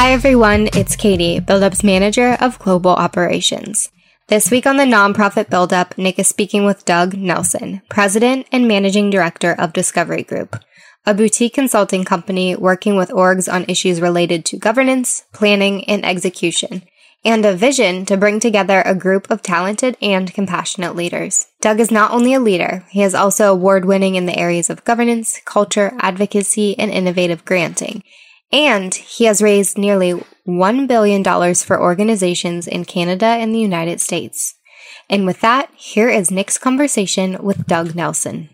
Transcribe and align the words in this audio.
Hi, 0.00 0.12
everyone. 0.12 0.70
It's 0.72 0.96
Katie, 0.96 1.40
BuildUp's 1.40 1.84
manager 1.84 2.38
of 2.40 2.58
global 2.58 2.92
operations. 2.92 3.92
This 4.28 4.50
week 4.50 4.66
on 4.66 4.78
the 4.78 4.84
Nonprofit 4.84 5.50
Buildup, 5.50 5.98
Nick 5.98 6.18
is 6.18 6.26
speaking 6.26 6.64
with 6.64 6.86
Doug 6.86 7.12
Nelson, 7.12 7.82
president 7.90 8.46
and 8.50 8.66
managing 8.66 9.10
director 9.10 9.52
of 9.52 9.74
Discovery 9.74 10.22
Group, 10.22 10.56
a 11.04 11.12
boutique 11.12 11.52
consulting 11.52 12.04
company 12.04 12.56
working 12.56 12.96
with 12.96 13.10
orgs 13.10 13.52
on 13.52 13.66
issues 13.68 14.00
related 14.00 14.46
to 14.46 14.58
governance, 14.58 15.24
planning, 15.34 15.84
and 15.84 16.02
execution, 16.02 16.82
and 17.22 17.44
a 17.44 17.54
vision 17.54 18.06
to 18.06 18.16
bring 18.16 18.40
together 18.40 18.80
a 18.86 18.94
group 18.94 19.30
of 19.30 19.42
talented 19.42 19.98
and 20.00 20.32
compassionate 20.32 20.96
leaders. 20.96 21.46
Doug 21.60 21.78
is 21.78 21.90
not 21.90 22.10
only 22.10 22.32
a 22.32 22.40
leader, 22.40 22.86
he 22.88 23.02
is 23.02 23.14
also 23.14 23.52
award 23.52 23.84
winning 23.84 24.14
in 24.14 24.24
the 24.24 24.38
areas 24.38 24.70
of 24.70 24.82
governance, 24.84 25.42
culture, 25.44 25.92
advocacy, 25.98 26.74
and 26.78 26.90
innovative 26.90 27.44
granting. 27.44 28.02
And 28.52 28.94
he 28.94 29.26
has 29.26 29.40
raised 29.40 29.78
nearly 29.78 30.14
$1 30.48 30.88
billion 30.88 31.54
for 31.54 31.80
organizations 31.80 32.66
in 32.66 32.84
Canada 32.84 33.26
and 33.26 33.54
the 33.54 33.60
United 33.60 34.00
States. 34.00 34.56
And 35.08 35.24
with 35.24 35.40
that, 35.40 35.70
here 35.76 36.08
is 36.08 36.30
Nick's 36.30 36.58
conversation 36.58 37.40
with 37.42 37.66
Doug 37.66 37.94
Nelson. 37.94 38.50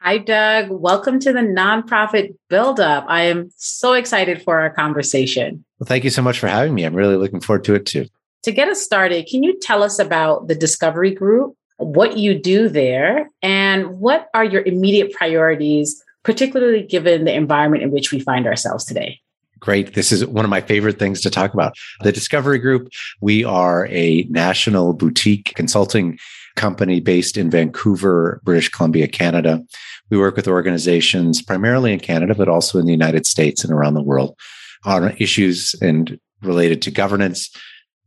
Hi, 0.00 0.18
Doug. 0.18 0.70
Welcome 0.70 1.20
to 1.20 1.32
the 1.32 1.40
Nonprofit 1.40 2.34
Buildup. 2.48 3.04
I 3.08 3.22
am 3.22 3.50
so 3.56 3.92
excited 3.92 4.42
for 4.42 4.58
our 4.58 4.70
conversation. 4.70 5.64
Well, 5.78 5.86
thank 5.86 6.02
you 6.02 6.10
so 6.10 6.22
much 6.22 6.38
for 6.38 6.48
having 6.48 6.74
me. 6.74 6.84
I'm 6.84 6.94
really 6.94 7.16
looking 7.16 7.40
forward 7.40 7.64
to 7.64 7.74
it 7.74 7.86
too. 7.86 8.06
To 8.44 8.52
get 8.52 8.68
us 8.68 8.82
started, 8.82 9.28
can 9.30 9.42
you 9.42 9.58
tell 9.60 9.82
us 9.82 9.98
about 9.98 10.48
the 10.48 10.54
Discovery 10.54 11.14
Group, 11.14 11.54
what 11.76 12.16
you 12.16 12.38
do 12.38 12.68
there, 12.68 13.30
and 13.42 14.00
what 14.00 14.28
are 14.34 14.44
your 14.44 14.62
immediate 14.62 15.12
priorities, 15.12 16.02
particularly 16.22 16.82
given 16.82 17.24
the 17.24 17.34
environment 17.34 17.82
in 17.82 17.90
which 17.90 18.12
we 18.12 18.20
find 18.20 18.46
ourselves 18.46 18.84
today? 18.84 19.20
Great. 19.58 19.94
This 19.94 20.10
is 20.10 20.26
one 20.26 20.44
of 20.44 20.50
my 20.50 20.60
favorite 20.60 20.98
things 20.98 21.20
to 21.20 21.30
talk 21.30 21.54
about. 21.54 21.76
The 22.00 22.10
Discovery 22.10 22.58
Group, 22.58 22.88
we 23.20 23.44
are 23.44 23.86
a 23.90 24.26
national 24.28 24.92
boutique 24.92 25.52
consulting 25.54 26.18
company 26.56 27.00
based 27.00 27.36
in 27.36 27.48
Vancouver, 27.48 28.40
British 28.42 28.70
Columbia, 28.70 29.06
Canada. 29.06 29.62
We 30.10 30.18
work 30.18 30.34
with 30.36 30.48
organizations 30.48 31.40
primarily 31.40 31.92
in 31.92 32.00
Canada, 32.00 32.34
but 32.34 32.48
also 32.48 32.78
in 32.78 32.86
the 32.86 32.92
United 32.92 33.24
States 33.24 33.62
and 33.62 33.72
around 33.72 33.94
the 33.94 34.02
world 34.02 34.36
on 34.84 35.16
issues 35.18 35.74
and 35.80 36.18
related 36.42 36.82
to 36.82 36.90
governance, 36.90 37.54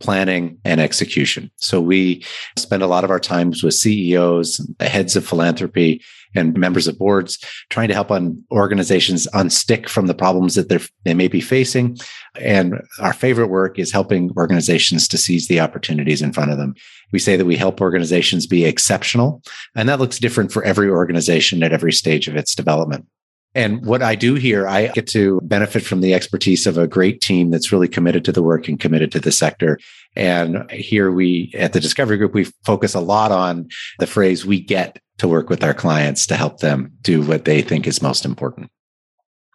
planning, 0.06 0.60
and 0.64 0.80
execution. 0.80 1.52
So 1.58 1.82
we 1.82 2.24
spend 2.58 2.84
a 2.84 2.88
lot 2.88 3.04
of 3.04 3.10
our 3.10 3.20
times 3.20 3.64
with 3.64 3.74
CEOs, 3.74 4.62
heads 4.80 5.16
of 5.16 5.26
philanthropy, 5.26 6.02
and 6.36 6.56
members 6.58 6.88
of 6.88 7.00
boards 7.00 7.40
trying 7.70 7.88
to 7.88 7.94
help 7.94 8.12
on 8.12 8.44
organizations 8.52 9.26
unstick 9.34 9.90
from 9.90 10.08
the 10.08 10.14
problems 10.14 10.56
that 10.56 10.70
they 10.70 10.80
they 11.06 11.14
may 11.14 11.28
be 11.28 11.42
facing. 11.42 11.98
And 12.40 12.82
our 13.00 13.14
favorite 13.14 13.48
work 13.48 13.80
is 13.80 13.92
helping 13.92 14.32
organizations 14.38 15.08
to 15.08 15.18
seize 15.18 15.48
the 15.48 15.60
opportunities 15.60 16.22
in 16.22 16.34
front 16.34 16.52
of 16.52 16.58
them. 16.58 16.76
We 17.12 17.20
say 17.20 17.36
that 17.36 17.46
we 17.46 17.56
help 17.56 17.82
organizations 17.82 18.46
be 18.46 18.66
exceptional, 18.66 19.42
and 19.76 19.90
that 19.90 20.00
looks 20.00 20.20
different 20.20 20.52
for 20.52 20.64
every 20.64 20.90
organization 20.90 21.64
at 21.64 21.74
every 21.74 21.94
stage 21.94 22.28
of 22.28 22.36
its 22.36 22.54
development. 22.54 23.08
And 23.56 23.86
what 23.86 24.04
I 24.04 24.16
do 24.16 24.36
here, 24.36 24.68
I 24.68 24.88
get 24.88 25.08
to 25.08 25.40
benefit 25.42 25.82
from 25.82 26.02
the 26.02 26.14
expertise 26.14 26.68
of 26.68 26.78
a 26.78 26.88
great 26.88 27.22
team 27.22 27.52
that's 27.52 27.72
really 27.72 27.88
committed 27.88 28.26
to 28.26 28.34
the 28.34 28.44
work 28.44 28.68
and 28.68 28.78
committed 28.78 29.14
to 29.14 29.20
the 29.22 29.32
sector. 29.32 29.80
And 30.14 30.70
here 30.70 31.10
we 31.10 31.54
at 31.58 31.72
the 31.72 31.80
Discovery 31.80 32.18
Group, 32.18 32.34
we 32.34 32.52
focus 32.66 32.94
a 32.94 33.00
lot 33.00 33.32
on 33.32 33.70
the 34.00 34.08
phrase 34.08 34.46
we 34.46 34.60
get 34.60 35.00
to 35.20 35.30
work 35.30 35.50
with 35.50 35.64
our 35.64 35.74
clients 35.74 36.28
to 36.28 36.36
help 36.36 36.60
them 36.60 36.92
do 37.02 37.22
what 37.22 37.46
they 37.46 37.62
think 37.62 37.88
is 37.88 38.02
most 38.02 38.26
important. 38.26 38.70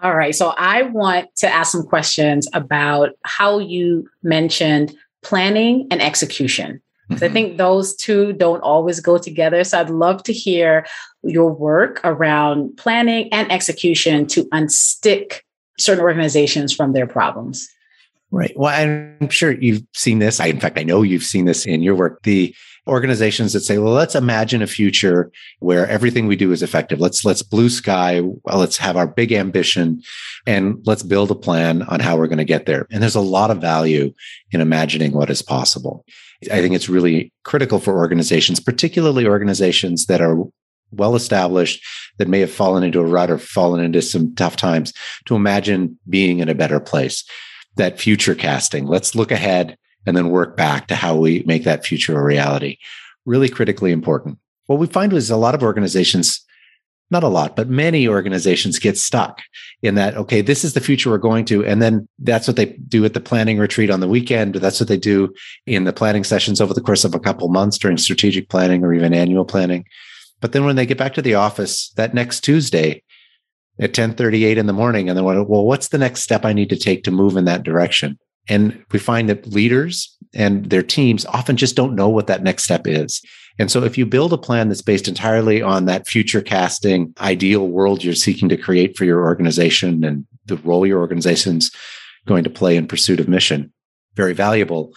All 0.02 0.16
right. 0.16 0.34
So 0.34 0.54
I 0.56 0.82
want 0.82 1.28
to 1.36 1.48
ask 1.48 1.72
some 1.72 1.82
questions 1.82 2.48
about 2.54 3.10
how 3.24 3.58
you 3.58 4.08
mentioned 4.22 4.94
planning 5.22 5.86
and 5.90 6.00
execution. 6.00 6.80
Mm-hmm. 7.10 7.24
I 7.24 7.28
think 7.28 7.56
those 7.58 7.94
two 7.96 8.32
don't 8.32 8.60
always 8.62 9.00
go 9.00 9.18
together. 9.18 9.64
So 9.64 9.80
I'd 9.80 9.90
love 9.90 10.22
to 10.24 10.32
hear 10.32 10.86
your 11.22 11.52
work 11.52 12.00
around 12.04 12.76
planning 12.76 13.28
and 13.32 13.50
execution 13.50 14.26
to 14.28 14.44
unstick 14.46 15.40
certain 15.78 16.02
organizations 16.02 16.72
from 16.72 16.92
their 16.92 17.06
problems. 17.06 17.68
Right. 18.30 18.52
Well, 18.56 18.72
I'm 18.72 19.28
sure 19.28 19.50
you've 19.50 19.82
seen 19.92 20.20
this. 20.20 20.38
I, 20.38 20.46
in 20.46 20.60
fact, 20.60 20.78
I 20.78 20.84
know 20.84 21.02
you've 21.02 21.24
seen 21.24 21.46
this 21.46 21.66
in 21.66 21.82
your 21.82 21.96
work. 21.96 22.22
The 22.22 22.54
organizations 22.86 23.52
that 23.52 23.60
say, 23.60 23.78
well, 23.78 23.92
let's 23.92 24.14
imagine 24.14 24.62
a 24.62 24.66
future 24.66 25.30
where 25.58 25.86
everything 25.86 26.26
we 26.26 26.36
do 26.36 26.52
is 26.52 26.62
effective. 26.62 27.00
Let's, 27.00 27.24
let's 27.24 27.42
blue 27.42 27.68
sky. 27.68 28.20
Well, 28.20 28.58
let's 28.58 28.78
have 28.78 28.96
our 28.96 29.06
big 29.06 29.32
ambition 29.32 30.02
and 30.46 30.78
let's 30.86 31.02
build 31.02 31.30
a 31.30 31.34
plan 31.34 31.82
on 31.82 32.00
how 32.00 32.16
we're 32.16 32.26
going 32.26 32.38
to 32.38 32.44
get 32.44 32.66
there. 32.66 32.86
And 32.90 33.02
there's 33.02 33.14
a 33.14 33.20
lot 33.20 33.50
of 33.50 33.60
value 33.60 34.12
in 34.50 34.60
imagining 34.60 35.12
what 35.12 35.30
is 35.30 35.42
possible. 35.42 36.04
I 36.50 36.60
think 36.60 36.74
it's 36.74 36.88
really 36.88 37.32
critical 37.44 37.80
for 37.80 37.98
organizations, 37.98 38.60
particularly 38.60 39.26
organizations 39.26 40.06
that 40.06 40.22
are 40.22 40.44
well 40.92 41.14
established 41.14 41.84
that 42.18 42.28
may 42.28 42.40
have 42.40 42.50
fallen 42.50 42.82
into 42.82 43.00
a 43.00 43.06
rut 43.06 43.30
or 43.30 43.38
fallen 43.38 43.84
into 43.84 44.02
some 44.02 44.34
tough 44.34 44.56
times 44.56 44.92
to 45.26 45.36
imagine 45.36 45.98
being 46.08 46.38
in 46.40 46.48
a 46.48 46.54
better 46.54 46.80
place. 46.80 47.24
That 47.76 48.00
future 48.00 48.34
casting. 48.34 48.86
Let's 48.86 49.14
look 49.14 49.30
ahead 49.30 49.76
and 50.06 50.16
then 50.16 50.30
work 50.30 50.56
back 50.56 50.86
to 50.88 50.94
how 50.94 51.16
we 51.16 51.42
make 51.46 51.64
that 51.64 51.84
future 51.84 52.18
a 52.18 52.24
reality. 52.24 52.78
Really 53.26 53.48
critically 53.48 53.92
important. 53.92 54.38
What 54.66 54.78
we 54.78 54.86
find 54.86 55.12
is 55.12 55.30
a 55.30 55.36
lot 55.36 55.54
of 55.54 55.62
organizations, 55.62 56.44
not 57.10 57.22
a 57.22 57.28
lot, 57.28 57.56
but 57.56 57.68
many 57.68 58.06
organizations 58.06 58.78
get 58.78 58.96
stuck 58.96 59.42
in 59.82 59.96
that, 59.96 60.16
okay, 60.16 60.40
this 60.40 60.64
is 60.64 60.74
the 60.74 60.80
future 60.80 61.10
we're 61.10 61.18
going 61.18 61.44
to. 61.46 61.64
And 61.64 61.82
then 61.82 62.08
that's 62.20 62.46
what 62.46 62.56
they 62.56 62.66
do 62.66 63.04
at 63.04 63.14
the 63.14 63.20
planning 63.20 63.58
retreat 63.58 63.90
on 63.90 64.00
the 64.00 64.08
weekend. 64.08 64.54
That's 64.54 64.80
what 64.80 64.88
they 64.88 64.96
do 64.96 65.34
in 65.66 65.84
the 65.84 65.92
planning 65.92 66.24
sessions 66.24 66.60
over 66.60 66.72
the 66.72 66.80
course 66.80 67.04
of 67.04 67.14
a 67.14 67.20
couple 67.20 67.48
months 67.48 67.78
during 67.78 67.98
strategic 67.98 68.48
planning 68.48 68.84
or 68.84 68.94
even 68.94 69.12
annual 69.12 69.44
planning. 69.44 69.84
But 70.40 70.52
then 70.52 70.64
when 70.64 70.76
they 70.76 70.86
get 70.86 70.98
back 70.98 71.14
to 71.14 71.22
the 71.22 71.34
office 71.34 71.90
that 71.96 72.14
next 72.14 72.40
Tuesday 72.40 73.02
at 73.78 73.90
1038 73.90 74.56
in 74.56 74.66
the 74.66 74.72
morning, 74.72 75.08
and 75.08 75.16
then, 75.16 75.24
well, 75.24 75.64
what's 75.64 75.88
the 75.88 75.98
next 75.98 76.22
step 76.22 76.44
I 76.44 76.52
need 76.52 76.70
to 76.70 76.76
take 76.76 77.04
to 77.04 77.10
move 77.10 77.36
in 77.36 77.44
that 77.46 77.62
direction? 77.62 78.18
And 78.50 78.84
we 78.90 78.98
find 78.98 79.28
that 79.28 79.46
leaders 79.46 80.14
and 80.34 80.66
their 80.66 80.82
teams 80.82 81.24
often 81.26 81.56
just 81.56 81.76
don't 81.76 81.94
know 81.94 82.08
what 82.08 82.26
that 82.26 82.42
next 82.42 82.64
step 82.64 82.86
is. 82.86 83.22
And 83.58 83.70
so 83.70 83.84
if 83.84 83.96
you 83.96 84.04
build 84.04 84.32
a 84.32 84.38
plan 84.38 84.68
that's 84.68 84.82
based 84.82 85.06
entirely 85.06 85.62
on 85.62 85.84
that 85.84 86.08
future 86.08 86.42
casting 86.42 87.14
ideal 87.20 87.68
world 87.68 88.02
you're 88.02 88.14
seeking 88.14 88.48
to 88.48 88.56
create 88.56 88.98
for 88.98 89.04
your 89.04 89.22
organization 89.22 90.02
and 90.04 90.26
the 90.46 90.56
role 90.58 90.84
your 90.84 90.98
organization's 90.98 91.70
going 92.26 92.42
to 92.42 92.50
play 92.50 92.76
in 92.76 92.88
pursuit 92.88 93.20
of 93.20 93.28
mission, 93.28 93.72
very 94.14 94.32
valuable. 94.32 94.92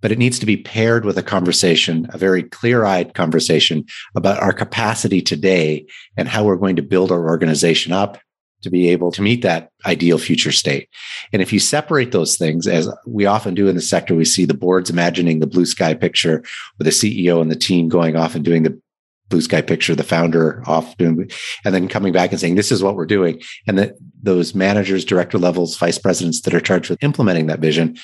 But 0.00 0.12
it 0.12 0.18
needs 0.18 0.38
to 0.38 0.46
be 0.46 0.56
paired 0.56 1.04
with 1.04 1.18
a 1.18 1.22
conversation, 1.22 2.06
a 2.10 2.18
very 2.18 2.42
clear 2.42 2.84
eyed 2.84 3.14
conversation 3.14 3.84
about 4.14 4.40
our 4.40 4.52
capacity 4.52 5.20
today 5.20 5.86
and 6.16 6.28
how 6.28 6.44
we're 6.44 6.56
going 6.56 6.76
to 6.76 6.82
build 6.82 7.10
our 7.10 7.28
organization 7.28 7.92
up 7.92 8.18
to 8.62 8.70
be 8.70 8.88
able 8.88 9.12
to 9.12 9.22
meet 9.22 9.42
that 9.42 9.70
ideal 9.86 10.18
future 10.18 10.52
state. 10.52 10.88
And 11.32 11.42
if 11.42 11.52
you 11.52 11.58
separate 11.58 12.12
those 12.12 12.36
things, 12.36 12.66
as 12.66 12.88
we 13.06 13.26
often 13.26 13.54
do 13.54 13.68
in 13.68 13.74
the 13.74 13.80
sector, 13.80 14.14
we 14.14 14.24
see 14.24 14.44
the 14.44 14.54
boards 14.54 14.90
imagining 14.90 15.40
the 15.40 15.46
blue 15.46 15.66
sky 15.66 15.94
picture 15.94 16.42
with 16.78 16.86
the 16.86 16.90
CEO 16.90 17.40
and 17.40 17.50
the 17.50 17.56
team 17.56 17.88
going 17.88 18.16
off 18.16 18.34
and 18.34 18.44
doing 18.44 18.62
the 18.62 18.80
blue 19.28 19.40
sky 19.40 19.62
picture, 19.62 19.94
the 19.94 20.04
founder 20.04 20.62
off 20.66 20.96
doing, 20.98 21.30
and 21.64 21.74
then 21.74 21.88
coming 21.88 22.12
back 22.12 22.30
and 22.30 22.40
saying, 22.40 22.54
this 22.54 22.70
is 22.70 22.82
what 22.82 22.96
we're 22.96 23.06
doing. 23.06 23.40
And 23.66 23.78
that 23.78 23.94
those 24.22 24.54
managers, 24.54 25.04
director 25.04 25.38
levels, 25.38 25.76
vice 25.76 25.98
presidents 25.98 26.42
that 26.42 26.54
are 26.54 26.60
charged 26.60 26.90
with 26.90 27.02
implementing 27.02 27.46
that 27.46 27.60
vision 27.60 27.96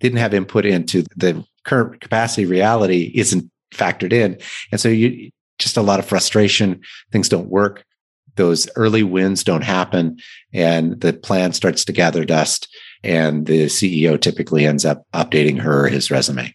didn't 0.00 0.18
have 0.18 0.32
input 0.32 0.64
into 0.64 1.04
the 1.16 1.44
current 1.64 2.00
capacity 2.00 2.46
reality 2.46 3.10
isn't 3.14 3.50
factored 3.72 4.12
in. 4.12 4.38
And 4.70 4.80
so 4.80 4.88
you 4.88 5.30
just 5.58 5.76
a 5.76 5.82
lot 5.82 5.98
of 5.98 6.06
frustration, 6.06 6.80
things 7.10 7.28
don't 7.28 7.48
work 7.48 7.84
those 8.36 8.68
early 8.76 9.02
wins 9.02 9.44
don't 9.44 9.64
happen 9.64 10.18
and 10.52 11.00
the 11.00 11.12
plan 11.12 11.52
starts 11.52 11.84
to 11.84 11.92
gather 11.92 12.24
dust 12.24 12.68
and 13.02 13.46
the 13.46 13.66
CEO 13.66 14.20
typically 14.20 14.66
ends 14.66 14.84
up 14.84 15.06
updating 15.12 15.60
her 15.60 15.86
his 15.88 16.10
resume. 16.10 16.54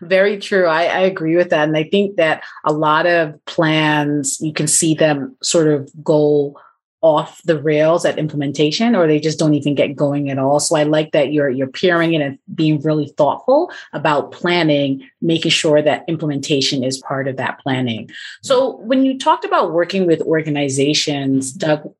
Very 0.00 0.38
true. 0.38 0.66
I, 0.66 0.84
I, 0.84 1.00
agree 1.00 1.36
with 1.36 1.50
that. 1.50 1.66
And 1.66 1.76
I 1.76 1.82
think 1.82 2.16
that 2.16 2.44
a 2.64 2.72
lot 2.72 3.06
of 3.06 3.34
plans, 3.46 4.40
you 4.40 4.52
can 4.52 4.68
see 4.68 4.94
them 4.94 5.36
sort 5.42 5.66
of 5.66 5.90
go 6.04 6.56
off 7.00 7.40
the 7.44 7.60
rails 7.60 8.04
at 8.04 8.18
implementation 8.18 8.96
or 8.96 9.06
they 9.06 9.20
just 9.20 9.38
don't 9.38 9.54
even 9.54 9.74
get 9.74 9.94
going 9.94 10.30
at 10.30 10.38
all. 10.38 10.58
So 10.58 10.76
i 10.76 10.82
like 10.82 11.12
that 11.12 11.32
you're 11.32 11.48
you're 11.48 11.68
peering 11.68 12.14
in 12.14 12.22
and 12.22 12.38
being 12.54 12.80
really 12.80 13.08
thoughtful 13.16 13.70
about 13.92 14.32
planning 14.32 15.08
making 15.20 15.50
sure 15.50 15.80
that 15.80 16.04
implementation 16.08 16.82
is 16.82 16.98
part 16.98 17.28
of 17.28 17.36
that 17.36 17.60
planning. 17.60 18.10
So 18.42 18.76
when 18.78 19.04
you 19.04 19.16
talked 19.18 19.44
about 19.44 19.72
working 19.72 20.06
with 20.06 20.20
organizations 20.22 21.52
doug 21.52 21.92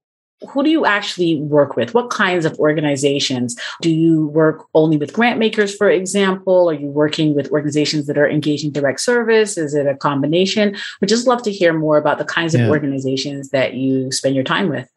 who 0.49 0.62
do 0.62 0.70
you 0.70 0.87
actually 0.87 1.40
work 1.40 1.76
with? 1.76 1.94
What 1.94 2.11
kinds 2.11 2.44
of 2.44 2.58
organizations? 2.58 3.58
Do 3.82 3.90
you 3.90 4.29
work 4.29 4.67
only 4.75 4.96
with 4.96 5.12
grant 5.12 5.38
makers, 5.38 5.75
for 5.75 5.90
example? 5.90 6.70
Are 6.70 6.75
you 6.75 6.87
working 6.87 7.35
with 7.35 7.50
organizations 7.50 8.06
that 8.06 8.19
are 8.19 8.29
engaging 8.29 8.70
direct 8.70 9.00
service? 9.00 9.58
Is 9.58 9.75
it 9.75 9.87
a 9.87 9.96
combination? 9.96 10.76
We'd 11.00 11.08
just 11.08 11.26
love 11.26 11.43
to 11.43 11.52
hear 11.52 11.73
more 11.73 11.99
about 11.99 12.19
the 12.19 12.25
kinds 12.25 12.55
yeah. 12.55 12.62
of 12.62 12.70
organizations 12.70 13.50
that 13.50 13.75
you 13.75 14.12
spend 14.12 14.35
your 14.35 14.44
time 14.44 14.69
with. 14.69 14.88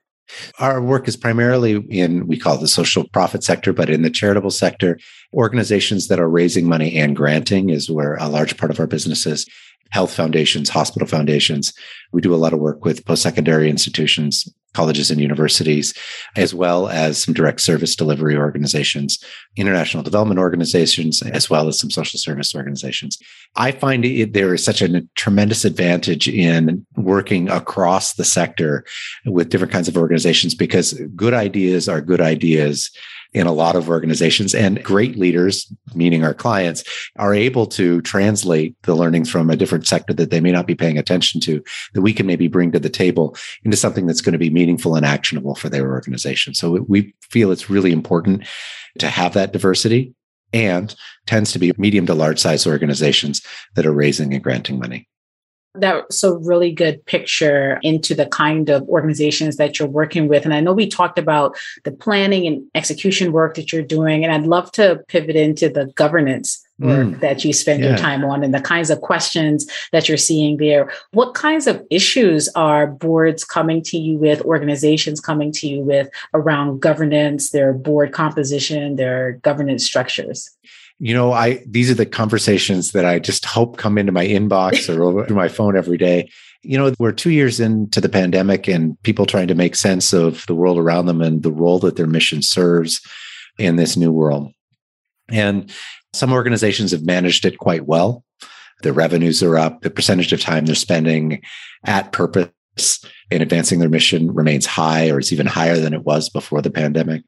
Our 0.60 0.82
work 0.82 1.08
is 1.08 1.18
primarily 1.18 1.76
in, 1.90 2.28
we 2.28 2.38
call 2.38 2.56
it 2.56 2.62
the 2.62 2.68
social 2.68 3.08
profit 3.10 3.44
sector, 3.44 3.74
but 3.74 3.90
in 3.90 4.02
the 4.02 4.10
charitable 4.10 4.52
sector, 4.52 4.98
organizations 5.34 6.08
that 6.08 6.20
are 6.20 6.30
raising 6.30 6.68
money 6.68 6.96
and 6.96 7.16
granting 7.16 7.70
is 7.70 7.90
where 7.90 8.16
a 8.16 8.30
large 8.30 8.56
part 8.58 8.72
of 8.72 8.80
our 8.80 8.88
business 8.88 9.26
is 9.26 9.46
health 9.90 10.14
foundations, 10.14 10.70
hospital 10.70 11.08
foundations. 11.08 11.74
We 12.14 12.22
do 12.22 12.34
a 12.34 12.38
lot 12.38 12.54
of 12.54 12.60
work 12.60 12.86
with 12.86 13.06
post 13.06 13.24
secondary 13.24 13.70
institutions, 13.70 14.48
colleges 14.74 15.12
and 15.12 15.20
universities, 15.20 15.94
as 16.36 16.54
well 16.54 16.88
as 16.88 17.22
some 17.22 17.34
direct 17.34 17.62
service 17.62 17.96
delivery 17.96 18.36
organizations, 18.38 19.24
international 19.56 20.04
development 20.04 20.40
organizations, 20.40 21.22
as 21.22 21.50
well 21.50 21.68
as 21.68 21.80
some 21.80 21.92
social 21.92 22.18
service 22.18 22.56
organizations. 22.56 23.18
I 23.56 23.72
find 23.72 24.06
it, 24.06 24.34
there 24.34 24.54
is 24.54 24.64
such 24.64 24.82
a 24.82 25.02
tremendous 25.16 25.66
advantage 25.66 26.28
in 26.28 26.86
working 26.96 27.50
across 27.50 28.14
the 28.14 28.26
sector 28.26 28.86
with 29.26 29.50
different 29.50 29.74
kinds 29.74 29.88
of 29.88 29.98
organizations 29.98 30.56
because 30.56 30.94
good 31.16 31.34
ideas 31.34 31.90
are 31.90 32.02
good 32.02 32.22
ideas 32.22 32.92
in 33.34 33.48
a 33.48 33.54
lot 33.54 33.76
of 33.76 33.90
organizations 33.90 34.54
and 34.54 34.84
great 34.84 35.18
leaders, 35.18 35.72
meaning 35.96 36.24
our 36.24 36.34
clients, 36.34 36.84
are 37.16 37.34
able 37.34 37.66
to 37.66 38.02
translate 38.02 38.76
the 38.84 38.96
learnings 38.96 39.30
from 39.30 39.50
a 39.50 39.56
different 39.56 39.88
sector 39.88 40.14
that 40.14 40.32
they 40.32 40.42
may 40.42 40.52
not 40.52 40.68
be 40.68 40.76
paying 40.76 40.98
attention 40.98 41.40
to 41.42 41.64
that 41.94 42.02
we 42.02 42.14
can 42.14 42.26
maybe 42.26 42.48
bring 42.48 42.72
to 42.72 42.80
the 42.80 42.90
table 42.90 43.36
into 43.64 43.78
something 43.78 44.06
that's 44.06 44.22
going 44.22 44.34
to 44.34 44.40
be 44.40 44.50
meaningful 44.50 44.96
and 44.96 45.06
actionable 45.06 45.56
for 45.56 45.70
their 45.70 45.92
organization. 45.92 46.54
So 46.54 46.86
we 46.88 47.14
feel 47.30 47.52
it's 47.52 47.70
really 47.70 47.92
important 47.92 48.46
to 49.00 49.08
have 49.08 49.34
that 49.34 49.54
diversity 49.54 50.14
and 50.54 50.94
tends 51.26 51.54
to 51.54 51.60
be 51.60 51.72
medium 51.78 52.06
to 52.08 52.14
large 52.14 52.40
size 52.40 52.68
organizations 52.68 53.42
that 53.76 53.86
are 53.86 53.94
raising 53.94 54.34
and 54.34 54.44
granting 54.44 54.80
money 54.80 55.08
that's 55.76 56.24
a 56.24 56.36
really 56.38 56.72
good 56.72 57.06
picture 57.06 57.80
into 57.82 58.14
the 58.14 58.26
kind 58.26 58.70
of 58.70 58.88
organizations 58.90 59.58
that 59.58 59.80
you're 59.80 59.88
working 59.88 60.28
with. 60.28 60.44
And 60.44 60.54
I 60.54 60.60
know 60.60 60.74
we 60.74 60.88
talked 60.88 61.18
about 61.18 61.56
the 61.84 61.92
planning 61.92 62.46
and 62.46 62.64
execution 62.76 63.32
work 63.32 63.56
that 63.56 63.72
you're 63.72 63.82
doing, 63.82 64.24
and 64.24 64.34
I'd 64.34 64.48
love 64.48 64.72
to 64.74 65.02
pivot 65.08 65.36
into 65.36 65.70
the 65.70 65.86
governance 65.96 66.66
work 66.80 67.08
mm. 67.08 67.20
that 67.20 67.46
you 67.46 67.54
spend 67.54 67.82
yeah. 67.82 67.90
your 67.90 67.98
time 67.98 68.26
on 68.26 68.44
and 68.44 68.54
the 68.54 68.62
kinds 68.62 68.90
of 68.90 69.02
questions 69.02 69.66
that 69.92 70.10
you're 70.10 70.18
seeing 70.18 70.58
there. 70.58 70.92
What 71.12 71.36
kinds 71.36 71.68
of 71.68 71.86
issues 71.90 72.50
are 72.56 72.88
boards 72.88 73.44
coming 73.44 73.82
to 73.84 73.98
you 73.98 74.18
with, 74.18 74.42
organizations 74.42 75.20
coming 75.20 75.52
to 75.54 75.68
you 75.68 75.82
with 75.82 76.10
around 76.34 76.82
governance, 76.82 77.52
their 77.52 77.74
board 77.74 78.12
composition, 78.12 78.96
their 78.96 79.34
governance 79.44 79.86
structures? 79.86 80.50
You 81.04 81.16
know, 81.16 81.34
I 81.34 81.64
these 81.66 81.90
are 81.90 81.96
the 81.96 82.06
conversations 82.06 82.92
that 82.92 83.06
I 83.06 83.18
just 83.18 83.44
hope 83.44 83.78
come 83.78 83.98
into 83.98 84.12
my 84.12 84.24
inbox 84.24 84.88
or 84.88 85.04
over 85.04 85.34
my 85.34 85.48
phone 85.48 85.76
every 85.76 85.98
day. 85.98 86.30
You 86.62 86.78
know, 86.78 86.94
we're 87.00 87.12
two 87.12 87.32
years 87.32 87.60
into 87.60 88.00
the 88.00 88.08
pandemic 88.08 88.68
and 88.68 89.02
people 89.02 89.26
trying 89.26 89.48
to 89.48 89.56
make 89.56 89.76
sense 89.76 90.14
of 90.14 90.46
the 90.46 90.54
world 90.54 90.78
around 90.78 91.08
them 91.08 91.20
and 91.20 91.42
the 91.42 91.52
role 91.52 91.80
that 91.80 91.96
their 91.96 92.06
mission 92.06 92.44
serves 92.44 93.02
in 93.58 93.78
this 93.78 93.98
new 93.98 94.12
world. 94.12 94.54
And 95.32 95.72
some 96.14 96.32
organizations 96.32 96.92
have 96.92 97.04
managed 97.04 97.46
it 97.46 97.58
quite 97.58 97.88
well. 97.88 98.24
Their 98.84 98.94
revenues 98.94 99.42
are 99.42 99.58
up, 99.58 99.82
the 99.82 99.90
percentage 99.90 100.32
of 100.32 100.40
time 100.40 100.68
they're 100.68 100.76
spending 100.76 101.42
at 101.84 102.12
purpose 102.12 102.52
in 103.32 103.42
advancing 103.42 103.80
their 103.80 103.90
mission 103.90 104.32
remains 104.36 104.68
high 104.68 105.10
or 105.10 105.18
is 105.18 105.34
even 105.34 105.48
higher 105.48 105.78
than 105.78 105.96
it 105.96 106.04
was 106.04 106.30
before 106.30 106.62
the 106.62 106.70
pandemic. 106.70 107.24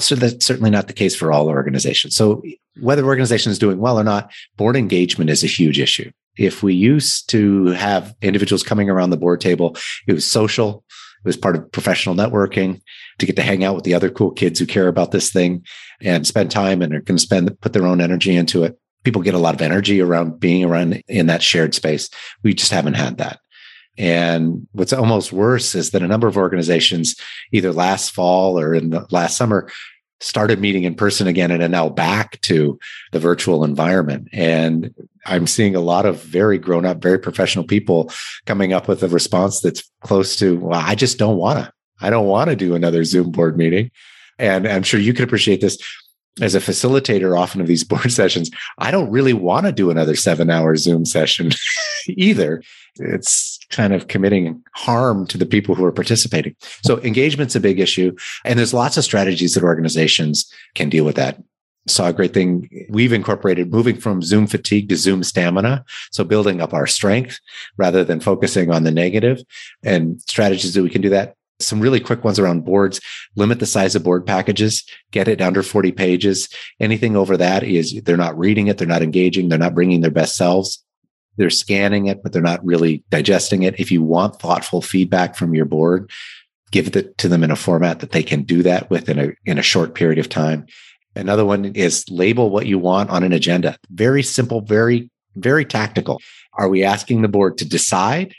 So 0.00 0.14
that's 0.14 0.44
certainly 0.44 0.70
not 0.70 0.86
the 0.86 0.92
case 0.92 1.14
for 1.14 1.32
all 1.32 1.48
organizations. 1.48 2.16
So 2.16 2.42
whether 2.80 3.04
organization 3.04 3.52
is 3.52 3.58
doing 3.58 3.78
well 3.78 3.98
or 3.98 4.04
not, 4.04 4.30
board 4.56 4.76
engagement 4.76 5.30
is 5.30 5.44
a 5.44 5.48
huge 5.48 5.78
issue. 5.78 6.10
If 6.36 6.62
we 6.62 6.74
used 6.74 7.28
to 7.30 7.66
have 7.66 8.14
individuals 8.22 8.62
coming 8.62 8.88
around 8.88 9.10
the 9.10 9.16
board 9.16 9.40
table, 9.40 9.76
it 10.06 10.12
was 10.12 10.30
social, 10.30 10.84
it 11.24 11.28
was 11.28 11.36
part 11.36 11.56
of 11.56 11.70
professional 11.72 12.14
networking 12.14 12.80
to 13.18 13.26
get 13.26 13.36
to 13.36 13.42
hang 13.42 13.64
out 13.64 13.74
with 13.74 13.84
the 13.84 13.94
other 13.94 14.10
cool 14.10 14.30
kids 14.30 14.58
who 14.58 14.66
care 14.66 14.88
about 14.88 15.10
this 15.10 15.30
thing 15.30 15.64
and 16.00 16.26
spend 16.26 16.50
time 16.50 16.80
and 16.80 16.94
are 16.94 17.02
going 17.02 17.18
to 17.18 17.22
spend 17.22 17.60
put 17.60 17.72
their 17.72 17.86
own 17.86 18.00
energy 18.00 18.34
into 18.34 18.64
it. 18.64 18.78
People 19.04 19.22
get 19.22 19.34
a 19.34 19.38
lot 19.38 19.54
of 19.54 19.62
energy 19.62 20.00
around 20.00 20.40
being 20.40 20.64
around 20.64 21.02
in 21.08 21.26
that 21.26 21.42
shared 21.42 21.74
space. 21.74 22.08
We 22.42 22.54
just 22.54 22.72
haven't 22.72 22.94
had 22.94 23.18
that. 23.18 23.40
And 24.00 24.66
what's 24.72 24.94
almost 24.94 25.30
worse 25.30 25.74
is 25.74 25.90
that 25.90 26.02
a 26.02 26.08
number 26.08 26.26
of 26.26 26.38
organizations, 26.38 27.16
either 27.52 27.70
last 27.70 28.12
fall 28.12 28.58
or 28.58 28.74
in 28.74 28.88
the 28.88 29.06
last 29.10 29.36
summer, 29.36 29.70
started 30.20 30.58
meeting 30.58 30.84
in 30.84 30.94
person 30.94 31.26
again 31.26 31.50
and 31.50 31.62
are 31.62 31.68
now 31.68 31.90
back 31.90 32.40
to 32.40 32.78
the 33.12 33.18
virtual 33.18 33.62
environment. 33.62 34.28
And 34.32 34.94
I'm 35.26 35.46
seeing 35.46 35.76
a 35.76 35.80
lot 35.80 36.06
of 36.06 36.22
very 36.22 36.56
grown 36.56 36.86
up, 36.86 37.02
very 37.02 37.18
professional 37.18 37.66
people 37.66 38.10
coming 38.46 38.72
up 38.72 38.88
with 38.88 39.02
a 39.02 39.08
response 39.08 39.60
that's 39.60 39.82
close 40.00 40.34
to, 40.36 40.58
well, 40.58 40.80
I 40.82 40.94
just 40.94 41.18
don't 41.18 41.36
want 41.36 41.58
to. 41.58 41.70
I 42.00 42.08
don't 42.08 42.26
want 42.26 42.48
to 42.48 42.56
do 42.56 42.74
another 42.74 43.04
Zoom 43.04 43.30
board 43.30 43.58
meeting. 43.58 43.90
And 44.38 44.66
I'm 44.66 44.82
sure 44.82 44.98
you 44.98 45.12
can 45.12 45.24
appreciate 45.24 45.60
this 45.60 45.76
as 46.40 46.54
a 46.54 46.60
facilitator 46.60 47.38
often 47.38 47.60
of 47.60 47.66
these 47.66 47.84
board 47.92 48.10
sessions. 48.10 48.50
I 48.78 48.90
don't 48.90 49.10
really 49.10 49.34
want 49.34 49.66
to 49.66 49.72
do 49.72 49.90
another 49.90 50.16
seven 50.16 50.48
hour 50.48 50.74
Zoom 50.76 51.04
session 51.04 51.52
either. 52.08 52.62
It's 52.96 53.49
kind 53.70 53.94
of 53.94 54.08
committing 54.08 54.62
harm 54.74 55.26
to 55.28 55.38
the 55.38 55.46
people 55.46 55.74
who 55.74 55.84
are 55.84 55.92
participating. 55.92 56.54
So 56.84 56.98
engagement's 56.98 57.56
a 57.56 57.60
big 57.60 57.80
issue. 57.80 58.14
And 58.44 58.58
there's 58.58 58.74
lots 58.74 58.96
of 58.96 59.04
strategies 59.04 59.54
that 59.54 59.64
organizations 59.64 60.52
can 60.74 60.88
deal 60.88 61.04
with 61.04 61.16
that. 61.16 61.42
Saw 61.86 62.08
a 62.08 62.12
great 62.12 62.34
thing. 62.34 62.68
We've 62.90 63.12
incorporated 63.12 63.72
moving 63.72 63.96
from 63.96 64.22
Zoom 64.22 64.46
fatigue 64.46 64.88
to 64.90 64.96
Zoom 64.96 65.22
stamina. 65.22 65.84
So 66.10 66.24
building 66.24 66.60
up 66.60 66.74
our 66.74 66.86
strength 66.86 67.40
rather 67.78 68.04
than 68.04 68.20
focusing 68.20 68.70
on 68.70 68.84
the 68.84 68.90
negative 68.90 69.42
and 69.82 70.20
strategies 70.22 70.74
that 70.74 70.82
we 70.82 70.90
can 70.90 71.00
do 71.00 71.08
that. 71.10 71.36
Some 71.58 71.80
really 71.80 72.00
quick 72.00 72.24
ones 72.24 72.38
around 72.38 72.64
boards. 72.64 73.00
Limit 73.36 73.60
the 73.60 73.66
size 73.66 73.94
of 73.94 74.02
board 74.02 74.26
packages. 74.26 74.84
Get 75.10 75.28
it 75.28 75.40
under 75.40 75.62
40 75.62 75.92
pages. 75.92 76.48
Anything 76.80 77.16
over 77.16 77.36
that 77.36 77.62
is 77.62 78.00
they're 78.02 78.16
not 78.16 78.38
reading 78.38 78.68
it. 78.68 78.78
They're 78.78 78.86
not 78.86 79.02
engaging. 79.02 79.48
They're 79.48 79.58
not 79.58 79.74
bringing 79.74 80.00
their 80.00 80.10
best 80.10 80.36
selves 80.36 80.82
they're 81.40 81.48
scanning 81.48 82.06
it, 82.06 82.22
but 82.22 82.34
they're 82.34 82.42
not 82.42 82.62
really 82.62 83.02
digesting 83.08 83.62
it. 83.62 83.80
If 83.80 83.90
you 83.90 84.02
want 84.02 84.38
thoughtful 84.38 84.82
feedback 84.82 85.36
from 85.36 85.54
your 85.54 85.64
board, 85.64 86.10
give 86.70 86.94
it 86.94 87.16
to 87.16 87.28
them 87.28 87.42
in 87.42 87.50
a 87.50 87.56
format 87.56 88.00
that 88.00 88.12
they 88.12 88.22
can 88.22 88.42
do 88.42 88.62
that 88.62 88.90
with 88.90 89.08
in 89.08 89.18
a, 89.18 89.32
in 89.46 89.56
a 89.56 89.62
short 89.62 89.94
period 89.94 90.18
of 90.18 90.28
time. 90.28 90.66
Another 91.16 91.46
one 91.46 91.64
is 91.64 92.04
label 92.10 92.50
what 92.50 92.66
you 92.66 92.78
want 92.78 93.08
on 93.08 93.22
an 93.22 93.32
agenda. 93.32 93.78
Very 93.88 94.22
simple, 94.22 94.60
very, 94.60 95.08
very 95.34 95.64
tactical. 95.64 96.20
Are 96.58 96.68
we 96.68 96.84
asking 96.84 97.22
the 97.22 97.28
board 97.28 97.56
to 97.56 97.64
decide? 97.64 98.34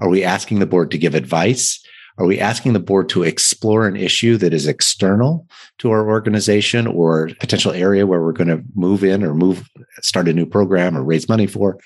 Are 0.00 0.08
we 0.08 0.24
asking 0.24 0.58
the 0.58 0.66
board 0.66 0.90
to 0.92 0.98
give 0.98 1.14
advice? 1.14 1.78
Are 2.16 2.24
we 2.24 2.40
asking 2.40 2.72
the 2.72 2.80
board 2.80 3.10
to 3.10 3.22
explore 3.22 3.86
an 3.86 3.96
issue 3.96 4.38
that 4.38 4.54
is 4.54 4.66
external 4.66 5.46
to 5.80 5.90
our 5.90 6.08
organization 6.08 6.86
or 6.86 7.28
potential 7.38 7.72
area 7.72 8.06
where 8.06 8.22
we're 8.22 8.32
going 8.32 8.48
to 8.48 8.64
move 8.74 9.04
in 9.04 9.22
or 9.22 9.34
move, 9.34 9.68
start 10.00 10.26
a 10.26 10.32
new 10.32 10.46
program 10.46 10.96
or 10.96 11.04
raise 11.04 11.28
money 11.28 11.46
for? 11.46 11.78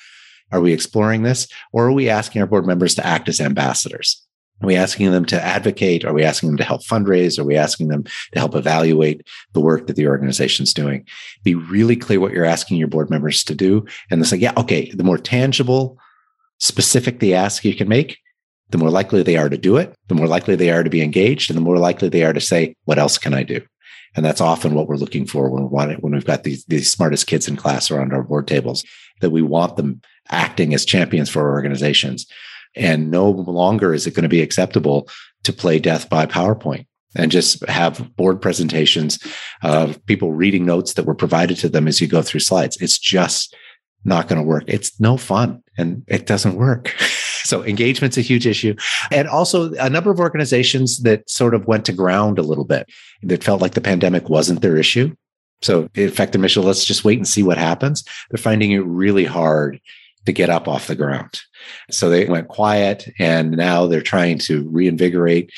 Are 0.53 0.61
we 0.61 0.73
exploring 0.73 1.23
this? 1.23 1.49
Or 1.73 1.87
are 1.87 1.93
we 1.93 2.09
asking 2.09 2.43
our 2.43 2.49
board 2.49 2.67
members 2.67 2.95
to 2.97 3.07
act 3.07 3.29
as 3.29 3.41
ambassadors? 3.41 4.27
Are 4.63 4.67
we 4.67 4.77
asking 4.77 5.11
them 5.11 5.25
to 5.27 5.43
advocate? 5.43 6.05
Are 6.05 6.13
we 6.13 6.23
asking 6.23 6.51
them 6.51 6.59
to 6.59 6.65
help 6.65 6.83
fundraise? 6.85 7.39
Are 7.39 7.45
we 7.45 7.57
asking 7.57 7.89
them 7.89 8.05
to 8.05 8.39
help 8.39 8.55
evaluate 8.55 9.27
the 9.53 9.61
work 9.61 9.87
that 9.87 9.97
the 9.97 10.07
organization 10.07 10.65
is 10.65 10.75
doing? 10.75 11.07
Be 11.45 11.55
really 11.55 11.97
clear 11.97 12.21
what 12.21 12.33
you're 12.33 12.45
asking 12.45 12.77
your 12.77 12.89
board 12.89 13.09
members 13.09 13.43
to 13.45 13.55
do. 13.55 13.87
And 14.11 14.21
it's 14.21 14.33
like, 14.33 14.41
yeah, 14.41 14.53
okay, 14.59 14.91
the 14.91 15.05
more 15.05 15.17
tangible, 15.17 15.99
specific 16.59 17.21
the 17.21 17.35
ask 17.35 17.65
you 17.65 17.75
can 17.75 17.89
make, 17.89 18.19
the 18.69 18.79
more 18.79 18.91
likely 18.91 19.23
they 19.23 19.37
are 19.37 19.49
to 19.49 19.59
do 19.59 19.79
it, 19.79 19.95
the 20.09 20.15
more 20.15 20.29
likely 20.29 20.57
they 20.57 20.71
are 20.71 20.83
to 20.83 20.91
be 20.91 21.03
engaged, 21.03 21.51
and 21.51 21.57
the 21.57 21.63
more 21.63 21.79
likely 21.79 22.09
they 22.09 22.23
are 22.23 22.33
to 22.33 22.41
say, 22.41 22.77
what 22.85 22.99
else 22.99 23.19
can 23.19 23.35
I 23.35 23.43
do? 23.43 23.63
And 24.15 24.25
that's 24.25 24.41
often 24.41 24.75
what 24.75 24.89
we're 24.89 24.97
looking 24.97 25.27
for 25.27 25.49
when 25.49 25.63
we 25.63 25.69
want 25.69 25.93
it, 25.93 26.03
when 26.03 26.13
we've 26.13 26.25
got 26.25 26.45
these, 26.45 26.65
these 26.67 26.91
smartest 26.91 27.27
kids 27.27 27.49
in 27.49 27.57
class 27.57 27.91
around 27.91 28.13
our 28.13 28.23
board 28.23 28.47
tables, 28.47 28.85
that 29.21 29.31
we 29.31 29.43
want 29.43 29.77
them 29.77 30.03
acting 30.29 30.75
as 30.75 30.85
champions 30.85 31.29
for 31.29 31.51
organizations. 31.51 32.27
And 32.77 33.11
no 33.11 33.31
longer 33.31 33.93
is 33.93 34.07
it 34.07 34.15
going 34.15 34.23
to 34.23 34.29
be 34.29 34.43
acceptable 34.43 35.09
to 35.43 35.53
play 35.53 35.79
death 35.79 36.09
by 36.09 36.27
PowerPoint 36.27 36.87
and 37.17 37.33
just 37.33 37.67
have 37.69 38.15
board 38.17 38.41
presentations 38.41 39.19
of 39.63 40.05
people 40.07 40.33
reading 40.33 40.65
notes 40.65 40.95
that 40.95 41.07
were 41.07 41.15
provided 41.15 41.57
to 41.59 41.69
them 41.69 41.89
as 41.89 42.01
you 42.01 42.07
go 42.07 42.23
through 42.23 42.41
slides. 42.41 42.77
It's 42.81 42.99
just 42.99 43.57
not 44.05 44.29
going 44.29 44.41
to 44.41 44.47
work. 44.47 44.65
It's 44.67 44.99
no 45.01 45.17
fun 45.17 45.63
and 45.77 46.05
it 46.07 46.27
doesn't 46.27 46.57
work. 46.57 46.95
So 47.43 47.65
engagement's 47.65 48.19
a 48.19 48.21
huge 48.21 48.47
issue. 48.47 48.77
And 49.11 49.27
also 49.27 49.73
a 49.73 49.91
number 49.91 50.11
of 50.11 50.21
organizations 50.21 50.99
that 50.99 51.29
sort 51.29 51.55
of 51.55 51.67
went 51.67 51.85
to 51.87 51.93
ground 51.93 52.39
a 52.39 52.43
little 52.43 52.67
bit 52.67 52.89
that 53.23 53.43
felt 53.43 53.61
like 53.61 53.73
the 53.73 53.81
pandemic 53.81 54.29
wasn't 54.29 54.61
their 54.61 54.77
issue. 54.77 55.17
So 55.63 55.89
in 55.95 56.11
fact, 56.11 56.35
initial, 56.35 56.63
let's 56.63 56.85
just 56.85 57.05
wait 57.05 57.19
and 57.19 57.27
see 57.27 57.43
what 57.43 57.59
happens. 57.59 58.05
They're 58.31 58.43
finding 58.43 58.73
it 58.73 58.85
really 58.85 59.25
hard 59.25 59.81
to 60.27 60.33
get 60.33 60.51
up 60.51 60.69
off 60.69 60.87
the 60.87 60.95
ground. 60.95 61.41
So 61.91 62.09
they 62.09 62.27
went 62.27 62.49
quiet 62.49 63.09
and 63.19 63.53
now 63.53 63.87
they're 63.87 64.03
trying 64.03 64.39
to 64.41 64.69
reinvigorate 64.69 65.51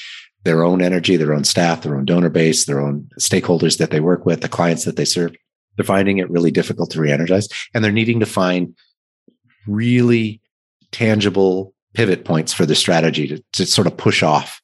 their 0.45 0.65
own 0.65 0.83
energy, 0.83 1.17
their 1.17 1.35
own 1.35 1.45
staff, 1.45 1.83
their 1.83 1.97
own 1.97 2.05
donor 2.05 2.31
base, 2.31 2.65
their 2.65 2.81
own 2.81 3.09
stakeholders 3.21 3.79
that 3.79 3.91
they 3.91 4.01
work 4.01 4.27
with, 4.27 4.41
the 4.41 4.49
clients 4.49 4.85
that 4.85 4.97
they 4.97 5.05
serve. 5.05 5.35
They're 5.77 5.85
finding 5.85 6.19
it 6.19 6.31
really 6.31 6.51
difficult 6.51 6.91
to 6.91 7.01
re-energize 7.01 7.49
and 7.75 7.85
they're 7.85 7.93
needing 7.93 8.21
to 8.21 8.27
find 8.27 8.75
really 9.67 10.41
tangible 10.91 11.75
pivot 11.95 12.25
points 12.25 12.53
for 12.53 12.67
the 12.67 12.75
strategy 12.75 13.29
to, 13.29 13.43
to 13.53 13.67
sort 13.67 13.87
of 13.87 13.97
push 13.97 14.23
off 14.23 14.61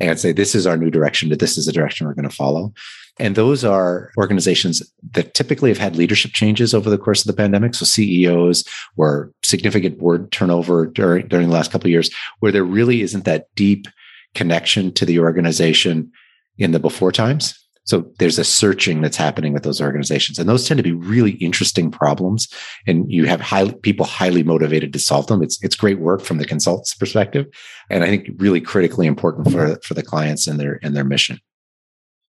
and 0.00 0.18
say, 0.20 0.32
this 0.32 0.54
is 0.54 0.66
our 0.66 0.76
new 0.76 0.90
direction, 0.90 1.30
that 1.30 1.38
this 1.38 1.56
is 1.56 1.66
the 1.66 1.72
direction 1.72 2.06
we're 2.06 2.14
going 2.14 2.28
to 2.28 2.34
follow. 2.34 2.72
And 3.18 3.34
those 3.34 3.64
are 3.64 4.10
organizations 4.18 4.82
that 5.12 5.34
typically 5.34 5.70
have 5.70 5.78
had 5.78 5.96
leadership 5.96 6.32
changes 6.32 6.74
over 6.74 6.90
the 6.90 6.98
course 6.98 7.22
of 7.22 7.28
the 7.28 7.40
pandemic. 7.40 7.74
So 7.74 7.86
CEOs 7.86 8.64
or 8.96 9.32
significant 9.42 9.98
board 9.98 10.30
turnover 10.32 10.86
during, 10.86 11.26
during 11.28 11.48
the 11.48 11.54
last 11.54 11.70
couple 11.70 11.88
of 11.88 11.92
years, 11.92 12.10
where 12.40 12.52
there 12.52 12.64
really 12.64 13.00
isn't 13.00 13.24
that 13.24 13.46
deep 13.54 13.86
connection 14.34 14.92
to 14.92 15.06
the 15.06 15.18
organization 15.18 16.12
in 16.58 16.72
the 16.72 16.80
before 16.80 17.12
times. 17.12 17.58
So 17.84 18.04
there's 18.18 18.38
a 18.38 18.44
searching 18.44 19.00
that's 19.00 19.16
happening 19.16 19.52
with 19.52 19.62
those 19.62 19.80
organizations. 19.80 20.38
And 20.38 20.48
those 20.48 20.66
tend 20.66 20.78
to 20.78 20.82
be 20.82 20.92
really 20.92 21.32
interesting 21.32 21.90
problems. 21.90 22.48
And 22.86 23.10
you 23.10 23.26
have 23.26 23.40
high, 23.40 23.70
people 23.82 24.04
highly 24.04 24.42
motivated 24.42 24.92
to 24.92 24.98
solve 24.98 25.28
them. 25.28 25.40
It's, 25.40 25.62
it's 25.62 25.76
great 25.76 26.00
work 26.00 26.20
from 26.20 26.38
the 26.38 26.44
consultant's 26.44 26.94
perspective. 26.94 27.46
And 27.88 28.02
I 28.02 28.08
think 28.08 28.28
really 28.38 28.60
critically 28.60 29.06
important 29.06 29.52
for, 29.52 29.78
for 29.84 29.94
the 29.94 30.02
clients 30.02 30.48
and 30.48 30.58
their, 30.58 30.80
and 30.82 30.96
their 30.96 31.04
mission. 31.04 31.38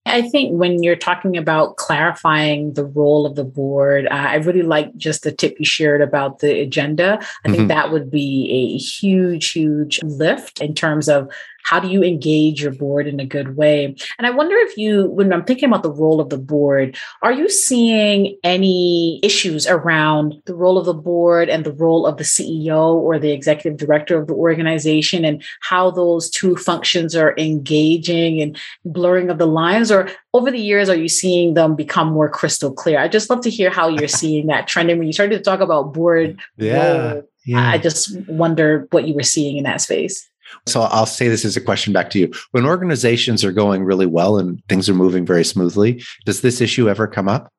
I 0.08 0.22
think 0.30 0.54
when 0.54 0.84
you're 0.84 0.96
talking 0.96 1.38
about 1.38 1.78
clarifying 1.78 2.74
the 2.74 2.86
role 2.86 3.26
of 3.26 3.36
the 3.36 3.44
board, 3.44 4.08
uh, 4.08 4.14
I 4.14 4.36
really 4.36 4.64
like 4.64 4.96
just 4.96 5.24
the 5.24 5.32
tip 5.32 5.58
you 5.60 5.66
shared 5.66 6.02
about 6.02 6.40
the 6.40 6.62
agenda. 6.62 7.20
I 7.44 7.50
think 7.50 7.60
mm-hmm. 7.60 7.68
that 7.68 7.92
would 7.92 8.10
be 8.10 8.50
a 8.52 8.78
huge, 8.78 9.52
huge 9.52 10.00
lift 10.04 10.62
in 10.62 10.74
terms 10.74 11.10
of 11.10 11.30
how 11.68 11.82
do 11.82 11.90
you 11.90 12.02
engage 12.02 12.62
your 12.62 12.72
board 12.72 13.08
in 13.08 13.20
a 13.20 13.26
good 13.26 13.58
way? 13.58 13.94
And 14.18 14.26
I 14.26 14.30
wonder 14.30 14.56
if 14.56 14.78
you, 14.78 15.10
when 15.10 15.34
I'm 15.34 15.44
thinking 15.44 15.68
about 15.68 15.84
the 15.84 15.92
role 15.92 16.22
of 16.22 16.30
the 16.30 16.38
board, 16.38 16.96
are 17.22 17.34
you 17.34 17.50
seeing 17.50 18.38
any 18.42 19.20
issues 19.22 19.68
around 19.68 20.42
the 20.46 20.56
role 20.56 20.78
of 20.78 20.86
the 20.86 20.94
board 20.94 21.50
and 21.50 21.66
the 21.66 21.74
role 21.74 22.08
of 22.08 22.16
the 22.16 22.24
CEO 22.24 22.94
or 22.94 23.20
the 23.20 23.34
executive 23.34 23.78
director 23.78 24.18
of 24.18 24.28
the 24.28 24.34
organization 24.34 25.26
and 25.26 25.44
how 25.60 25.92
those 25.92 26.30
two 26.30 26.56
functions 26.56 27.18
are 27.18 27.36
engaging 27.38 28.42
and 28.42 28.58
blurring 28.86 29.30
of 29.30 29.38
the 29.38 29.46
lines? 29.46 29.92
Or 29.92 30.10
over 30.34 30.50
the 30.50 30.62
years, 30.62 30.88
are 30.88 30.96
you 30.96 31.10
seeing 31.10 31.56
them 31.56 31.76
become 31.76 32.14
more 32.14 32.30
crystal 32.30 32.72
clear? 32.72 32.98
I 32.98 33.10
just 33.10 33.30
love 33.30 33.42
to 33.42 33.50
hear 33.50 33.70
how 33.70 33.90
you're 33.90 34.08
seeing 34.08 34.48
that 34.48 34.70
trend. 34.70 34.90
And 34.90 35.00
when 35.00 35.08
you 35.08 35.14
started 35.14 35.38
to 35.38 35.44
talk 35.44 35.60
about 35.60 35.94
board, 35.94 36.40
yeah, 36.56 37.12
role, 37.12 37.24
yeah. 37.46 37.72
I 37.72 37.78
just 37.78 38.18
wonder 38.30 38.88
what 38.92 39.06
you 39.06 39.16
were 39.16 39.24
seeing 39.24 39.58
in 39.58 39.66
that 39.66 39.82
space. 39.82 40.30
So 40.66 40.82
I'll 40.82 41.06
say 41.06 41.28
this 41.28 41.46
as 41.46 41.56
a 41.56 41.62
question 41.62 41.94
back 41.94 42.10
to 42.12 42.20
you. 42.20 42.32
When 42.52 42.66
organizations 42.66 43.44
are 43.44 43.52
going 43.52 43.84
really 43.84 44.06
well 44.06 44.38
and 44.38 44.62
things 44.68 44.90
are 44.90 44.94
moving 44.94 45.26
very 45.26 45.46
smoothly, 45.46 46.04
does 46.26 46.42
this 46.42 46.62
issue 46.62 46.90
ever 46.90 47.08
come 47.08 47.30
up? 47.30 47.52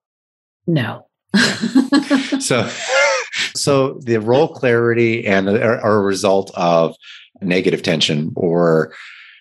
No. 0.66 1.07
so 2.40 2.68
so 3.54 3.95
the 4.04 4.18
role 4.18 4.49
clarity 4.49 5.26
and 5.26 5.49
are, 5.49 5.80
are 5.80 5.97
a 5.97 6.02
result 6.02 6.50
of 6.54 6.95
negative 7.40 7.83
tension 7.83 8.33
or 8.37 8.92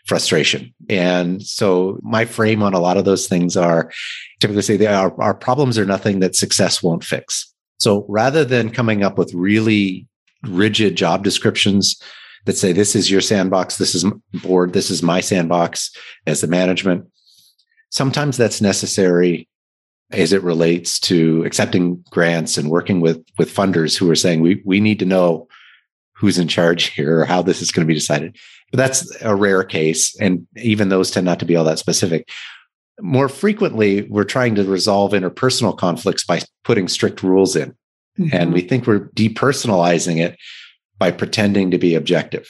frustration. 0.06 0.74
And 0.89 1.44
so 1.44 2.00
my 2.01 2.25
frame 2.25 2.63
on 2.63 2.74
a 2.74 2.80
lot 2.80 2.98
of 2.98 3.06
those 3.06 3.27
things 3.27 3.58
are 3.58 3.92
typically 4.39 4.62
say 4.62 4.77
they 4.77 4.88
are 4.88 5.13
our 5.22 5.34
problems 5.34 5.77
are 5.77 5.86
nothing 5.86 6.20
that 6.20 6.36
success 6.36 6.82
won't 6.82 7.04
fix. 7.04 7.54
So 7.80 8.06
rather 8.08 8.46
than 8.46 8.70
coming 8.70 9.04
up 9.04 9.18
with 9.18 9.34
really 9.34 10.08
rigid 10.44 10.96
job 10.96 11.24
descriptions 11.24 12.01
that 12.48 12.58
say 12.58 12.72
this 12.72 12.96
is 12.96 13.12
your 13.12 13.22
sandbox, 13.22 13.77
this 13.77 13.94
is 13.94 14.06
board, 14.42 14.74
this 14.74 14.89
is 14.89 15.04
my 15.04 15.20
sandbox 15.20 15.92
as 16.25 16.42
the 16.42 16.48
management. 16.48 17.06
Sometimes 17.89 18.38
that's 18.38 18.62
necessary 18.62 19.48
as 20.12 20.32
it 20.32 20.42
relates 20.42 21.00
to 21.01 21.44
accepting 21.46 22.04
grants 22.10 22.58
and 22.58 22.70
working 22.70 23.01
with 23.01 23.24
with 23.38 23.54
funders 23.54 23.98
who 23.98 24.10
are 24.10 24.16
saying 24.16 24.42
we 24.42 24.62
we 24.66 24.80
need 24.80 24.98
to 25.00 25.06
know 25.06 25.48
who's 26.13 26.38
in 26.38 26.48
charge 26.48 26.86
here 26.86 27.20
or 27.20 27.25
how 27.25 27.42
this 27.42 27.62
is 27.62 27.70
going 27.70 27.86
to 27.86 27.88
be 27.88 27.94
decided. 27.94 28.36
But 28.72 28.77
that's 28.77 29.22
a 29.22 29.36
rare 29.36 29.63
case, 29.63 30.16
and 30.20 30.48
even 30.56 30.89
those 30.89 31.12
tend 31.12 31.25
not 31.25 31.39
to 31.39 31.46
be 31.46 31.56
all 31.56 31.66
that 31.66 31.80
specific. 31.80 32.30
More 33.00 33.30
frequently, 33.30 34.04
we're 34.04 34.24
trying 34.24 34.56
to 34.56 34.63
resolve 34.63 35.12
interpersonal 35.12 35.77
conflicts 35.77 36.24
by 36.24 36.42
putting 36.63 36.88
strict 36.88 37.22
rules 37.22 37.56
in. 37.56 37.75
Mm-hmm. 38.18 38.30
And 38.32 38.54
we 38.54 38.62
think 38.62 38.88
we're 38.88 39.10
depersonalizing 39.10 40.18
it 40.18 40.38
by 41.00 41.12
pretending 41.12 41.72
to 41.72 41.77
be 41.77 41.96
objective. 41.96 42.48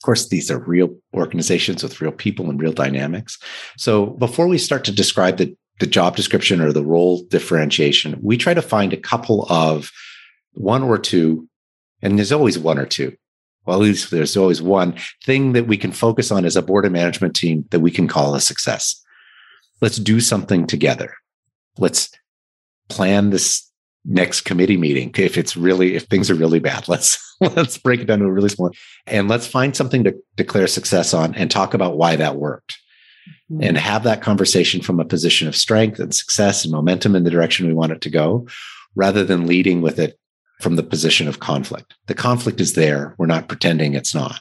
Of 0.00 0.04
course, 0.04 0.28
these 0.28 0.50
are 0.50 0.58
real 0.58 0.96
organizations 1.14 1.82
with 1.82 2.00
real 2.00 2.12
people 2.12 2.48
and 2.48 2.60
real 2.60 2.72
dynamics. 2.72 3.38
So 3.76 4.06
before 4.06 4.46
we 4.46 4.58
start 4.58 4.84
to 4.84 4.92
describe 4.92 5.38
the, 5.38 5.56
the 5.80 5.86
job 5.86 6.14
description 6.14 6.60
or 6.60 6.72
the 6.72 6.84
role 6.84 7.24
differentiation, 7.24 8.18
we 8.22 8.36
try 8.36 8.54
to 8.54 8.62
find 8.62 8.92
a 8.92 8.96
couple 8.96 9.46
of 9.50 9.90
one 10.52 10.84
or 10.84 10.98
two, 10.98 11.48
and 12.00 12.16
there's 12.16 12.32
always 12.32 12.58
one 12.58 12.78
or 12.78 12.86
two. 12.86 13.16
Well, 13.66 13.76
at 13.76 13.82
least 13.82 14.10
there's 14.10 14.36
always 14.36 14.62
one 14.62 14.94
thing 15.24 15.52
that 15.52 15.66
we 15.66 15.76
can 15.76 15.92
focus 15.92 16.30
on 16.30 16.44
as 16.44 16.56
a 16.56 16.62
board 16.62 16.84
and 16.84 16.92
management 16.92 17.36
team 17.36 17.66
that 17.70 17.80
we 17.80 17.90
can 17.90 18.08
call 18.08 18.34
a 18.34 18.40
success. 18.40 19.02
Let's 19.80 19.98
do 19.98 20.20
something 20.20 20.66
together. 20.66 21.14
Let's 21.76 22.10
plan 22.88 23.30
this 23.30 23.67
next 24.08 24.40
committee 24.40 24.78
meeting. 24.78 25.12
If 25.16 25.36
it's 25.36 25.56
really 25.56 25.94
if 25.94 26.04
things 26.04 26.30
are 26.30 26.34
really 26.34 26.58
bad 26.58 26.88
let's 26.88 27.36
let's 27.40 27.78
break 27.78 28.00
it 28.00 28.06
down 28.06 28.18
to 28.20 28.24
a 28.24 28.32
really 28.32 28.48
small 28.48 28.72
and 29.06 29.28
let's 29.28 29.46
find 29.46 29.76
something 29.76 30.02
to 30.04 30.16
declare 30.36 30.66
success 30.66 31.14
on 31.14 31.34
and 31.34 31.50
talk 31.50 31.74
about 31.74 31.96
why 31.96 32.16
that 32.16 32.36
worked. 32.36 32.78
Mm-hmm. 33.50 33.62
and 33.62 33.78
have 33.78 34.04
that 34.04 34.22
conversation 34.22 34.82
from 34.82 35.00
a 35.00 35.04
position 35.04 35.48
of 35.48 35.56
strength 35.56 35.98
and 35.98 36.14
success 36.14 36.64
and 36.64 36.72
momentum 36.72 37.14
in 37.14 37.24
the 37.24 37.30
direction 37.30 37.66
we 37.66 37.74
want 37.74 37.92
it 37.92 38.00
to 38.02 38.10
go 38.10 38.46
rather 38.94 39.24
than 39.24 39.46
leading 39.46 39.80
with 39.82 39.98
it 39.98 40.18
from 40.60 40.76
the 40.76 40.82
position 40.82 41.28
of 41.28 41.40
conflict. 41.40 41.94
The 42.06 42.14
conflict 42.14 42.60
is 42.60 42.74
there. 42.74 43.14
We're 43.18 43.26
not 43.26 43.48
pretending 43.48 43.94
it's 43.94 44.14
not. 44.14 44.40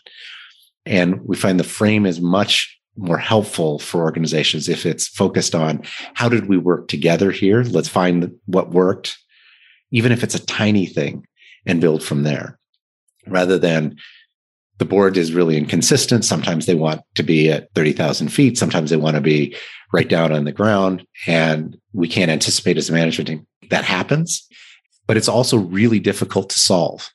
And 0.85 1.21
we 1.25 1.35
find 1.35 1.59
the 1.59 1.65
frame 1.65 2.05
is 2.05 2.19
much 2.19 2.77
more 2.97 3.17
helpful 3.17 3.79
for 3.79 4.01
organizations 4.01 4.67
if 4.67 4.85
it's 4.85 5.07
focused 5.07 5.53
on 5.53 5.83
how 6.13 6.27
did 6.27 6.47
we 6.47 6.57
work 6.57 6.87
together 6.87 7.31
here? 7.31 7.63
Let's 7.63 7.89
find 7.89 8.33
what 8.45 8.71
worked 8.71 9.17
even 9.91 10.11
if 10.11 10.23
it's 10.23 10.35
a 10.35 10.45
tiny 10.45 10.85
thing, 10.85 11.25
and 11.67 11.81
build 11.81 12.01
from 12.01 12.23
there 12.23 12.57
rather 13.27 13.59
than 13.59 13.97
the 14.79 14.85
board 14.85 15.17
is 15.17 15.33
really 15.33 15.57
inconsistent. 15.57 16.23
Sometimes 16.23 16.65
they 16.65 16.75
want 16.75 17.01
to 17.15 17.23
be 17.23 17.49
at 17.49 17.71
30,000 17.73 18.29
feet. 18.29 18.57
Sometimes 18.57 18.89
they 18.89 18.97
want 18.97 19.15
to 19.15 19.21
be 19.21 19.55
right 19.91 20.07
down 20.07 20.31
on 20.31 20.45
the 20.45 20.51
ground. 20.51 21.05
And 21.25 21.77
we 21.93 22.07
can't 22.07 22.31
anticipate 22.31 22.77
as 22.77 22.89
a 22.89 22.93
management 22.93 23.27
team 23.27 23.47
that 23.69 23.83
happens. 23.83 24.47
But 25.07 25.17
it's 25.17 25.27
also 25.27 25.57
really 25.57 25.99
difficult 25.99 26.49
to 26.51 26.59
solve 26.59 27.09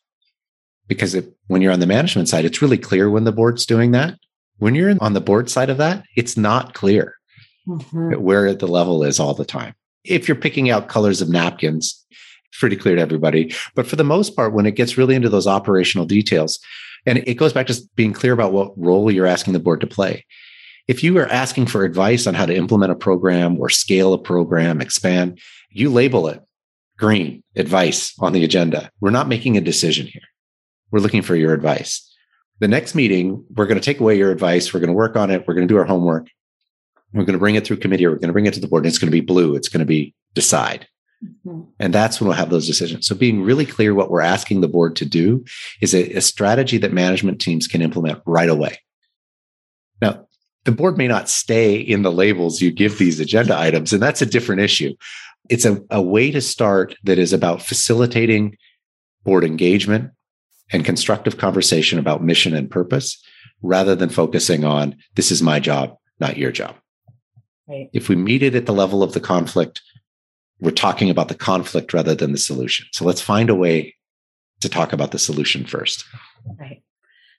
because 0.88 1.14
it, 1.14 1.32
when 1.46 1.62
you're 1.62 1.72
on 1.72 1.80
the 1.80 1.86
management 1.86 2.28
side, 2.28 2.44
it's 2.44 2.62
really 2.62 2.78
clear 2.78 3.08
when 3.08 3.24
the 3.24 3.32
board's 3.32 3.66
doing 3.66 3.92
that. 3.92 4.18
When 4.58 4.74
you're 4.74 4.94
on 5.00 5.12
the 5.12 5.20
board 5.20 5.50
side 5.50 5.70
of 5.70 5.78
that, 5.78 6.04
it's 6.16 6.36
not 6.36 6.74
clear 6.74 7.14
mm-hmm. 7.68 8.14
where 8.20 8.54
the 8.54 8.66
level 8.66 9.02
is 9.04 9.20
all 9.20 9.34
the 9.34 9.44
time. 9.44 9.74
If 10.04 10.26
you're 10.26 10.36
picking 10.36 10.70
out 10.70 10.88
colors 10.88 11.20
of 11.20 11.28
napkins, 11.28 12.04
pretty 12.58 12.76
clear 12.76 12.96
to 12.96 13.02
everybody. 13.02 13.54
But 13.74 13.86
for 13.86 13.96
the 13.96 14.04
most 14.04 14.36
part, 14.36 14.52
when 14.52 14.66
it 14.66 14.76
gets 14.76 14.98
really 14.98 15.14
into 15.14 15.28
those 15.28 15.46
operational 15.46 16.06
details, 16.06 16.58
and 17.06 17.18
it 17.18 17.34
goes 17.34 17.52
back 17.52 17.66
to 17.66 17.80
being 17.96 18.12
clear 18.12 18.32
about 18.32 18.52
what 18.52 18.78
role 18.78 19.10
you're 19.10 19.26
asking 19.26 19.52
the 19.52 19.58
board 19.58 19.80
to 19.80 19.86
play. 19.86 20.24
If 20.88 21.02
you 21.02 21.16
are 21.18 21.28
asking 21.28 21.66
for 21.66 21.84
advice 21.84 22.26
on 22.26 22.34
how 22.34 22.46
to 22.46 22.54
implement 22.54 22.92
a 22.92 22.96
program 22.96 23.58
or 23.58 23.68
scale 23.68 24.12
a 24.12 24.18
program, 24.18 24.80
expand, 24.80 25.40
you 25.70 25.90
label 25.90 26.28
it 26.28 26.42
green 26.98 27.42
advice 27.56 28.14
on 28.20 28.32
the 28.32 28.44
agenda. 28.44 28.90
We're 29.00 29.10
not 29.10 29.28
making 29.28 29.56
a 29.56 29.60
decision 29.60 30.06
here. 30.06 30.22
We're 30.90 31.00
looking 31.00 31.22
for 31.22 31.34
your 31.34 31.52
advice. 31.52 32.08
The 32.60 32.68
next 32.68 32.94
meeting, 32.94 33.44
we're 33.56 33.66
going 33.66 33.80
to 33.80 33.84
take 33.84 33.98
away 33.98 34.16
your 34.16 34.30
advice. 34.30 34.72
We're 34.72 34.80
going 34.80 34.88
to 34.88 34.94
work 34.94 35.16
on 35.16 35.30
it. 35.30 35.46
We're 35.46 35.54
going 35.54 35.66
to 35.66 35.72
do 35.72 35.78
our 35.78 35.84
homework. 35.84 36.28
We're 37.12 37.24
going 37.24 37.32
to 37.32 37.40
bring 37.40 37.56
it 37.56 37.66
through 37.66 37.78
committee. 37.78 38.06
Or 38.06 38.10
we're 38.10 38.18
going 38.18 38.28
to 38.28 38.32
bring 38.32 38.46
it 38.46 38.54
to 38.54 38.60
the 38.60 38.68
board. 38.68 38.84
And 38.84 38.88
it's 38.88 38.98
going 38.98 39.10
to 39.10 39.12
be 39.12 39.20
blue. 39.20 39.56
It's 39.56 39.68
going 39.68 39.80
to 39.80 39.86
be 39.86 40.14
decide. 40.34 40.86
And 41.78 41.92
that's 41.92 42.20
when 42.20 42.28
we'll 42.28 42.36
have 42.36 42.50
those 42.50 42.66
decisions. 42.66 43.06
So 43.06 43.14
being 43.14 43.42
really 43.42 43.66
clear 43.66 43.94
what 43.94 44.10
we're 44.10 44.22
asking 44.22 44.60
the 44.60 44.68
board 44.68 44.96
to 44.96 45.04
do 45.04 45.44
is 45.80 45.94
a, 45.94 46.16
a 46.16 46.20
strategy 46.20 46.78
that 46.78 46.92
management 46.92 47.40
teams 47.40 47.66
can 47.66 47.82
implement 47.82 48.22
right 48.26 48.48
away. 48.48 48.78
Now, 50.00 50.26
the 50.64 50.72
board 50.72 50.96
may 50.96 51.08
not 51.08 51.28
stay 51.28 51.76
in 51.76 52.02
the 52.02 52.12
labels 52.12 52.60
you 52.60 52.70
give 52.70 52.98
these 52.98 53.20
agenda 53.20 53.56
items, 53.56 53.92
and 53.92 54.02
that's 54.02 54.22
a 54.22 54.26
different 54.26 54.62
issue. 54.62 54.94
It's 55.48 55.64
a, 55.64 55.80
a 55.90 56.00
way 56.00 56.30
to 56.30 56.40
start 56.40 56.96
that 57.04 57.18
is 57.18 57.32
about 57.32 57.62
facilitating 57.62 58.56
board 59.24 59.44
engagement 59.44 60.10
and 60.72 60.84
constructive 60.84 61.38
conversation 61.38 61.98
about 61.98 62.22
mission 62.22 62.54
and 62.54 62.70
purpose 62.70 63.22
rather 63.62 63.94
than 63.94 64.08
focusing 64.08 64.64
on 64.64 64.96
this 65.14 65.30
is 65.30 65.42
my 65.42 65.60
job, 65.60 65.96
not 66.18 66.36
your 66.36 66.50
job. 66.50 66.76
Right. 67.68 67.88
If 67.92 68.08
we 68.08 68.16
meet 68.16 68.42
it 68.42 68.54
at 68.54 68.66
the 68.66 68.72
level 68.72 69.02
of 69.02 69.12
the 69.12 69.20
conflict, 69.20 69.80
we're 70.62 70.70
talking 70.70 71.10
about 71.10 71.28
the 71.28 71.34
conflict 71.34 71.92
rather 71.92 72.14
than 72.14 72.30
the 72.30 72.38
solution. 72.38 72.86
So 72.92 73.04
let's 73.04 73.20
find 73.20 73.50
a 73.50 73.54
way 73.54 73.96
to 74.60 74.68
talk 74.68 74.92
about 74.92 75.10
the 75.10 75.18
solution 75.18 75.66
first. 75.66 76.04
Right. 76.58 76.82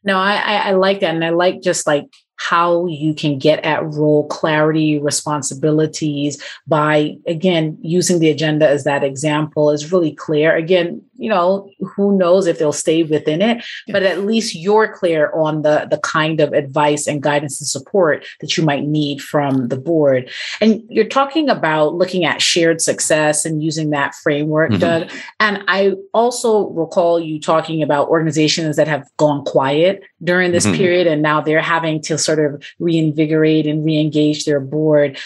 No, 0.04 0.18
I, 0.18 0.36
I, 0.36 0.72
like 0.72 1.00
that. 1.00 1.16
And 1.16 1.24
I 1.24 1.30
like 1.30 1.62
just 1.62 1.88
like 1.88 2.08
how 2.36 2.86
you 2.88 3.14
can 3.14 3.40
get 3.40 3.64
at 3.64 3.86
role 3.86 4.28
clarity, 4.28 5.00
responsibilities 5.00 6.44
by, 6.68 7.16
again, 7.26 7.78
using 7.82 8.20
the 8.20 8.30
agenda 8.30 8.68
as 8.68 8.84
that 8.84 9.06
example 9.06 9.72
is 9.72 9.94
really 9.94 10.14
clear. 10.14 10.54
Again, 10.54 11.02
you 11.16 11.30
know, 11.30 11.70
who 11.80 12.18
knows 12.18 12.48
if 12.48 12.60
they'll 12.60 12.74
stay 12.74 13.04
within 13.04 13.42
it, 13.42 13.64
yeah. 13.88 13.94
but 13.94 14.04
at 14.04 14.26
least 14.26 14.56
you're 14.56 14.92
clear 14.92 15.32
on 15.34 15.62
the, 15.62 15.88
the 15.90 16.00
kind 16.00 16.40
of 16.40 16.54
advice 16.54 17.08
and 17.08 17.22
guidance 17.22 17.62
and 17.62 17.68
support 17.68 18.26
that 18.42 18.58
you 18.58 18.64
might 18.64 18.84
need 18.84 19.22
from 19.22 19.68
the 19.68 19.78
board. 19.78 20.30
And 20.60 20.84
you're 20.90 21.06
talking 21.06 21.50
about 21.50 21.96
looking 21.96 22.26
at 22.26 22.42
shared 22.42 22.82
success 22.82 23.46
and 23.46 23.64
using 23.64 23.92
that 23.92 24.16
framework, 24.16 24.72
mm-hmm. 24.72 24.80
Doug. 24.80 25.12
And 25.40 25.64
I 25.68 25.94
also 26.14 26.70
recall 26.70 27.20
you 27.20 27.40
talking 27.40 27.84
about 27.84 28.10
organizations 28.10 28.76
that 28.78 28.88
have 28.88 29.08
gone 29.18 29.46
quiet 29.46 30.04
during 30.24 30.52
this 30.52 30.66
mm-hmm. 30.66 30.78
period 30.78 31.08
and 31.08 31.22
now 31.22 31.42
they're 31.42 31.62
having 31.62 32.02
to 32.04 32.18
sort 32.18 32.40
of 32.40 32.64
reinvigorate 32.80 33.68
and 33.68 33.86
re-engage 33.86 34.46
their 34.46 34.60
board. 34.60 35.20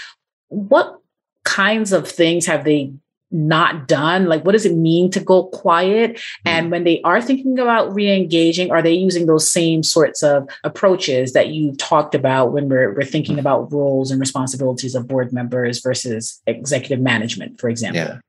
What 0.49 0.99
kinds 1.43 1.93
of 1.93 2.07
things 2.07 2.45
have 2.45 2.65
they 2.65 2.91
not 3.31 3.87
done? 3.87 4.25
Like, 4.25 4.45
what 4.45 4.53
does 4.53 4.65
it 4.65 4.75
mean 4.75 5.11
to 5.11 5.19
go 5.19 5.45
quiet? 5.45 6.21
And 6.45 6.65
mm-hmm. 6.65 6.71
when 6.71 6.83
they 6.83 7.01
are 7.01 7.21
thinking 7.21 7.59
about 7.59 7.93
re 7.93 8.11
engaging, 8.13 8.71
are 8.71 8.81
they 8.81 8.93
using 8.93 9.25
those 9.25 9.49
same 9.49 9.83
sorts 9.83 10.23
of 10.23 10.49
approaches 10.63 11.33
that 11.33 11.49
you 11.49 11.75
talked 11.75 12.15
about 12.15 12.53
when 12.53 12.69
we're, 12.69 12.93
we're 12.93 13.03
thinking 13.03 13.39
about 13.39 13.71
roles 13.71 14.11
and 14.11 14.19
responsibilities 14.19 14.95
of 14.95 15.07
board 15.07 15.33
members 15.33 15.81
versus 15.81 16.41
executive 16.47 16.99
management, 16.99 17.59
for 17.59 17.69
example? 17.69 18.01
Yeah. 18.01 18.19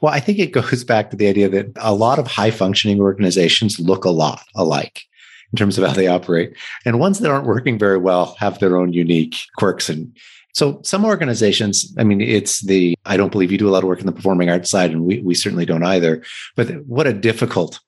Well, 0.00 0.12
I 0.12 0.20
think 0.20 0.38
it 0.38 0.52
goes 0.52 0.84
back 0.84 1.10
to 1.10 1.16
the 1.16 1.26
idea 1.26 1.48
that 1.48 1.72
a 1.76 1.94
lot 1.94 2.18
of 2.18 2.26
high 2.26 2.50
functioning 2.50 3.00
organizations 3.00 3.80
look 3.80 4.04
a 4.04 4.10
lot 4.10 4.42
alike 4.54 5.02
in 5.52 5.56
terms 5.56 5.78
of 5.78 5.86
how 5.86 5.94
they 5.94 6.08
operate. 6.08 6.56
And 6.84 6.98
ones 6.98 7.20
that 7.20 7.30
aren't 7.30 7.46
working 7.46 7.78
very 7.78 7.98
well 7.98 8.36
have 8.38 8.58
their 8.58 8.76
own 8.76 8.92
unique 8.92 9.36
quirks 9.56 9.88
and 9.88 10.14
so 10.54 10.80
some 10.84 11.04
organizations, 11.04 11.92
I 11.98 12.04
mean, 12.04 12.20
it's 12.20 12.60
the 12.60 12.96
I 13.04 13.16
don't 13.16 13.32
believe 13.32 13.50
you 13.50 13.58
do 13.58 13.68
a 13.68 13.72
lot 13.72 13.82
of 13.82 13.88
work 13.88 14.00
in 14.00 14.06
the 14.06 14.12
performing 14.12 14.48
arts 14.48 14.70
side, 14.70 14.92
and 14.92 15.04
we 15.04 15.20
we 15.20 15.34
certainly 15.34 15.66
don't 15.66 15.84
either. 15.84 16.22
But 16.54 16.68
what 16.86 17.08
a 17.08 17.12
difficult 17.12 17.80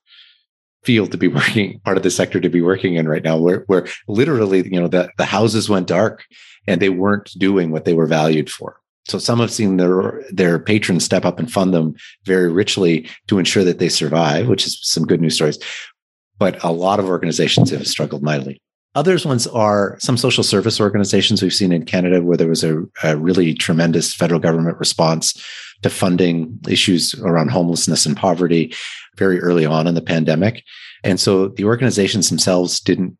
field 0.83 1.11
to 1.11 1.17
be 1.17 1.27
working, 1.39 1.79
part 1.85 1.97
of 1.97 2.03
the 2.03 2.11
sector 2.11 2.41
to 2.41 2.49
be 2.49 2.61
working 2.61 2.95
in 2.95 3.07
right 3.07 3.23
now, 3.23 3.37
where 3.37 3.63
where 3.67 3.87
literally, 4.07 4.67
you 4.67 4.79
know, 4.79 4.89
the, 4.89 5.09
the 5.17 5.25
houses 5.25 5.69
went 5.69 5.87
dark 5.87 6.25
and 6.67 6.81
they 6.81 6.89
weren't 6.89 7.31
doing 7.37 7.71
what 7.71 7.85
they 7.85 7.93
were 7.93 8.05
valued 8.05 8.49
for. 8.49 8.81
So 9.07 9.17
some 9.17 9.39
have 9.39 9.51
seen 9.51 9.77
their 9.77 10.21
their 10.29 10.59
patrons 10.59 11.05
step 11.05 11.23
up 11.23 11.39
and 11.39 11.49
fund 11.49 11.73
them 11.73 11.95
very 12.25 12.51
richly 12.51 13.09
to 13.27 13.39
ensure 13.39 13.63
that 13.63 13.79
they 13.79 13.89
survive, 13.89 14.49
which 14.49 14.67
is 14.67 14.77
some 14.81 15.05
good 15.05 15.21
news 15.21 15.35
stories. 15.35 15.59
But 16.37 16.61
a 16.65 16.73
lot 16.73 16.99
of 16.99 17.05
organizations 17.05 17.69
have 17.69 17.87
struggled 17.87 18.23
mightily. 18.23 18.61
Others 18.97 19.27
ones 19.27 19.45
are 19.45 19.95
some 19.99 20.17
social 20.17 20.43
service 20.43 20.81
organizations 20.81 21.43
we've 21.43 21.53
seen 21.53 21.71
in 21.71 21.85
Canada 21.85 22.23
where 22.23 22.35
there 22.35 22.47
was 22.47 22.63
a, 22.63 22.81
a 23.03 23.15
really 23.15 23.53
tremendous 23.53 24.11
federal 24.11 24.39
government 24.39 24.79
response 24.79 25.39
to 25.83 25.91
funding 25.91 26.59
issues 26.67 27.13
around 27.19 27.51
homelessness 27.51 28.07
and 28.07 28.17
poverty 28.17 28.73
very 29.15 29.39
early 29.39 29.67
on 29.67 29.85
in 29.85 29.93
the 29.93 30.01
pandemic. 30.01 30.63
And 31.03 31.19
so 31.19 31.49
the 31.49 31.65
organizations 31.65 32.29
themselves 32.29 32.79
didn't, 32.79 33.15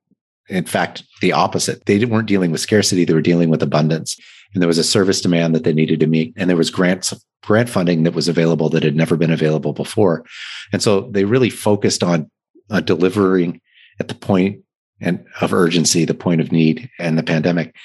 in 0.50 0.66
fact, 0.66 1.04
the 1.22 1.32
opposite. 1.32 1.86
They 1.86 2.04
weren't 2.06 2.28
dealing 2.28 2.50
with 2.50 2.62
scarcity, 2.62 3.06
they 3.06 3.13
were 3.13 3.22
dealing 3.22 3.52
with 3.52 3.62
abundance. 3.62 4.18
And 4.56 4.63
there 4.63 4.68
was 4.68 4.80
a 4.80 4.84
service 4.84 5.22
demand 5.22 5.54
that 5.54 5.63
they 5.63 5.74
needed 5.74 6.00
to 6.00 6.08
meet. 6.08 6.34
And 6.38 6.50
there 6.50 6.58
was 6.58 6.72
grants, 6.72 7.13
grant 7.44 7.70
funding 7.70 8.02
that 8.02 8.16
was 8.16 8.28
available 8.28 8.70
that 8.70 8.82
had 8.82 8.96
never 8.96 9.16
been 9.16 9.30
available 9.30 9.74
before. 9.74 10.26
And 10.74 10.82
so 10.82 11.02
they 11.12 11.26
really 11.26 11.52
focused 11.52 12.02
on 12.02 12.32
uh, 12.72 12.80
delivering 12.80 13.62
at 14.00 14.08
the 14.08 14.16
point 14.16 14.63
and 15.00 15.24
of 15.42 15.54
urgency, 15.54 16.06
the 16.06 16.14
point 16.14 16.42
of 16.42 16.52
need, 16.52 16.90
and 17.00 17.18
the 17.18 17.24
pandemic. 17.24 17.76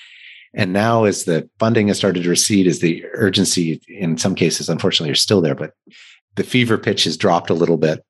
And 0.55 0.73
now, 0.73 1.05
as 1.05 1.25
the 1.25 1.49
funding 1.59 1.89
has 1.89 1.97
started 1.97 2.23
to 2.25 2.29
recede, 2.29 2.67
as 2.67 2.81
the 2.81 3.05
urgency 3.13 3.81
in 3.89 4.19
some 4.19 4.35
cases, 4.35 4.69
unfortunately, 4.69 5.11
are 5.11 5.17
still 5.17 5.41
there, 5.41 5.55
but 5.55 5.73
the 6.35 6.45
fever 6.45 6.77
pitch 6.79 7.05
has 7.05 7.17
dropped 7.17 7.51
a 7.51 7.55
little 7.55 7.79
bit. 7.79 8.05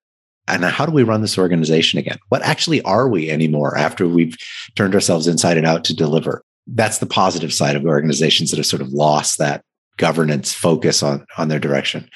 And 0.49 0.65
how 0.65 0.87
do 0.87 0.93
we 0.93 1.05
run 1.05 1.21
this 1.21 1.39
organization 1.39 2.01
again? 2.01 2.19
What 2.29 2.43
actually 2.43 2.83
are 2.83 3.09
we 3.09 3.31
anymore 3.31 3.77
after 3.79 4.09
we've 4.09 4.37
turned 4.75 4.95
ourselves 4.95 5.29
inside 5.29 5.57
and 5.57 5.67
out 5.67 5.85
to 5.85 5.95
deliver? 5.95 6.43
That's 6.67 6.99
the 6.99 7.07
positive 7.07 7.53
side 7.53 7.77
of 7.77 7.85
organizations 7.85 8.51
that 8.51 8.57
have 8.57 8.67
sort 8.67 8.83
of 8.83 8.93
lost 8.93 9.39
that 9.39 9.65
governance 9.99 10.53
focus 10.53 11.03
on, 11.03 11.25
on 11.39 11.49
their 11.49 11.61
direction. 11.61 12.09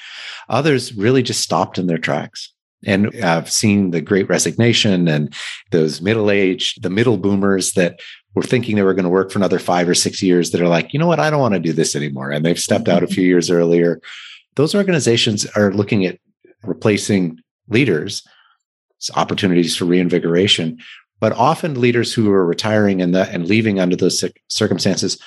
Others 0.49 0.93
really 0.95 1.23
just 1.23 1.41
stopped 1.41 1.77
in 1.77 1.87
their 1.87 1.97
tracks. 1.97 2.53
And 2.85 3.13
I've 3.23 3.51
seen 3.51 3.91
the 3.91 4.01
great 4.01 4.29
resignation 4.29 5.07
and 5.07 5.33
those 5.71 6.01
middle 6.01 6.29
aged, 6.29 6.83
the 6.83 6.89
middle 6.89 7.17
boomers 7.17 7.73
that 7.73 7.99
were 8.35 8.43
thinking 8.43 8.75
they 8.75 8.83
were 8.83 8.93
going 8.93 9.03
to 9.03 9.09
work 9.09 9.31
for 9.31 9.39
another 9.39 9.59
five 9.59 9.89
or 9.89 9.95
six 9.95 10.21
years 10.21 10.51
that 10.51 10.61
are 10.61 10.67
like, 10.67 10.93
you 10.93 10.99
know 10.99 11.07
what, 11.07 11.19
I 11.19 11.29
don't 11.29 11.41
want 11.41 11.55
to 11.55 11.59
do 11.59 11.73
this 11.73 11.95
anymore. 11.95 12.29
And 12.29 12.45
they've 12.45 12.59
stepped 12.59 12.87
out 12.87 13.01
a 13.01 13.07
mm-hmm. 13.07 13.15
few 13.15 13.23
years 13.23 13.49
earlier. 13.49 13.99
Those 14.55 14.75
organizations 14.75 15.45
are 15.55 15.71
looking 15.71 16.05
at 16.05 16.19
replacing 16.63 17.39
leaders, 17.67 18.23
opportunities 19.15 19.75
for 19.75 19.85
reinvigoration. 19.85 20.77
But 21.19 21.33
often 21.33 21.81
leaders 21.81 22.13
who 22.13 22.31
are 22.31 22.45
retiring 22.45 23.01
and, 23.01 23.15
the, 23.15 23.27
and 23.31 23.47
leaving 23.47 23.79
under 23.79 23.95
those 23.95 24.23
circumstances 24.49 25.19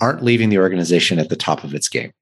aren't 0.00 0.22
leaving 0.22 0.50
the 0.50 0.58
organization 0.58 1.18
at 1.18 1.30
the 1.30 1.36
top 1.36 1.64
of 1.64 1.74
its 1.74 1.88
game 1.88 2.12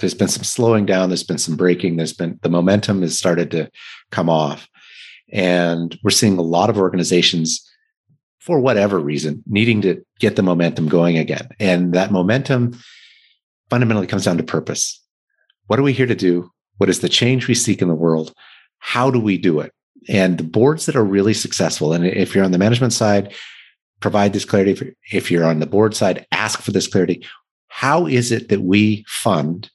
there's 0.00 0.14
been 0.14 0.28
some 0.28 0.44
slowing 0.44 0.86
down 0.86 1.08
there's 1.08 1.24
been 1.24 1.38
some 1.38 1.56
breaking 1.56 1.96
there's 1.96 2.12
been 2.12 2.38
the 2.42 2.48
momentum 2.48 3.02
has 3.02 3.16
started 3.16 3.50
to 3.50 3.70
come 4.10 4.28
off. 4.28 4.68
And 5.32 5.96
we're 6.02 6.10
seeing 6.10 6.38
a 6.38 6.42
lot 6.42 6.70
of 6.70 6.78
organizations 6.78 7.64
for 8.40 8.58
whatever 8.58 8.98
reason 8.98 9.42
needing 9.46 9.80
to 9.82 10.02
get 10.18 10.36
the 10.36 10.42
momentum 10.42 10.88
going 10.88 11.18
again. 11.18 11.48
And 11.60 11.92
that 11.92 12.10
momentum 12.10 12.78
fundamentally 13.68 14.06
comes 14.06 14.24
down 14.24 14.38
to 14.38 14.42
purpose. 14.42 15.00
What 15.66 15.78
are 15.78 15.84
we 15.84 15.92
here 15.92 16.06
to 16.06 16.14
do? 16.14 16.50
What 16.78 16.88
is 16.90 17.00
the 17.00 17.08
change 17.08 17.46
we 17.46 17.54
seek 17.54 17.82
in 17.82 17.88
the 17.88 17.94
world? 17.94 18.32
How 18.78 19.10
do 19.10 19.20
we 19.20 19.38
do 19.38 19.60
it? 19.60 19.72
And 20.08 20.38
the 20.38 20.44
boards 20.44 20.86
that 20.86 20.96
are 20.96 21.04
really 21.04 21.34
successful 21.34 21.92
and 21.92 22.04
if 22.04 22.34
you're 22.34 22.44
on 22.44 22.52
the 22.52 22.58
management 22.58 22.92
side 22.92 23.34
provide 24.00 24.32
this 24.32 24.46
clarity. 24.46 24.96
If 25.12 25.30
you're 25.30 25.44
on 25.44 25.60
the 25.60 25.66
board 25.66 25.94
side 25.94 26.26
ask 26.32 26.60
for 26.60 26.72
this 26.72 26.88
clarity. 26.88 27.24
How 27.68 28.06
is 28.06 28.32
it 28.32 28.48
that 28.48 28.62
we 28.62 29.04
fund 29.06 29.70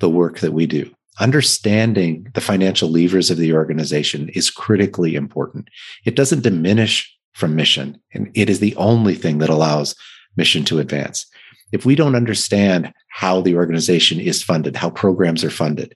the 0.00 0.10
work 0.10 0.40
that 0.40 0.52
we 0.52 0.66
do. 0.66 0.90
Understanding 1.20 2.26
the 2.34 2.40
financial 2.40 2.88
levers 2.88 3.30
of 3.30 3.36
the 3.36 3.52
organization 3.52 4.28
is 4.30 4.50
critically 4.50 5.14
important. 5.14 5.68
It 6.04 6.16
doesn't 6.16 6.42
diminish 6.42 7.14
from 7.34 7.56
mission, 7.56 8.00
and 8.12 8.30
it 8.34 8.50
is 8.50 8.60
the 8.60 8.74
only 8.76 9.14
thing 9.14 9.38
that 9.38 9.50
allows 9.50 9.94
mission 10.36 10.64
to 10.64 10.78
advance. 10.78 11.26
If 11.72 11.84
we 11.84 11.94
don't 11.94 12.16
understand 12.16 12.92
how 13.08 13.40
the 13.40 13.54
organization 13.54 14.18
is 14.18 14.42
funded, 14.42 14.76
how 14.76 14.90
programs 14.90 15.44
are 15.44 15.50
funded, 15.50 15.94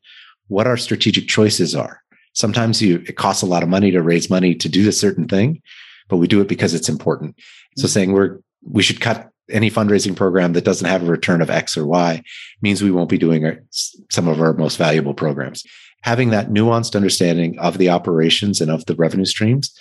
what 0.49 0.67
our 0.67 0.77
strategic 0.77 1.27
choices 1.27 1.75
are, 1.75 2.01
sometimes 2.35 2.83
you, 2.83 3.03
it 3.09 3.17
costs 3.17 3.43
a 3.43 3.47
lot 3.47 3.63
of 3.63 3.69
money 3.69 3.91
to 3.91 4.03
raise 4.03 4.31
money 4.31 4.55
to 4.55 4.69
do 4.69 4.89
a 4.89 4.93
certain 4.93 5.27
thing, 5.27 5.63
but 6.09 6.19
we 6.19 6.27
do 6.27 6.41
it 6.41 6.49
because 6.49 6.75
it's 6.75 6.89
important. 6.89 7.37
So 7.77 7.87
mm-hmm. 7.87 7.93
saying 7.93 8.13
we're 8.13 8.41
we 8.67 8.83
should 8.83 9.01
cut 9.01 9.31
any 9.51 9.71
fundraising 9.71 10.17
program 10.17 10.53
that 10.55 10.65
doesn't 10.65 10.89
have 10.89 11.03
a 11.03 11.11
return 11.11 11.43
of 11.43 11.51
X 11.51 11.77
or 11.77 11.87
Y 11.87 12.23
means 12.63 12.83
we 12.83 12.91
won't 12.91 13.11
be 13.11 13.19
doing 13.19 13.45
our, 13.45 13.63
some 14.11 14.29
of 14.29 14.41
our 14.41 14.55
most 14.55 14.77
valuable 14.77 15.15
programs. 15.15 15.65
Having 16.03 16.31
that 16.31 16.51
nuanced 16.51 16.97
understanding 16.97 17.59
of 17.59 17.79
the 17.79 17.89
operations 17.89 18.61
and 18.61 18.71
of 18.71 18.85
the 18.87 18.95
revenue 18.95 19.25
streams 19.25 19.77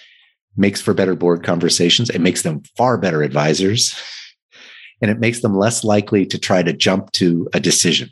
makes 0.56 0.82
for 0.82 0.93
better 0.93 1.15
board 1.15 1.43
conversations. 1.43 2.10
It 2.10 2.19
makes 2.19 2.43
them 2.43 2.63
far 2.78 2.97
better 2.97 3.23
advisors 3.23 3.99
and 5.02 5.10
it 5.10 5.19
makes 5.19 5.41
them 5.41 5.58
less 5.58 5.84
likely 5.84 6.26
to 6.28 6.38
try 6.38 6.63
to 6.63 6.73
jump 6.73 7.12
to 7.13 7.49
a 7.54 7.60
decision, 7.60 8.10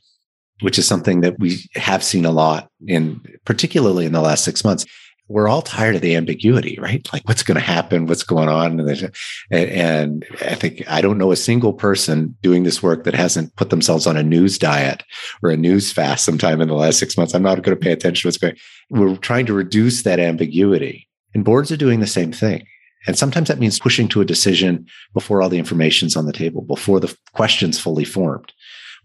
which 0.62 0.78
is 0.78 0.88
something 0.88 1.22
that 1.22 1.40
we 1.40 1.60
have 1.76 2.04
seen 2.04 2.26
a 2.26 2.32
lot 2.32 2.70
in 2.88 3.22
particularly 3.46 4.06
in 4.06 4.12
the 4.12 4.22
last 4.22 4.44
six 4.44 4.64
months 4.64 4.86
we're 5.32 5.48
all 5.48 5.62
tired 5.62 5.96
of 5.96 6.02
the 6.02 6.16
ambiguity, 6.16 6.78
right? 6.82 7.08
Like 7.14 7.28
what's 7.28 7.44
going 7.44 7.56
to 7.56 7.62
happen, 7.62 8.06
what's 8.06 8.24
going 8.24 8.50
on. 8.50 8.80
And, 8.80 9.10
and 9.52 10.26
I 10.42 10.56
think 10.56 10.84
I 10.90 11.02
don't 11.02 11.18
know 11.18 11.32
a 11.32 11.38
single 11.38 11.74
person 11.74 12.36
doing 12.42 12.64
this 12.64 12.84
work 12.84 13.06
that 13.06 13.14
hasn't 13.14 13.56
put 13.56 13.70
themselves 13.70 14.06
on 14.06 14.18
a 14.18 14.24
news 14.24 14.58
diet 14.58 15.04
or 15.42 15.50
a 15.50 15.58
news 15.58 15.92
fast 15.92 16.26
sometime 16.26 16.60
in 16.60 16.68
the 16.68 16.76
last 16.76 17.00
six 17.00 17.18
months. 17.18 17.34
I'm 17.34 17.44
not 17.44 17.62
going 17.64 17.78
to 17.78 17.82
pay 17.82 17.94
attention 17.94 18.24
to 18.24 18.28
what's 18.28 18.38
going 18.38 18.56
We're 18.90 19.16
trying 19.18 19.46
to 19.46 19.54
reduce 19.54 20.04
that 20.04 20.20
ambiguity. 20.20 21.08
And 21.34 21.46
boards 21.46 21.72
are 21.72 21.78
doing 21.78 22.02
the 22.02 22.08
same 22.08 22.34
thing. 22.34 22.68
And 23.08 23.18
sometimes 23.18 23.48
that 23.48 23.60
means 23.60 23.80
pushing 23.80 24.08
to 24.10 24.22
a 24.22 24.26
decision 24.26 24.86
before 25.14 25.42
all 25.42 25.50
the 25.50 25.58
information's 25.58 26.16
on 26.16 26.26
the 26.26 26.34
table, 26.34 26.62
before 26.62 27.00
the 27.00 27.16
question's 27.34 27.80
fully 27.80 28.06
formed 28.06 28.52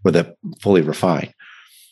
or 0.03 0.11
the 0.11 0.35
fully 0.61 0.81
refined. 0.81 1.33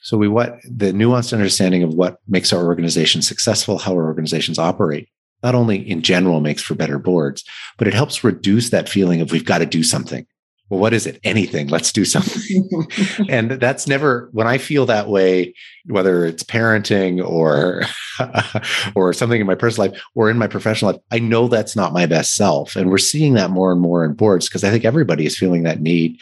So 0.05 0.17
we 0.17 0.27
want 0.27 0.61
the 0.61 0.91
nuanced 0.91 1.33
understanding 1.33 1.81
of 1.81 1.95
what 1.95 2.19
makes 2.27 2.53
our 2.53 2.63
organization 2.63 3.23
successful, 3.23 3.79
how 3.79 3.93
our 3.93 4.05
organizations 4.05 4.59
operate. 4.59 5.09
not 5.43 5.55
only 5.55 5.77
in 5.77 6.03
general 6.03 6.41
makes 6.41 6.61
for 6.61 6.75
better 6.75 6.99
boards, 6.99 7.43
but 7.77 7.87
it 7.87 7.93
helps 7.93 8.23
reduce 8.23 8.69
that 8.69 8.87
feeling 8.87 9.19
of 9.19 9.31
we've 9.31 9.45
got 9.45 9.59
to 9.59 9.65
do 9.65 9.81
something. 9.81 10.27
Well, 10.69 10.79
what 10.79 10.93
is 10.93 11.07
it? 11.07 11.19
Anything. 11.23 11.67
Let's 11.69 11.91
do 11.91 12.05
something. 12.05 12.87
and 13.29 13.51
that's 13.51 13.87
never 13.87 14.29
when 14.31 14.45
I 14.45 14.59
feel 14.59 14.85
that 14.85 15.09
way, 15.09 15.55
whether 15.87 16.23
it's 16.25 16.43
parenting 16.43 17.27
or 17.27 17.81
or 18.95 19.11
something 19.11 19.41
in 19.41 19.47
my 19.47 19.55
personal 19.55 19.89
life 19.89 20.01
or 20.13 20.29
in 20.29 20.37
my 20.37 20.47
professional 20.47 20.91
life, 20.91 21.01
I 21.11 21.17
know 21.17 21.47
that's 21.47 21.75
not 21.75 21.93
my 21.93 22.05
best 22.05 22.35
self. 22.35 22.75
And 22.75 22.91
we're 22.91 22.99
seeing 22.99 23.33
that 23.33 23.49
more 23.49 23.71
and 23.71 23.81
more 23.81 24.05
in 24.05 24.13
boards 24.13 24.47
because 24.47 24.63
I 24.63 24.69
think 24.69 24.85
everybody 24.85 25.25
is 25.25 25.37
feeling 25.37 25.63
that 25.63 25.81
need 25.81 26.19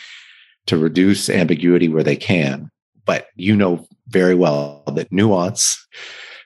to 0.68 0.78
reduce 0.78 1.30
ambiguity 1.30 1.90
where 1.90 2.04
they 2.04 2.16
can. 2.16 2.70
But 3.06 3.28
you 3.36 3.56
know 3.56 3.86
very 4.08 4.36
well 4.36 4.84
that 4.94 5.12
nuance 5.12 5.86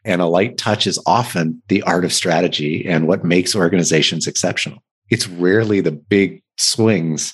and 0.04 0.22
a 0.22 0.26
light 0.26 0.58
touch 0.58 0.88
is 0.88 1.02
often 1.06 1.62
the 1.68 1.82
art 1.84 2.06
of 2.06 2.14
strategy 2.14 2.88
and 2.88 3.08
what 3.08 3.26
makes 3.26 3.56
organizations 3.56 4.26
exceptional. 4.26 4.80
It's 5.10 5.28
rarely 5.28 5.82
the 5.82 5.92
big 5.92 6.42
swings 6.58 7.34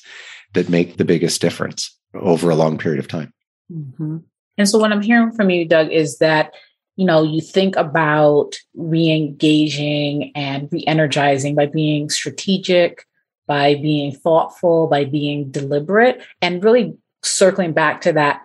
that 0.53 0.69
make 0.69 0.97
the 0.97 1.05
biggest 1.05 1.41
difference 1.41 1.95
over 2.13 2.49
a 2.49 2.55
long 2.55 2.77
period 2.77 2.99
of 2.99 3.07
time. 3.07 3.33
Mm-hmm. 3.71 4.17
And 4.57 4.69
so, 4.69 4.77
what 4.77 4.91
I'm 4.91 5.01
hearing 5.01 5.31
from 5.31 5.49
you, 5.49 5.67
Doug, 5.67 5.91
is 5.91 6.19
that 6.19 6.53
you 6.95 7.05
know 7.05 7.23
you 7.23 7.41
think 7.41 7.75
about 7.75 8.55
re-engaging 8.75 10.31
and 10.35 10.69
re-energizing 10.71 11.55
by 11.55 11.65
being 11.65 12.09
strategic, 12.09 13.05
by 13.47 13.75
being 13.75 14.13
thoughtful, 14.13 14.87
by 14.87 15.05
being 15.05 15.49
deliberate, 15.49 16.23
and 16.41 16.63
really 16.63 16.95
circling 17.23 17.73
back 17.73 18.01
to 18.01 18.13
that 18.13 18.41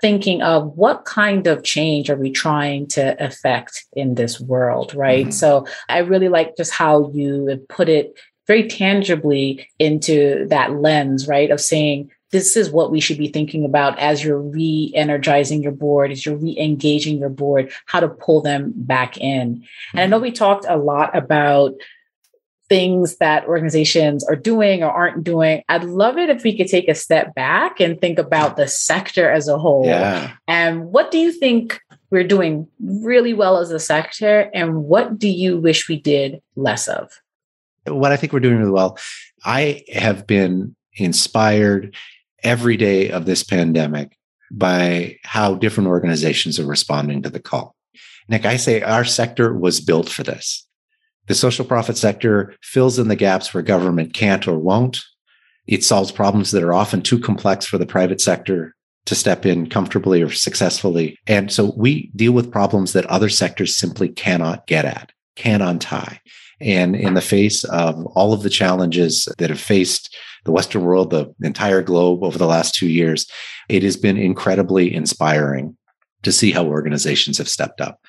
thinking 0.00 0.42
of 0.42 0.76
what 0.76 1.04
kind 1.04 1.46
of 1.46 1.62
change 1.62 2.10
are 2.10 2.16
we 2.16 2.30
trying 2.30 2.86
to 2.88 3.22
affect 3.22 3.84
in 3.92 4.14
this 4.14 4.40
world, 4.40 4.94
right? 4.94 5.26
Mm-hmm. 5.26 5.32
So 5.32 5.66
I 5.88 5.98
really 5.98 6.28
like 6.28 6.56
just 6.56 6.72
how 6.72 7.10
you 7.12 7.64
put 7.68 7.88
it 7.88 8.18
very 8.46 8.68
tangibly 8.68 9.68
into 9.78 10.46
that 10.48 10.72
lens, 10.72 11.28
right? 11.28 11.50
Of 11.50 11.60
saying, 11.60 12.10
this 12.32 12.56
is 12.56 12.70
what 12.70 12.90
we 12.90 13.00
should 13.00 13.18
be 13.18 13.28
thinking 13.28 13.64
about 13.64 13.98
as 13.98 14.22
you're 14.22 14.40
re-energizing 14.40 15.62
your 15.62 15.72
board, 15.72 16.12
as 16.12 16.24
you're 16.24 16.36
re-engaging 16.36 17.18
your 17.18 17.28
board, 17.28 17.72
how 17.86 18.00
to 18.00 18.08
pull 18.08 18.40
them 18.40 18.72
back 18.76 19.18
in. 19.18 19.56
Mm-hmm. 19.56 19.98
And 19.98 20.00
I 20.00 20.06
know 20.06 20.16
mm-hmm. 20.16 20.24
we 20.24 20.32
talked 20.32 20.64
a 20.68 20.76
lot 20.76 21.16
about 21.16 21.74
things 22.70 23.16
that 23.16 23.44
organizations 23.46 24.24
are 24.24 24.36
doing 24.36 24.82
or 24.82 24.90
aren't 24.90 25.24
doing. 25.24 25.62
I'd 25.68 25.84
love 25.84 26.16
it 26.16 26.30
if 26.30 26.44
we 26.44 26.56
could 26.56 26.68
take 26.68 26.88
a 26.88 26.94
step 26.94 27.34
back 27.34 27.80
and 27.80 28.00
think 28.00 28.18
about 28.18 28.56
the 28.56 28.68
sector 28.68 29.28
as 29.28 29.48
a 29.48 29.58
whole. 29.58 29.84
Yeah. 29.84 30.32
And 30.46 30.86
what 30.86 31.10
do 31.10 31.18
you 31.18 31.32
think 31.32 31.80
we're 32.10 32.26
doing 32.26 32.68
really 32.80 33.34
well 33.34 33.58
as 33.58 33.72
a 33.72 33.80
sector? 33.80 34.50
And 34.54 34.84
what 34.84 35.18
do 35.18 35.28
you 35.28 35.58
wish 35.58 35.88
we 35.88 36.00
did 36.00 36.40
less 36.54 36.86
of? 36.86 37.10
What 37.86 38.12
I 38.12 38.16
think 38.16 38.32
we're 38.32 38.40
doing 38.40 38.58
really 38.58 38.70
well, 38.70 38.96
I 39.44 39.82
have 39.92 40.26
been 40.26 40.76
inspired 40.94 41.96
every 42.44 42.76
day 42.76 43.10
of 43.10 43.26
this 43.26 43.42
pandemic 43.42 44.16
by 44.52 45.16
how 45.24 45.54
different 45.54 45.88
organizations 45.88 46.58
are 46.60 46.66
responding 46.66 47.22
to 47.22 47.30
the 47.30 47.40
call. 47.40 47.74
Nick, 48.28 48.46
I 48.46 48.58
say 48.58 48.80
our 48.80 49.04
sector 49.04 49.52
was 49.52 49.80
built 49.80 50.08
for 50.08 50.22
this. 50.22 50.66
The 51.30 51.36
social 51.36 51.64
profit 51.64 51.96
sector 51.96 52.56
fills 52.60 52.98
in 52.98 53.06
the 53.06 53.14
gaps 53.14 53.54
where 53.54 53.62
government 53.62 54.14
can't 54.14 54.48
or 54.48 54.58
won't. 54.58 55.04
It 55.68 55.84
solves 55.84 56.10
problems 56.10 56.50
that 56.50 56.64
are 56.64 56.72
often 56.72 57.02
too 57.02 57.20
complex 57.20 57.64
for 57.64 57.78
the 57.78 57.86
private 57.86 58.20
sector 58.20 58.74
to 59.06 59.14
step 59.14 59.46
in 59.46 59.68
comfortably 59.68 60.22
or 60.22 60.30
successfully. 60.32 61.20
And 61.28 61.52
so 61.52 61.72
we 61.76 62.10
deal 62.16 62.32
with 62.32 62.50
problems 62.50 62.94
that 62.94 63.06
other 63.06 63.28
sectors 63.28 63.76
simply 63.76 64.08
cannot 64.08 64.66
get 64.66 64.84
at, 64.84 65.12
can 65.36 65.62
untie. 65.62 66.18
And 66.60 66.96
in 66.96 67.14
the 67.14 67.20
face 67.20 67.62
of 67.62 68.04
all 68.06 68.32
of 68.32 68.42
the 68.42 68.50
challenges 68.50 69.28
that 69.38 69.50
have 69.50 69.60
faced 69.60 70.12
the 70.44 70.50
Western 70.50 70.82
world, 70.82 71.10
the 71.10 71.32
entire 71.44 71.80
globe 71.80 72.24
over 72.24 72.38
the 72.38 72.48
last 72.48 72.74
two 72.74 72.88
years, 72.88 73.30
it 73.68 73.84
has 73.84 73.96
been 73.96 74.16
incredibly 74.16 74.92
inspiring 74.92 75.76
to 76.24 76.32
see 76.32 76.50
how 76.50 76.66
organizations 76.66 77.38
have 77.38 77.48
stepped 77.48 77.80
up. 77.80 78.00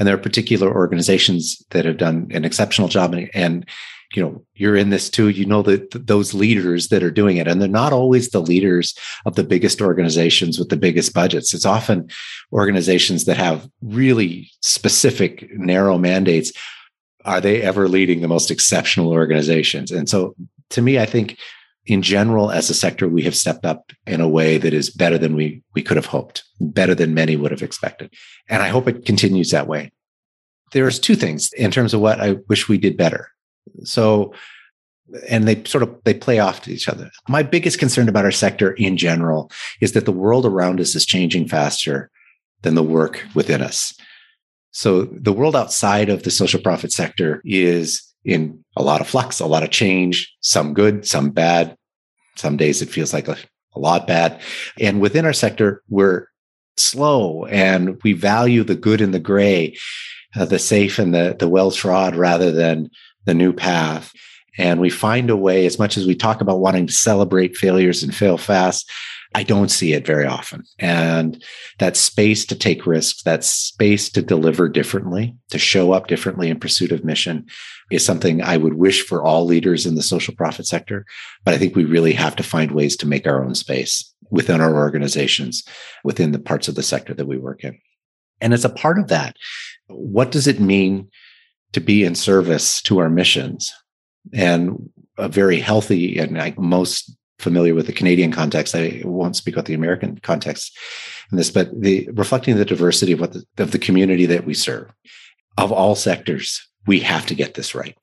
And 0.00 0.08
there 0.08 0.14
are 0.14 0.18
particular 0.18 0.74
organizations 0.74 1.62
that 1.70 1.84
have 1.84 1.98
done 1.98 2.26
an 2.30 2.46
exceptional 2.46 2.88
job. 2.88 3.12
And, 3.12 3.30
and 3.34 3.68
you 4.14 4.22
know, 4.22 4.42
you're 4.54 4.74
in 4.74 4.88
this 4.88 5.10
too. 5.10 5.28
You 5.28 5.44
know 5.44 5.62
that 5.62 6.06
those 6.06 6.32
leaders 6.34 6.88
that 6.88 7.02
are 7.02 7.10
doing 7.10 7.36
it, 7.36 7.46
and 7.46 7.60
they're 7.60 7.68
not 7.68 7.92
always 7.92 8.30
the 8.30 8.40
leaders 8.40 8.96
of 9.26 9.36
the 9.36 9.44
biggest 9.44 9.80
organizations 9.80 10.58
with 10.58 10.70
the 10.70 10.76
biggest 10.76 11.14
budgets. 11.14 11.54
It's 11.54 11.66
often 11.66 12.08
organizations 12.52 13.26
that 13.26 13.36
have 13.36 13.68
really 13.82 14.50
specific, 14.62 15.48
narrow 15.52 15.98
mandates. 15.98 16.50
Are 17.26 17.40
they 17.40 17.60
ever 17.60 17.86
leading 17.86 18.22
the 18.22 18.28
most 18.28 18.50
exceptional 18.50 19.12
organizations? 19.12 19.92
And 19.92 20.08
so, 20.08 20.34
to 20.70 20.82
me, 20.82 20.98
I 20.98 21.06
think 21.06 21.36
in 21.86 22.02
general, 22.02 22.50
as 22.50 22.68
a 22.70 22.74
sector, 22.74 23.08
we 23.08 23.22
have 23.22 23.34
stepped 23.34 23.64
up 23.64 23.92
in 24.06 24.20
a 24.20 24.28
way 24.28 24.58
that 24.58 24.74
is 24.74 24.90
better 24.90 25.18
than 25.18 25.34
we, 25.34 25.62
we 25.74 25.82
could 25.82 25.96
have 25.96 26.06
hoped, 26.06 26.44
better 26.60 26.94
than 26.94 27.14
many 27.14 27.36
would 27.36 27.50
have 27.50 27.62
expected. 27.62 28.12
And 28.48 28.62
I 28.62 28.68
hope 28.68 28.86
it 28.86 29.04
continues 29.04 29.50
that 29.50 29.66
way. 29.66 29.92
There's 30.72 31.00
two 31.00 31.16
things 31.16 31.52
in 31.54 31.70
terms 31.70 31.94
of 31.94 32.00
what 32.00 32.20
I 32.20 32.36
wish 32.48 32.68
we 32.68 32.78
did 32.78 32.96
better. 32.96 33.30
So, 33.84 34.34
and 35.28 35.48
they 35.48 35.64
sort 35.64 35.82
of 35.82 35.96
they 36.04 36.14
play 36.14 36.38
off 36.38 36.62
to 36.62 36.72
each 36.72 36.88
other. 36.88 37.10
My 37.28 37.42
biggest 37.42 37.80
concern 37.80 38.08
about 38.08 38.24
our 38.24 38.30
sector 38.30 38.72
in 38.72 38.96
general 38.96 39.50
is 39.80 39.92
that 39.92 40.04
the 40.04 40.12
world 40.12 40.46
around 40.46 40.80
us 40.80 40.94
is 40.94 41.04
changing 41.04 41.48
faster 41.48 42.10
than 42.62 42.76
the 42.76 42.82
work 42.82 43.24
within 43.34 43.62
us. 43.62 43.92
So 44.70 45.06
the 45.06 45.32
world 45.32 45.56
outside 45.56 46.08
of 46.08 46.22
the 46.22 46.30
social 46.30 46.60
profit 46.60 46.92
sector 46.92 47.42
is 47.44 48.09
in 48.30 48.64
a 48.76 48.82
lot 48.82 49.00
of 49.00 49.08
flux, 49.08 49.40
a 49.40 49.46
lot 49.46 49.64
of 49.64 49.70
change, 49.70 50.32
some 50.40 50.72
good, 50.72 51.04
some 51.06 51.30
bad. 51.30 51.76
Some 52.36 52.56
days 52.56 52.80
it 52.80 52.88
feels 52.88 53.12
like 53.12 53.26
a, 53.26 53.36
a 53.74 53.80
lot 53.80 54.06
bad. 54.06 54.40
And 54.78 55.00
within 55.00 55.24
our 55.24 55.32
sector, 55.32 55.82
we're 55.88 56.28
slow 56.76 57.44
and 57.46 58.00
we 58.04 58.12
value 58.12 58.62
the 58.62 58.76
good 58.76 59.00
and 59.00 59.12
the 59.12 59.18
gray, 59.18 59.76
uh, 60.36 60.44
the 60.44 60.60
safe 60.60 60.98
and 60.98 61.12
the, 61.12 61.36
the 61.38 61.48
well 61.48 61.72
trod 61.72 62.14
rather 62.14 62.52
than 62.52 62.88
the 63.24 63.34
new 63.34 63.52
path. 63.52 64.12
And 64.56 64.80
we 64.80 64.90
find 64.90 65.28
a 65.28 65.36
way, 65.36 65.66
as 65.66 65.78
much 65.78 65.96
as 65.96 66.06
we 66.06 66.14
talk 66.14 66.40
about 66.40 66.60
wanting 66.60 66.86
to 66.86 66.92
celebrate 66.92 67.56
failures 67.56 68.02
and 68.02 68.14
fail 68.14 68.38
fast, 68.38 68.88
I 69.34 69.42
don't 69.42 69.70
see 69.70 69.92
it 69.92 70.06
very 70.06 70.26
often. 70.26 70.64
And 70.78 71.42
that 71.78 71.96
space 71.96 72.44
to 72.46 72.56
take 72.56 72.86
risks, 72.86 73.22
that 73.22 73.44
space 73.44 74.10
to 74.10 74.22
deliver 74.22 74.68
differently, 74.68 75.36
to 75.50 75.58
show 75.58 75.92
up 75.92 76.08
differently 76.08 76.50
in 76.50 76.58
pursuit 76.58 76.92
of 76.92 77.04
mission 77.04 77.46
is 77.90 78.04
something 78.04 78.42
I 78.42 78.56
would 78.56 78.74
wish 78.74 79.04
for 79.04 79.22
all 79.22 79.44
leaders 79.44 79.86
in 79.86 79.94
the 79.94 80.02
social 80.02 80.34
profit 80.34 80.66
sector. 80.66 81.04
But 81.44 81.54
I 81.54 81.58
think 81.58 81.74
we 81.74 81.84
really 81.84 82.12
have 82.12 82.36
to 82.36 82.42
find 82.42 82.72
ways 82.72 82.96
to 82.98 83.06
make 83.06 83.26
our 83.26 83.44
own 83.44 83.54
space 83.54 84.12
within 84.30 84.60
our 84.60 84.76
organizations, 84.76 85.64
within 86.04 86.32
the 86.32 86.38
parts 86.38 86.68
of 86.68 86.74
the 86.74 86.82
sector 86.82 87.14
that 87.14 87.26
we 87.26 87.36
work 87.36 87.64
in. 87.64 87.78
And 88.40 88.54
as 88.54 88.64
a 88.64 88.70
part 88.70 88.98
of 88.98 89.08
that, 89.08 89.36
what 89.88 90.30
does 90.30 90.46
it 90.46 90.60
mean 90.60 91.08
to 91.72 91.80
be 91.80 92.04
in 92.04 92.14
service 92.14 92.80
to 92.82 92.98
our 92.98 93.10
missions? 93.10 93.72
And 94.32 94.90
a 95.18 95.28
very 95.28 95.60
healthy 95.60 96.18
and 96.18 96.36
like 96.36 96.58
most 96.58 97.14
familiar 97.38 97.74
with 97.74 97.86
the 97.86 97.92
Canadian 97.92 98.32
context. 98.32 98.74
I 98.74 99.02
won't 99.04 99.36
speak 99.36 99.54
about 99.54 99.66
the 99.66 99.74
American 99.74 100.18
context 100.18 100.76
in 101.30 101.38
this, 101.38 101.50
but 101.50 101.68
the 101.78 102.08
reflecting 102.12 102.56
the 102.56 102.64
diversity 102.64 103.12
of 103.12 103.20
what 103.20 103.32
the, 103.32 103.44
of 103.58 103.70
the 103.72 103.78
community 103.78 104.26
that 104.26 104.44
we 104.44 104.54
serve 104.54 104.90
of 105.58 105.72
all 105.72 105.94
sectors, 105.94 106.66
we 106.86 107.00
have 107.00 107.26
to 107.26 107.34
get 107.34 107.54
this 107.54 107.74
right. 107.74 107.96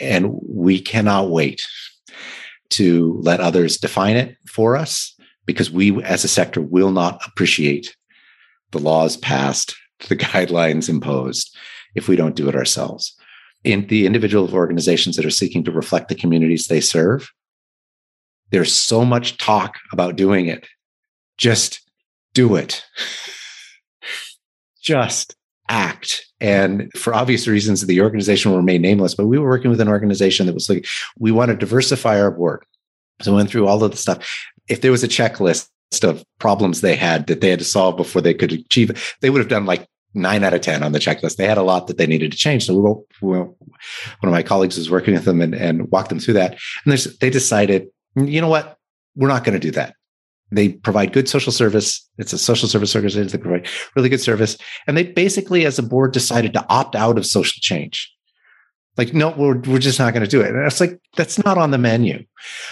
And 0.00 0.38
we 0.48 0.80
cannot 0.80 1.30
wait 1.30 1.62
to 2.70 3.18
let 3.22 3.40
others 3.40 3.76
define 3.76 4.16
it 4.16 4.36
for 4.46 4.76
us 4.76 5.14
because 5.46 5.70
we 5.70 6.02
as 6.02 6.24
a 6.24 6.28
sector 6.28 6.60
will 6.60 6.90
not 6.90 7.20
appreciate 7.26 7.94
the 8.72 8.78
laws 8.78 9.16
passed, 9.16 9.74
the 10.08 10.16
guidelines 10.16 10.88
imposed 10.88 11.56
if 11.94 12.08
we 12.08 12.16
don't 12.16 12.36
do 12.36 12.48
it 12.48 12.56
ourselves. 12.56 13.14
In 13.62 13.86
the 13.86 14.04
individual 14.04 14.52
organizations 14.52 15.16
that 15.16 15.24
are 15.24 15.30
seeking 15.30 15.64
to 15.64 15.72
reflect 15.72 16.08
the 16.08 16.14
communities 16.14 16.66
they 16.66 16.80
serve, 16.80 17.30
there's 18.50 18.74
so 18.74 19.04
much 19.04 19.38
talk 19.38 19.78
about 19.92 20.16
doing 20.16 20.46
it. 20.46 20.66
Just 21.38 21.80
do 22.34 22.56
it. 22.56 22.84
Just 24.82 25.34
act. 25.68 26.26
And 26.40 26.90
for 26.94 27.14
obvious 27.14 27.46
reasons, 27.46 27.86
the 27.86 28.00
organization 28.00 28.50
will 28.50 28.58
remain 28.58 28.82
nameless, 28.82 29.14
but 29.14 29.26
we 29.26 29.38
were 29.38 29.48
working 29.48 29.70
with 29.70 29.80
an 29.80 29.88
organization 29.88 30.46
that 30.46 30.54
was 30.54 30.68
like, 30.68 30.86
we 31.18 31.32
want 31.32 31.50
to 31.50 31.56
diversify 31.56 32.20
our 32.20 32.30
board. 32.30 32.64
So 33.22 33.32
we 33.32 33.36
went 33.36 33.50
through 33.50 33.66
all 33.66 33.82
of 33.82 33.90
the 33.90 33.96
stuff. 33.96 34.46
If 34.68 34.80
there 34.80 34.90
was 34.90 35.04
a 35.04 35.08
checklist 35.08 35.68
of 36.02 36.24
problems 36.40 36.80
they 36.80 36.96
had 36.96 37.26
that 37.28 37.40
they 37.40 37.50
had 37.50 37.60
to 37.60 37.64
solve 37.64 37.96
before 37.96 38.20
they 38.20 38.34
could 38.34 38.52
achieve 38.52 39.14
they 39.20 39.30
would 39.30 39.38
have 39.38 39.48
done 39.48 39.64
like 39.64 39.86
nine 40.12 40.42
out 40.42 40.54
of 40.54 40.60
10 40.60 40.82
on 40.82 40.92
the 40.92 40.98
checklist. 40.98 41.36
They 41.36 41.46
had 41.46 41.58
a 41.58 41.62
lot 41.62 41.86
that 41.86 41.98
they 41.98 42.06
needed 42.06 42.32
to 42.32 42.38
change. 42.38 42.66
So 42.66 42.74
we, 43.20 43.28
we 43.28 43.38
one 43.38 43.54
of 44.22 44.30
my 44.30 44.42
colleagues 44.42 44.76
was 44.76 44.90
working 44.90 45.14
with 45.14 45.24
them 45.24 45.40
and, 45.40 45.54
and 45.54 45.90
walked 45.90 46.08
them 46.08 46.20
through 46.20 46.34
that. 46.34 46.58
And 46.84 46.98
they 47.20 47.30
decided 47.30 47.88
you 48.16 48.40
know 48.40 48.48
what? 48.48 48.78
We're 49.16 49.28
not 49.28 49.44
going 49.44 49.58
to 49.58 49.64
do 49.66 49.72
that. 49.72 49.94
They 50.50 50.70
provide 50.70 51.12
good 51.12 51.28
social 51.28 51.52
service. 51.52 52.08
It's 52.18 52.32
a 52.32 52.38
social 52.38 52.68
service 52.68 52.94
organization. 52.94 53.28
They 53.28 53.42
provide 53.42 53.68
really 53.96 54.08
good 54.08 54.20
service. 54.20 54.56
And 54.86 54.96
they 54.96 55.04
basically, 55.04 55.66
as 55.66 55.78
a 55.78 55.82
board, 55.82 56.12
decided 56.12 56.52
to 56.52 56.66
opt 56.68 56.94
out 56.94 57.18
of 57.18 57.26
social 57.26 57.60
change. 57.60 58.12
Like, 58.96 59.12
no, 59.12 59.30
we're, 59.30 59.58
we're 59.58 59.78
just 59.78 59.98
not 59.98 60.12
going 60.12 60.22
to 60.22 60.30
do 60.30 60.40
it. 60.40 60.50
And 60.50 60.64
it's 60.64 60.80
like, 60.80 61.00
that's 61.16 61.44
not 61.44 61.58
on 61.58 61.72
the 61.72 61.78
menu. 61.78 62.24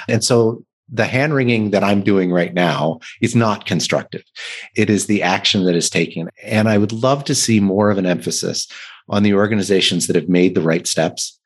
And 0.08 0.22
so 0.22 0.64
the 0.88 1.06
hand 1.06 1.34
wringing 1.34 1.70
that 1.70 1.82
I'm 1.82 2.02
doing 2.02 2.30
right 2.30 2.54
now 2.54 3.00
is 3.20 3.34
not 3.34 3.66
constructive. 3.66 4.22
It 4.76 4.90
is 4.90 5.06
the 5.06 5.22
action 5.22 5.64
that 5.64 5.74
is 5.74 5.90
taken. 5.90 6.28
And 6.42 6.68
I 6.68 6.78
would 6.78 6.92
love 6.92 7.24
to 7.24 7.34
see 7.34 7.58
more 7.58 7.90
of 7.90 7.98
an 7.98 8.06
emphasis 8.06 8.68
on 9.08 9.22
the 9.22 9.34
organizations 9.34 10.06
that 10.06 10.16
have 10.16 10.28
made 10.28 10.54
the 10.54 10.60
right 10.60 10.86
steps, 10.86 11.40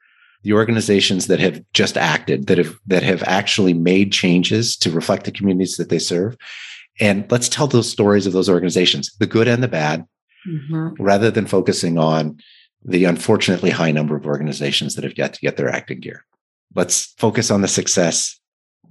the 0.46 0.52
organizations 0.52 1.26
that 1.26 1.40
have 1.40 1.61
just 1.72 1.96
acted, 1.96 2.46
that 2.46 2.56
have 2.56 2.78
that 2.87 3.02
have 3.02 3.20
actually 3.24 3.72
made 3.72 4.12
changes 4.12 4.76
to 4.76 4.92
reflect 4.92 5.24
the 5.24 5.32
communities 5.32 5.76
that 5.76 5.88
they 5.88 5.98
serve. 5.98 6.37
And 7.00 7.28
let's 7.32 7.48
tell 7.48 7.66
those 7.66 7.90
stories 7.90 8.28
of 8.28 8.32
those 8.32 8.48
organizations, 8.48 9.12
the 9.18 9.26
good 9.26 9.48
and 9.48 9.61
the 9.61 9.66
bad, 9.66 10.06
mm-hmm. 10.48 11.02
rather 11.02 11.32
than 11.32 11.46
focusing 11.46 11.98
on 11.98 12.38
the 12.85 13.06
unfortunately 13.06 13.70
high 13.70 13.90
number 13.90 14.14
of 14.14 14.24
organizations 14.24 14.94
that 14.94 15.02
have 15.02 15.18
yet 15.18 15.35
to 15.35 15.40
get 15.40 15.56
their 15.56 15.68
acting 15.68 15.98
gear. 15.98 16.24
Let's 16.76 17.06
focus 17.18 17.50
on 17.50 17.62
the 17.62 17.68
success. 17.68 18.38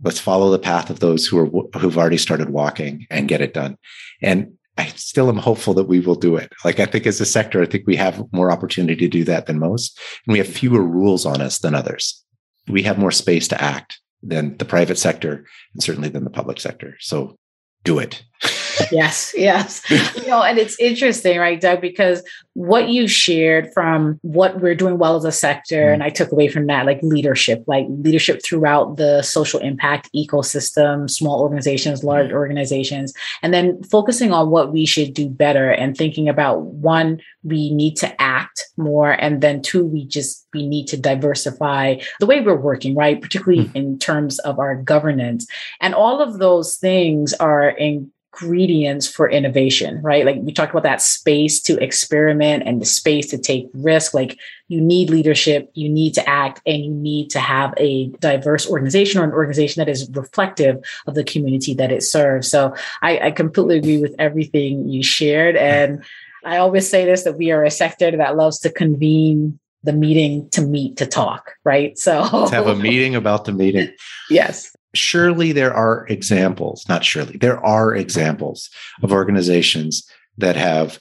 Let's 0.03 0.19
follow 0.19 0.51
the 0.51 0.59
path 0.59 0.89
of 0.89 0.99
those 0.99 1.25
who 1.25 1.39
are 1.39 1.79
who've 1.79 1.97
already 1.97 2.17
started 2.17 2.49
walking 2.49 3.07
and 3.09 3.29
get 3.29 3.39
it 3.39 3.53
done. 3.53 3.77
And 4.21 4.57
I 4.77 4.87
still 4.87 5.29
am 5.29 5.37
hopeful 5.37 5.73
that 5.75 5.87
we 5.87 5.99
will 5.99 6.15
do 6.15 6.35
it. 6.35 6.51
Like 6.65 6.79
I 6.79 6.85
think 6.85 7.05
as 7.07 7.21
a 7.21 7.25
sector, 7.25 7.61
I 7.61 7.65
think 7.65 7.87
we 7.87 7.95
have 7.95 8.23
more 8.31 8.51
opportunity 8.51 8.95
to 8.95 9.07
do 9.07 9.23
that 9.23 9.45
than 9.45 9.59
most. 9.59 9.97
And 10.25 10.33
we 10.33 10.39
have 10.39 10.47
fewer 10.47 10.81
rules 10.81 11.25
on 11.25 11.41
us 11.41 11.59
than 11.59 11.73
others. 11.73 12.23
We 12.67 12.83
have 12.83 12.97
more 12.97 13.11
space 13.11 13.47
to 13.49 13.61
act 13.61 13.99
than 14.21 14.57
the 14.57 14.65
private 14.65 14.97
sector 14.97 15.45
and 15.73 15.83
certainly 15.83 16.09
than 16.09 16.23
the 16.23 16.29
public 16.29 16.59
sector. 16.59 16.97
So 16.99 17.37
do 17.83 17.99
it. 17.99 18.23
yes, 18.91 19.33
yes. 19.35 19.81
You 19.89 20.27
know, 20.27 20.43
and 20.43 20.57
it's 20.57 20.79
interesting, 20.79 21.39
right, 21.39 21.59
Doug, 21.59 21.81
because 21.81 22.23
what 22.53 22.87
you 22.87 23.07
shared 23.07 23.73
from 23.73 24.17
what 24.21 24.61
we're 24.61 24.75
doing 24.75 24.97
well 24.97 25.15
as 25.15 25.25
a 25.25 25.31
sector, 25.31 25.83
mm-hmm. 25.83 25.93
and 25.95 26.03
I 26.03 26.09
took 26.09 26.31
away 26.31 26.47
from 26.47 26.67
that 26.67 26.85
like 26.85 26.99
leadership, 27.01 27.63
like 27.67 27.85
leadership 27.89 28.41
throughout 28.43 28.95
the 28.97 29.21
social 29.21 29.59
impact 29.59 30.09
ecosystem, 30.15 31.09
small 31.09 31.41
organizations, 31.41 32.03
large 32.03 32.27
mm-hmm. 32.27 32.35
organizations, 32.35 33.13
and 33.41 33.53
then 33.53 33.83
focusing 33.83 34.31
on 34.31 34.51
what 34.51 34.71
we 34.71 34.85
should 34.85 35.13
do 35.13 35.29
better 35.29 35.69
and 35.69 35.97
thinking 35.97 36.29
about 36.29 36.61
one, 36.61 37.19
we 37.43 37.73
need 37.73 37.95
to 37.97 38.21
act 38.21 38.65
more, 38.77 39.11
and 39.11 39.41
then 39.41 39.61
two, 39.61 39.85
we 39.85 40.05
just 40.05 40.47
we 40.53 40.65
need 40.65 40.87
to 40.87 40.97
diversify 40.97 41.97
the 42.19 42.25
way 42.25 42.39
we're 42.39 42.55
working, 42.55 42.95
right? 42.95 43.21
Particularly 43.21 43.65
mm-hmm. 43.65 43.77
in 43.77 43.99
terms 43.99 44.39
of 44.39 44.57
our 44.59 44.75
governance. 44.81 45.45
And 45.81 45.93
all 45.93 46.21
of 46.21 46.39
those 46.39 46.77
things 46.77 47.33
are 47.33 47.69
in 47.69 48.11
ingredients 48.41 49.07
for 49.07 49.29
innovation, 49.29 50.01
right? 50.01 50.25
Like 50.25 50.37
we 50.41 50.53
talked 50.53 50.71
about 50.71 50.83
that 50.83 51.01
space 51.01 51.59
to 51.61 51.81
experiment 51.81 52.63
and 52.65 52.81
the 52.81 52.85
space 52.85 53.27
to 53.27 53.37
take 53.37 53.67
risk. 53.73 54.13
Like 54.13 54.37
you 54.67 54.81
need 54.81 55.09
leadership, 55.09 55.69
you 55.73 55.89
need 55.89 56.13
to 56.15 56.29
act, 56.29 56.61
and 56.65 56.83
you 56.83 56.91
need 56.91 57.29
to 57.31 57.39
have 57.39 57.73
a 57.77 58.07
diverse 58.19 58.69
organization 58.69 59.21
or 59.21 59.23
an 59.23 59.31
organization 59.31 59.81
that 59.81 59.89
is 59.89 60.09
reflective 60.11 60.83
of 61.07 61.15
the 61.15 61.23
community 61.23 61.73
that 61.75 61.91
it 61.91 62.03
serves. 62.03 62.49
So 62.49 62.75
I, 63.01 63.19
I 63.19 63.31
completely 63.31 63.77
agree 63.77 64.01
with 64.01 64.15
everything 64.19 64.89
you 64.89 65.03
shared. 65.03 65.55
And 65.55 66.03
I 66.43 66.57
always 66.57 66.89
say 66.89 67.05
this 67.05 67.23
that 67.23 67.37
we 67.37 67.51
are 67.51 67.63
a 67.63 67.71
sector 67.71 68.15
that 68.15 68.35
loves 68.35 68.59
to 68.59 68.69
convene 68.69 69.59
the 69.83 69.93
meeting 69.93 70.49
to 70.49 70.61
meet 70.61 70.97
to 70.97 71.05
talk, 71.05 71.51
right? 71.63 71.97
So 71.97 72.27
Let's 72.33 72.51
have 72.51 72.67
a 72.67 72.75
meeting 72.89 73.15
about 73.15 73.45
the 73.45 73.53
meeting. 73.53 73.93
yes 74.29 74.74
surely 74.97 75.51
there 75.51 75.73
are 75.73 76.05
examples, 76.07 76.85
not 76.87 77.03
surely, 77.03 77.37
there 77.37 77.63
are 77.65 77.95
examples 77.95 78.69
of 79.01 79.11
organizations 79.11 80.09
that 80.37 80.55
have 80.55 80.99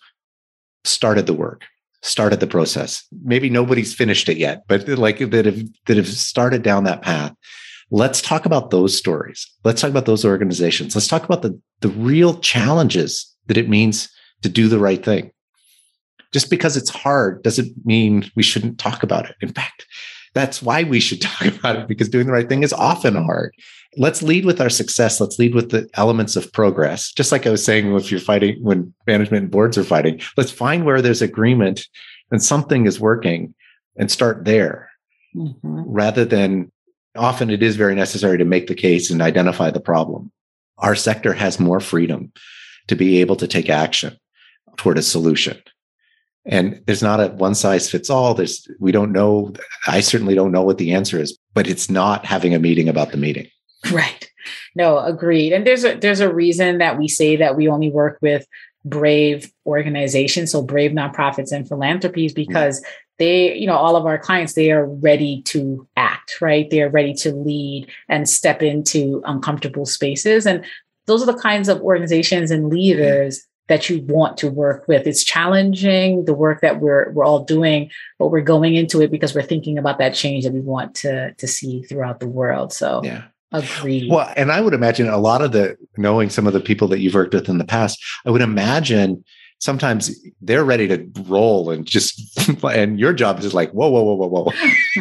started 0.85 1.27
the 1.27 1.35
work, 1.35 1.65
started 2.03 2.41
the 2.41 2.47
process. 2.47 3.05
Maybe 3.25 3.51
nobody's 3.51 3.95
finished 3.95 4.29
it 4.29 4.37
yet, 4.37 4.65
but 4.69 4.87
like 4.89 5.19
that 5.19 5.47
have 5.47 5.63
that 5.87 5.97
have 5.97 6.09
started 6.09 6.63
down 6.63 6.85
that 6.85 7.03
path. 7.03 7.35
Let's 7.91 8.23
talk 8.23 8.47
about 8.47 8.71
those 8.71 8.97
stories. 8.97 9.47
Let's 9.63 9.81
talk 9.81 9.91
about 9.91 10.07
those 10.07 10.25
organizations. 10.25 10.95
Let's 10.95 11.09
talk 11.09 11.25
about 11.25 11.43
the, 11.43 11.61
the 11.81 11.91
real 11.91 12.39
challenges 12.39 13.33
that 13.47 13.57
it 13.57 13.69
means 13.69 14.09
to 14.43 14.49
do 14.49 14.69
the 14.69 14.79
right 14.79 15.05
thing. 15.05 15.31
Just 16.33 16.51
because 16.51 16.77
it's 16.77 16.91
hard 16.91 17.43
doesn't 17.43 17.73
mean 17.85 18.31
we 18.35 18.43
shouldn't 18.43 18.79
talk 18.79 19.03
about 19.03 19.29
it. 19.29 19.37
In 19.41 19.53
fact, 19.53 19.87
that's 20.35 20.61
why 20.61 20.83
we 20.83 20.99
should 20.99 21.23
talk 21.23 21.47
about 21.47 21.77
it 21.77 21.89
because 21.89 22.09
doing 22.09 22.27
the 22.27 22.33
right 22.33 22.49
thing 22.49 22.63
is 22.63 22.73
often 22.73 23.15
hard 23.15 23.55
let's 23.97 24.23
lead 24.23 24.45
with 24.45 24.61
our 24.61 24.71
success. 24.71 25.21
Let's 25.21 25.39
lead 25.39 25.55
with 25.55 25.71
the 25.71 25.89
elements 25.95 26.37
of 26.37 26.53
progress. 26.53 27.13
Just 27.13 27.33
like 27.33 27.47
I 27.47 27.51
was 27.51 27.65
saying, 27.65 27.95
if 27.95 28.11
you're 28.11 28.21
fighting, 28.21 28.63
when 28.63 28.93
management 29.07 29.43
and 29.45 29.51
boards 29.51 29.79
are 29.79 29.85
fighting, 29.85 30.21
let's 30.37 30.51
find 30.51 30.85
where 30.85 31.03
there's 31.03 31.23
agreement 31.23 31.87
and 32.31 32.43
something 32.43 32.87
is 32.87 33.01
working 33.01 33.55
and 33.97 34.11
start 34.11 34.45
there 34.45 34.91
mm-hmm. 35.35 35.83
rather 35.87 36.25
than 36.25 36.71
often 37.17 37.51
it 37.51 37.63
is 37.63 37.77
very 37.77 37.95
necessary 37.95 38.39
to 38.39 38.45
make 38.45 38.67
the 38.67 38.75
case 38.75 39.11
and 39.11 39.23
identify 39.23 39.71
the 39.71 39.81
problem. 39.81 40.33
Our 40.79 40.95
sector 40.95 41.33
has 41.33 41.61
more 41.61 41.81
freedom 41.81 42.33
to 42.89 42.97
be 42.97 43.21
able 43.21 43.37
to 43.37 43.47
take 43.47 43.71
action 43.71 44.19
toward 44.77 44.99
a 44.99 45.03
solution. 45.03 45.61
And 46.47 46.83
there's 46.87 47.03
not 47.03 47.21
a 47.21 47.29
one 47.29 47.55
size 47.55 47.91
fits 47.91 48.11
all. 48.11 48.35
There's, 48.35 48.69
we 48.79 48.93
don't 48.93 49.13
know. 49.13 49.55
I 49.87 50.01
certainly 50.01 50.35
don't 50.35 50.53
know 50.53 50.63
what 50.63 50.79
the 50.79 50.93
answer 50.93 51.19
is, 51.19 51.39
but 51.55 51.67
it's 51.67 51.89
not 51.89 52.27
having 52.27 52.55
a 52.55 52.59
meeting 52.59 52.89
about 52.89 53.13
the 53.13 53.17
meeting. 53.17 53.47
Right. 53.93 54.31
No, 54.75 54.99
agreed. 54.99 55.53
And 55.53 55.67
there's 55.67 55.85
a 55.85 55.95
there's 55.95 56.21
a 56.21 56.33
reason 56.33 56.79
that 56.79 56.99
we 56.99 57.09
say 57.09 57.37
that 57.37 57.57
we 57.57 57.69
only 57.69 57.91
work 57.91 58.19
with 58.21 58.47
brave 58.85 59.51
organizations, 59.67 60.53
so 60.53 60.63
brave 60.63 60.93
nonprofits 60.93 61.53
and 61.53 61.67
philanthropies, 61.67 62.33
mm-hmm. 62.33 62.51
because 62.51 62.85
they, 63.19 63.55
you 63.57 63.67
know, 63.67 63.77
all 63.77 63.97
of 63.97 64.07
our 64.07 64.19
clients, 64.19 64.55
they 64.55 64.73
are 64.73 64.87
ready 64.87 65.43
to 65.43 65.87
act, 65.97 66.41
right? 66.41 66.69
They 66.69 66.83
are 66.83 66.91
ready 66.91 67.15
to 67.15 67.33
lead 67.33 67.89
and 68.09 68.29
step 68.29 68.63
into 68.63 69.23
uncomfortable 69.25 69.87
spaces. 69.87 70.47
And 70.47 70.65
those 71.07 71.23
are 71.23 71.33
the 71.33 71.41
kinds 71.41 71.69
of 71.69 71.81
organizations 71.81 72.51
and 72.51 72.69
leaders 72.69 73.47
that 73.69 73.89
you 73.89 74.03
want 74.03 74.37
to 74.39 74.51
work 74.51 74.87
with. 74.89 75.07
It's 75.07 75.25
challenging 75.25 76.25
the 76.25 76.35
work 76.35 76.61
that 76.61 76.81
we're 76.81 77.11
we're 77.13 77.25
all 77.25 77.45
doing, 77.45 77.91
but 78.19 78.29
we're 78.29 78.43
going 78.43 78.75
into 78.75 79.01
it 79.01 79.11
because 79.11 79.35
we're 79.35 79.43
thinking 79.43 79.79
about 79.79 79.99
that 79.99 80.15
change 80.15 80.45
that 80.45 80.53
we 80.53 80.61
want 80.61 80.95
to 80.97 81.33
to 81.35 81.47
see 81.47 81.83
throughout 81.83 82.21
the 82.21 82.29
world. 82.29 82.73
So 82.73 83.01
yeah. 83.05 83.25
Agreed. 83.55 84.11
Well, 84.11 84.33
and 84.37 84.51
I 84.51 84.61
would 84.61 84.75
imagine 84.75 85.09
a 85.09 85.17
lot 85.17 85.41
of 85.41 85.53
the 85.53 85.77
knowing 85.97 86.29
some 86.29 86.49
of 86.49 86.53
the 86.53 86.61
people 86.61 86.89
that 86.89 86.99
you've 86.99 87.15
worked 87.15 87.35
with 87.35 87.49
in 87.49 87.59
the 87.59 87.65
past, 87.65 88.03
I 88.27 88.31
would 88.31 88.43
imagine 88.43 89.25
sometimes 89.61 90.11
they're 90.41 90.65
ready 90.65 90.89
to 90.89 91.09
roll 91.23 91.71
and 91.71 91.87
just 91.87 92.21
and 92.65 92.99
your 92.99 93.13
job 93.13 93.39
is 93.39 93.55
like, 93.55 93.71
whoa, 93.71 93.89
whoa, 93.89 94.03
whoa, 94.03 94.27
whoa, 94.27 94.43
whoa. 94.43 94.53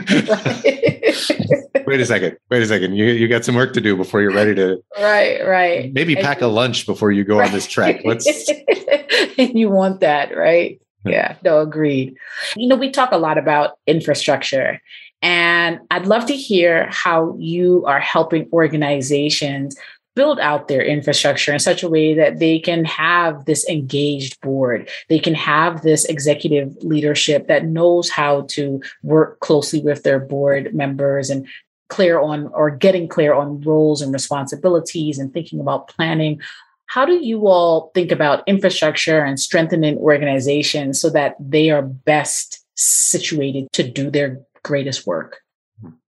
wait 1.88 2.00
a 2.00 2.06
second. 2.06 2.38
Wait 2.52 2.62
a 2.62 2.68
second. 2.68 2.96
You 2.96 3.06
you 3.06 3.28
got 3.28 3.44
some 3.44 3.56
work 3.56 3.74
to 3.74 3.82
do 3.82 3.98
before 3.98 4.22
you're 4.22 4.34
ready 4.34 4.54
to 4.54 4.78
Right, 5.00 5.44
right. 5.44 5.92
Maybe 5.92 6.16
pack 6.16 6.42
a 6.42 6.48
lunch 6.48 6.86
before 6.86 7.12
you 7.12 7.24
go 7.24 7.40
right. 7.40 7.48
on 7.48 7.54
this 7.54 7.66
trek. 7.66 8.02
Let's 8.06 8.28
and 9.40 9.58
you 9.58 9.72
want 9.72 10.02
that, 10.02 10.38
right? 10.38 10.80
Yeah, 11.06 11.38
no, 11.44 11.60
agreed. 11.60 12.16
You 12.56 12.68
know, 12.68 12.76
we 12.76 12.92
talk 12.92 13.12
a 13.12 13.18
lot 13.18 13.40
about 13.40 13.80
infrastructure 13.88 14.80
and 15.24 15.80
I'd 15.90 16.06
love 16.06 16.26
to 16.26 16.36
hear 16.36 16.90
how 16.92 17.36
you 17.40 17.86
are 17.88 18.02
helping 18.02 18.50
organizations 18.52 19.78
build 20.16 20.38
out 20.40 20.68
their 20.68 20.84
infrastructure 20.84 21.54
in 21.54 21.60
such 21.60 21.82
a 21.82 21.90
way 21.90 22.14
that 22.14 22.40
they 22.40 22.60
can 22.60 22.84
have 22.86 23.46
this 23.46 23.68
engaged 23.68 24.40
board. 24.42 24.90
They 25.08 25.18
can 25.18 25.34
have 25.34 25.82
this 25.82 26.06
executive 26.06 26.76
leadership 26.84 27.48
that 27.48 27.66
knows 27.66 28.10
how 28.10 28.42
to 28.50 28.82
work 29.02 29.40
closely 29.40 29.80
with 29.80 30.04
their 30.04 30.20
board 30.20 30.76
members 30.76 31.30
and 31.30 31.48
clear 31.90 32.20
on 32.20 32.48
or 32.48 32.70
getting 32.70 33.08
clear 33.08 33.34
on 33.34 33.62
roles 33.62 34.02
and 34.02 34.14
responsibilities 34.14 35.18
and 35.18 35.34
thinking 35.34 35.60
about 35.60 35.88
planning. 35.88 36.42
How 36.88 37.06
do 37.06 37.14
you 37.14 37.48
all 37.48 37.92
think 37.96 38.12
about 38.12 38.44
infrastructure 38.46 39.24
and 39.24 39.40
strengthening 39.40 39.98
organizations 39.98 41.00
so 41.00 41.10
that 41.12 41.36
they 41.40 41.70
are 41.70 41.82
best 41.82 42.60
situated 42.76 43.72
to 43.72 43.84
do 43.84 44.12
their 44.12 44.42
greatest 44.64 45.06
work. 45.06 45.40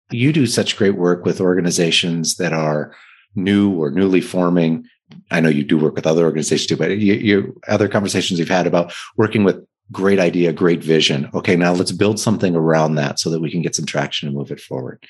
You 0.09 0.31
do 0.31 0.45
such 0.47 0.77
great 0.77 0.95
work 0.95 1.25
with 1.25 1.41
organizations 1.41 2.37
that 2.37 2.53
are 2.53 2.95
new 3.35 3.71
or 3.71 3.91
newly 3.91 4.21
forming. 4.21 4.85
I 5.31 5.39
know 5.39 5.49
you 5.49 5.63
do 5.63 5.77
work 5.77 5.95
with 5.95 6.07
other 6.07 6.23
organizations 6.23 6.67
too, 6.67 6.77
but 6.77 6.97
you, 6.97 7.13
you 7.13 7.59
other 7.67 7.87
conversations 7.87 8.39
you've 8.39 8.49
had 8.49 8.67
about 8.67 8.93
working 9.17 9.43
with 9.43 9.65
great 9.91 10.19
idea, 10.19 10.51
great 10.51 10.83
vision. 10.83 11.29
Okay, 11.33 11.55
now 11.55 11.73
let's 11.73 11.91
build 11.91 12.19
something 12.19 12.55
around 12.55 12.95
that 12.95 13.19
so 13.19 13.29
that 13.29 13.39
we 13.39 13.51
can 13.51 13.61
get 13.61 13.75
some 13.75 13.85
traction 13.85 14.27
and 14.27 14.37
move 14.37 14.51
it 14.51 14.59
forward. 14.59 15.03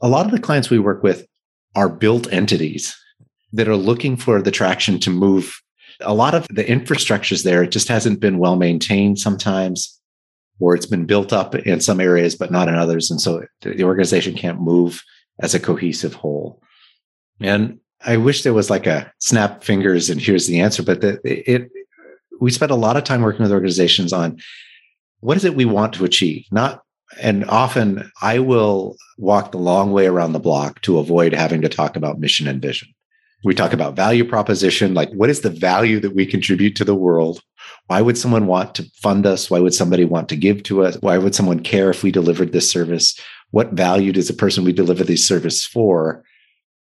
A 0.00 0.08
lot 0.08 0.26
of 0.26 0.32
the 0.32 0.40
clients 0.40 0.68
we 0.68 0.78
work 0.78 1.02
with 1.02 1.26
are 1.74 1.88
built 1.88 2.30
entities 2.32 2.96
that 3.52 3.68
are 3.68 3.76
looking 3.76 4.16
for 4.16 4.42
the 4.42 4.50
traction 4.50 4.98
to 5.00 5.10
move. 5.10 5.60
A 6.00 6.14
lot 6.14 6.34
of 6.34 6.46
the 6.48 6.64
infrastructures 6.64 7.42
there, 7.42 7.62
it 7.62 7.70
just 7.70 7.88
hasn't 7.88 8.20
been 8.20 8.38
well 8.38 8.56
maintained 8.56 9.18
sometimes 9.18 9.98
or 10.60 10.74
it's 10.74 10.86
been 10.86 11.06
built 11.06 11.32
up 11.32 11.54
in 11.54 11.80
some 11.80 12.00
areas 12.00 12.34
but 12.34 12.50
not 12.50 12.68
in 12.68 12.74
others 12.74 13.10
and 13.10 13.20
so 13.20 13.44
the 13.62 13.84
organization 13.84 14.34
can't 14.34 14.60
move 14.60 15.02
as 15.40 15.54
a 15.54 15.60
cohesive 15.60 16.14
whole 16.14 16.62
and 17.40 17.78
i 18.04 18.16
wish 18.16 18.42
there 18.42 18.54
was 18.54 18.70
like 18.70 18.86
a 18.86 19.10
snap 19.18 19.62
fingers 19.62 20.10
and 20.10 20.20
here's 20.20 20.46
the 20.46 20.60
answer 20.60 20.82
but 20.82 21.00
the, 21.00 21.20
it 21.24 21.70
we 22.40 22.50
spend 22.50 22.70
a 22.70 22.76
lot 22.76 22.96
of 22.96 23.04
time 23.04 23.22
working 23.22 23.42
with 23.42 23.52
organizations 23.52 24.12
on 24.12 24.38
what 25.20 25.36
is 25.36 25.44
it 25.44 25.56
we 25.56 25.64
want 25.64 25.92
to 25.92 26.04
achieve 26.04 26.44
not 26.50 26.82
And 27.20 27.44
often 27.48 28.10
I 28.20 28.38
will 28.40 28.96
walk 29.18 29.52
the 29.52 29.58
long 29.58 29.92
way 29.92 30.06
around 30.06 30.32
the 30.32 30.40
block 30.40 30.80
to 30.82 30.98
avoid 30.98 31.32
having 31.32 31.62
to 31.62 31.68
talk 31.68 31.96
about 31.96 32.18
mission 32.18 32.48
and 32.48 32.60
vision. 32.60 32.88
We 33.44 33.54
talk 33.54 33.72
about 33.72 33.94
value 33.94 34.24
proposition, 34.24 34.94
like 34.94 35.10
what 35.12 35.30
is 35.30 35.42
the 35.42 35.50
value 35.50 36.00
that 36.00 36.14
we 36.14 36.26
contribute 36.26 36.74
to 36.76 36.84
the 36.84 36.94
world? 36.94 37.40
Why 37.86 38.00
would 38.00 38.18
someone 38.18 38.46
want 38.46 38.74
to 38.76 38.90
fund 39.02 39.26
us? 39.26 39.50
Why 39.50 39.60
would 39.60 39.74
somebody 39.74 40.04
want 40.04 40.28
to 40.30 40.36
give 40.36 40.62
to 40.64 40.84
us? 40.84 40.96
Why 41.00 41.18
would 41.18 41.34
someone 41.34 41.60
care 41.60 41.90
if 41.90 42.02
we 42.02 42.10
delivered 42.10 42.52
this 42.52 42.70
service? 42.70 43.18
What 43.50 43.72
value 43.72 44.12
does 44.12 44.28
the 44.28 44.34
person 44.34 44.64
we 44.64 44.72
deliver 44.72 45.04
this 45.04 45.26
service 45.26 45.64
for 45.64 46.24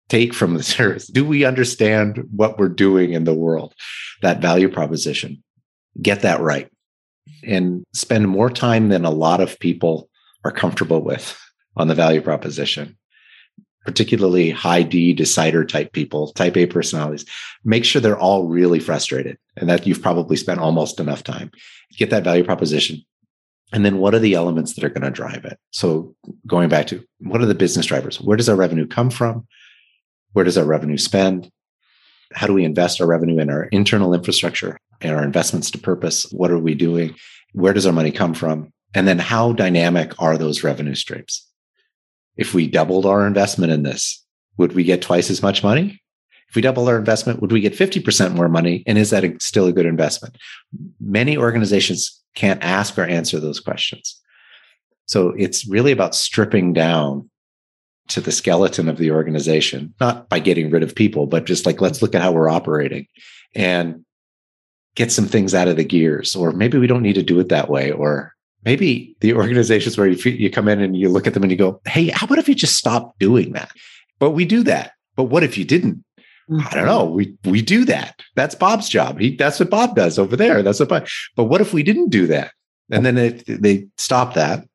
take 0.10 0.34
from 0.34 0.56
the 0.56 0.64
service? 0.78 1.08
Do 1.08 1.26
we 1.26 1.46
understand 1.46 2.24
what 2.32 2.58
we're 2.58 2.70
doing 2.70 3.14
in 3.14 3.26
the 3.26 3.34
world? 3.34 3.74
That 4.22 4.42
value 4.42 4.70
proposition. 4.70 5.44
Get 6.02 6.22
that 6.22 6.40
right 6.40 6.70
and 7.44 7.84
spend 7.94 8.28
more 8.28 8.50
time 8.50 8.90
than 8.90 9.06
a 9.06 9.12
lot 9.12 9.42
of 9.42 9.60
people 9.60 10.10
are 10.44 10.52
comfortable 10.52 11.02
with 11.02 11.40
on 11.76 11.88
the 11.88 11.96
value 11.96 12.22
proposition 12.22 12.98
particularly 13.86 14.50
high 14.50 14.84
D 14.84 15.14
decider 15.14 15.66
type 15.66 15.92
people, 15.92 16.32
type 16.32 16.58
A 16.58 16.66
personalities, 16.66 17.26
make 17.64 17.86
sure 17.86 18.02
they're 18.02 18.18
all 18.18 18.48
really 18.48 18.80
frustrated 18.80 19.38
and 19.58 19.70
that 19.70 19.86
you've 19.86 20.02
probably 20.02 20.38
spent 20.38 20.60
almost 20.60 21.00
enough 21.00 21.24
time. 21.24 21.52
Get 21.98 22.10
that 22.10 22.24
value 22.24 22.44
proposition. 22.44 23.04
And 23.72 23.84
then 23.84 23.98
what 23.98 24.14
are 24.14 24.20
the 24.20 24.36
elements 24.36 24.74
that 24.74 24.84
are 24.84 24.90
going 24.90 25.02
to 25.02 25.10
drive 25.10 25.46
it? 25.46 25.58
So 25.72 26.16
going 26.46 26.70
back 26.70 26.88
to 26.88 27.04
what 27.20 27.42
are 27.42 27.48
the 27.48 27.56
business 27.56 27.88
drivers? 27.88 28.22
Where 28.22 28.38
does 28.38 28.50
our 28.50 28.56
revenue 28.56 28.88
come 28.88 29.10
from? 29.10 29.48
Where 30.34 30.46
does 30.46 30.58
our 30.58 30.66
revenue 30.66 30.98
spend? 30.98 31.52
How 32.34 32.48
do 32.48 32.54
we 32.54 32.66
invest 32.66 33.02
our 33.02 33.08
revenue 33.08 33.40
in 33.40 33.50
our 33.50 33.66
internal 33.66 34.14
infrastructure 34.14 34.78
and 35.02 35.16
our 35.16 35.24
investments 35.24 35.72
to 35.72 35.78
purpose? 35.78 36.32
What 36.32 36.52
are 36.52 36.60
we 36.60 36.76
doing? 36.76 37.16
Where 37.54 37.74
does 37.74 37.86
our 37.86 37.94
money 37.94 38.12
come 38.12 38.34
from? 38.34 38.72
And 38.96 39.08
then 39.08 39.20
how 39.20 39.54
dynamic 39.54 40.20
are 40.22 40.38
those 40.38 40.64
revenue 40.64 40.96
streams? 40.96 41.48
If 42.38 42.54
we 42.54 42.68
doubled 42.68 43.06
our 43.06 43.26
investment 43.28 43.72
in 43.72 43.84
this, 43.84 44.24
would 44.58 44.74
we 44.74 44.84
get 44.84 45.02
twice 45.02 45.30
as 45.30 45.42
much 45.42 45.64
money? 45.64 46.02
If 46.50 46.56
we 46.56 46.62
double 46.62 46.88
our 46.88 46.98
investment, 46.98 47.42
would 47.42 47.52
we 47.52 47.62
get 47.62 47.74
50% 47.74 48.36
more 48.36 48.50
money? 48.50 48.84
And 48.86 48.98
is 48.98 49.10
that 49.10 49.24
a, 49.24 49.36
still 49.40 49.66
a 49.68 49.74
good 49.74 49.86
investment? 49.86 50.38
Many 51.00 51.36
organizations 51.36 52.22
can't 52.36 52.64
ask 52.64 52.98
or 52.98 53.04
answer 53.04 53.40
those 53.40 53.60
questions. 53.60 54.20
So 55.06 55.34
it's 55.38 55.68
really 55.68 55.92
about 55.92 56.16
stripping 56.16 56.74
down 56.74 57.30
to 58.10 58.22
the 58.22 58.32
skeleton 58.32 58.90
of 58.90 58.98
the 58.98 59.12
organization, 59.12 59.94
not 60.00 60.30
by 60.30 60.40
getting 60.40 60.70
rid 60.70 60.84
of 60.84 60.96
people, 60.96 61.26
but 61.26 61.46
just 61.46 61.66
like, 61.66 61.82
let's 61.82 62.02
look 62.02 62.14
at 62.14 62.22
how 62.22 62.32
we're 62.32 62.50
operating 62.50 63.08
and 63.56 64.04
get 64.96 65.12
some 65.12 65.26
things 65.26 65.56
out 65.56 65.68
of 65.68 65.78
the 65.78 65.84
gears. 65.84 66.36
Or 66.36 66.52
maybe 66.52 66.78
we 66.78 66.88
don't 66.88 67.02
need 67.02 67.16
to 67.16 67.24
do 67.24 67.40
it 67.40 67.50
that 67.50 67.70
way. 67.70 67.92
Or 67.92 68.33
maybe 68.66 69.16
the 69.20 69.34
organizations 69.34 69.98
where 69.98 70.08
you, 70.08 70.32
you 70.32 70.50
come 70.50 70.68
in 70.68 70.80
and 70.82 70.98
you 70.98 71.10
look 71.10 71.28
at 71.28 71.34
them 71.34 71.44
and 71.44 71.52
you 71.52 71.58
go, 71.58 71.82
Hey, 71.86 72.10
how 72.10 72.26
about 72.26 72.40
if 72.40 72.50
you 72.50 72.56
just 72.56 72.78
stop 72.78 73.18
doing 73.20 73.54
that? 73.54 73.72
But 74.20 74.32
we 74.32 74.46
do 74.46 74.64
that. 74.64 74.94
But 75.16 75.26
what 75.26 75.44
if 75.44 75.58
you 75.58 75.66
didn't? 75.66 76.04
Mm-hmm. 76.50 76.68
I 76.68 76.76
don't 76.76 76.86
know. 76.86 77.06
We 77.06 77.36
we 77.46 77.62
do 77.62 77.86
that. 77.86 78.22
That's 78.36 78.56
Bob's 78.56 78.90
job. 78.90 79.20
He 79.20 79.36
that's 79.36 79.60
what 79.60 79.70
Bob 79.70 79.96
does 79.96 80.20
over 80.20 80.36
there. 80.36 80.62
That's 80.62 80.80
what. 80.80 80.90
Bob, 80.90 81.08
but 81.36 81.46
what 81.46 81.62
if 81.62 81.74
we 81.74 81.84
didn't 81.84 82.10
do 82.10 82.28
that? 82.28 82.52
And 82.92 83.06
then 83.06 83.16
they, 83.16 83.30
they 83.48 83.88
stop 83.98 84.34
that. 84.36 84.66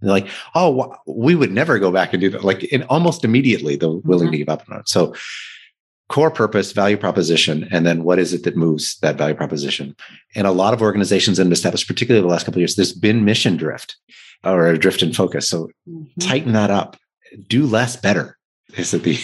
They're 0.00 0.10
like, 0.10 0.28
oh, 0.54 0.96
we 1.06 1.34
would 1.34 1.52
never 1.52 1.78
go 1.78 1.90
back 1.90 2.12
and 2.12 2.20
do 2.20 2.30
that. 2.30 2.44
Like, 2.44 2.64
in 2.64 2.82
almost 2.84 3.24
immediately, 3.24 3.76
they're 3.76 3.88
willing 3.88 4.26
mm-hmm. 4.26 4.32
to 4.32 4.38
give 4.38 4.48
up 4.48 4.64
on 4.70 4.80
it. 4.80 4.88
So, 4.88 5.14
core 6.08 6.30
purpose, 6.30 6.72
value 6.72 6.96
proposition, 6.96 7.68
and 7.70 7.86
then 7.86 8.04
what 8.04 8.18
is 8.18 8.32
it 8.34 8.44
that 8.44 8.56
moves 8.56 8.98
that 8.98 9.16
value 9.16 9.34
proposition? 9.34 9.96
And 10.34 10.46
a 10.46 10.52
lot 10.52 10.74
of 10.74 10.82
organizations 10.82 11.38
and 11.38 11.52
established, 11.52 11.88
particularly 11.88 12.22
the 12.22 12.30
last 12.30 12.44
couple 12.44 12.58
of 12.58 12.60
years, 12.60 12.76
there's 12.76 12.92
been 12.92 13.24
mission 13.24 13.56
drift 13.56 13.96
or 14.42 14.66
a 14.66 14.78
drift 14.78 15.02
in 15.02 15.12
focus. 15.12 15.48
So, 15.48 15.70
mm-hmm. 15.88 16.20
tighten 16.20 16.52
that 16.52 16.70
up. 16.70 16.96
Do 17.48 17.66
less 17.66 17.96
better. 17.96 18.38
Is 18.76 18.94
it 18.94 19.02
the 19.02 19.18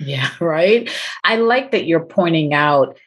yeah, 0.00 0.30
right. 0.40 0.90
I 1.24 1.36
like 1.36 1.72
that 1.72 1.84
you're 1.84 2.04
pointing 2.04 2.54
out 2.54 2.98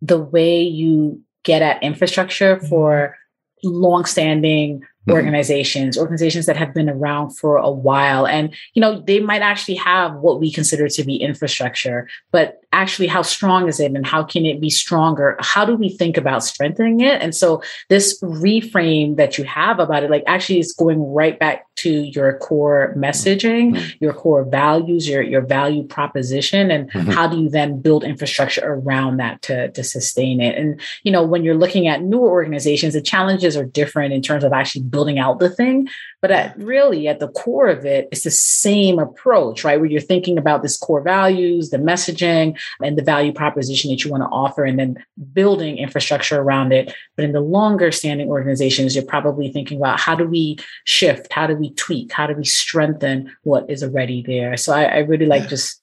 the 0.00 0.18
way 0.18 0.62
you 0.62 1.20
get 1.44 1.62
at 1.62 1.82
infrastructure 1.82 2.56
mm-hmm. 2.56 2.66
for 2.66 3.16
longstanding. 3.62 4.82
Organizations, 5.12 5.98
organizations 5.98 6.46
that 6.46 6.56
have 6.56 6.74
been 6.74 6.88
around 6.88 7.30
for 7.30 7.56
a 7.56 7.70
while. 7.70 8.26
And, 8.26 8.54
you 8.74 8.80
know, 8.80 9.00
they 9.00 9.20
might 9.20 9.42
actually 9.42 9.76
have 9.76 10.14
what 10.16 10.40
we 10.40 10.52
consider 10.52 10.88
to 10.88 11.04
be 11.04 11.16
infrastructure, 11.16 12.08
but 12.32 12.60
actually 12.72 13.08
how 13.08 13.22
strong 13.22 13.68
is 13.68 13.80
it 13.80 13.92
and 13.92 14.06
how 14.06 14.22
can 14.22 14.46
it 14.46 14.60
be 14.60 14.70
stronger 14.70 15.36
how 15.40 15.64
do 15.64 15.74
we 15.74 15.88
think 15.88 16.16
about 16.16 16.44
strengthening 16.44 17.00
it 17.00 17.20
and 17.20 17.34
so 17.34 17.60
this 17.88 18.20
reframe 18.22 19.16
that 19.16 19.36
you 19.36 19.44
have 19.44 19.80
about 19.80 20.04
it 20.04 20.10
like 20.10 20.22
actually 20.26 20.60
is 20.60 20.72
going 20.72 21.02
right 21.12 21.38
back 21.40 21.66
to 21.74 21.90
your 21.90 22.38
core 22.38 22.94
messaging 22.96 23.72
mm-hmm. 23.72 24.04
your 24.04 24.12
core 24.12 24.44
values 24.44 25.08
your 25.08 25.20
your 25.20 25.40
value 25.40 25.82
proposition 25.82 26.70
and 26.70 26.90
mm-hmm. 26.92 27.10
how 27.10 27.26
do 27.26 27.40
you 27.40 27.48
then 27.48 27.80
build 27.80 28.04
infrastructure 28.04 28.62
around 28.64 29.16
that 29.16 29.42
to 29.42 29.70
to 29.72 29.82
sustain 29.82 30.40
it 30.40 30.56
and 30.56 30.80
you 31.02 31.10
know 31.10 31.24
when 31.24 31.42
you're 31.42 31.56
looking 31.56 31.88
at 31.88 32.02
newer 32.02 32.28
organizations 32.28 32.94
the 32.94 33.02
challenges 33.02 33.56
are 33.56 33.64
different 33.64 34.12
in 34.12 34.22
terms 34.22 34.44
of 34.44 34.52
actually 34.52 34.82
building 34.82 34.99
out 35.18 35.38
the 35.38 35.50
thing 35.50 35.88
but 36.20 36.30
at 36.30 36.56
really 36.58 37.08
at 37.08 37.20
the 37.20 37.28
core 37.28 37.68
of 37.68 37.84
it 37.84 38.08
it's 38.12 38.24
the 38.24 38.30
same 38.30 38.98
approach 38.98 39.64
right 39.64 39.80
where 39.80 39.88
you're 39.88 40.00
thinking 40.00 40.38
about 40.38 40.62
this 40.62 40.76
core 40.76 41.02
values 41.02 41.70
the 41.70 41.78
messaging 41.78 42.58
and 42.82 42.96
the 42.96 43.02
value 43.02 43.32
proposition 43.32 43.90
that 43.90 44.04
you 44.04 44.10
want 44.10 44.22
to 44.22 44.28
offer 44.28 44.64
and 44.64 44.78
then 44.78 45.02
building 45.32 45.78
infrastructure 45.78 46.40
around 46.40 46.72
it. 46.72 46.94
But 47.16 47.24
in 47.24 47.32
the 47.32 47.40
longer 47.40 47.90
standing 47.92 48.28
organizations, 48.28 48.94
you're 48.94 49.04
probably 49.04 49.50
thinking 49.50 49.78
about 49.78 50.00
how 50.00 50.14
do 50.14 50.26
we 50.26 50.58
shift? 50.84 51.32
How 51.32 51.46
do 51.46 51.54
we 51.56 51.72
tweak? 51.74 52.12
How 52.12 52.26
do 52.26 52.34
we 52.34 52.44
strengthen 52.44 53.34
what 53.42 53.68
is 53.68 53.82
already 53.82 54.22
there? 54.22 54.56
So 54.56 54.72
I, 54.72 54.84
I 54.84 54.98
really 54.98 55.26
like 55.26 55.48
just 55.48 55.80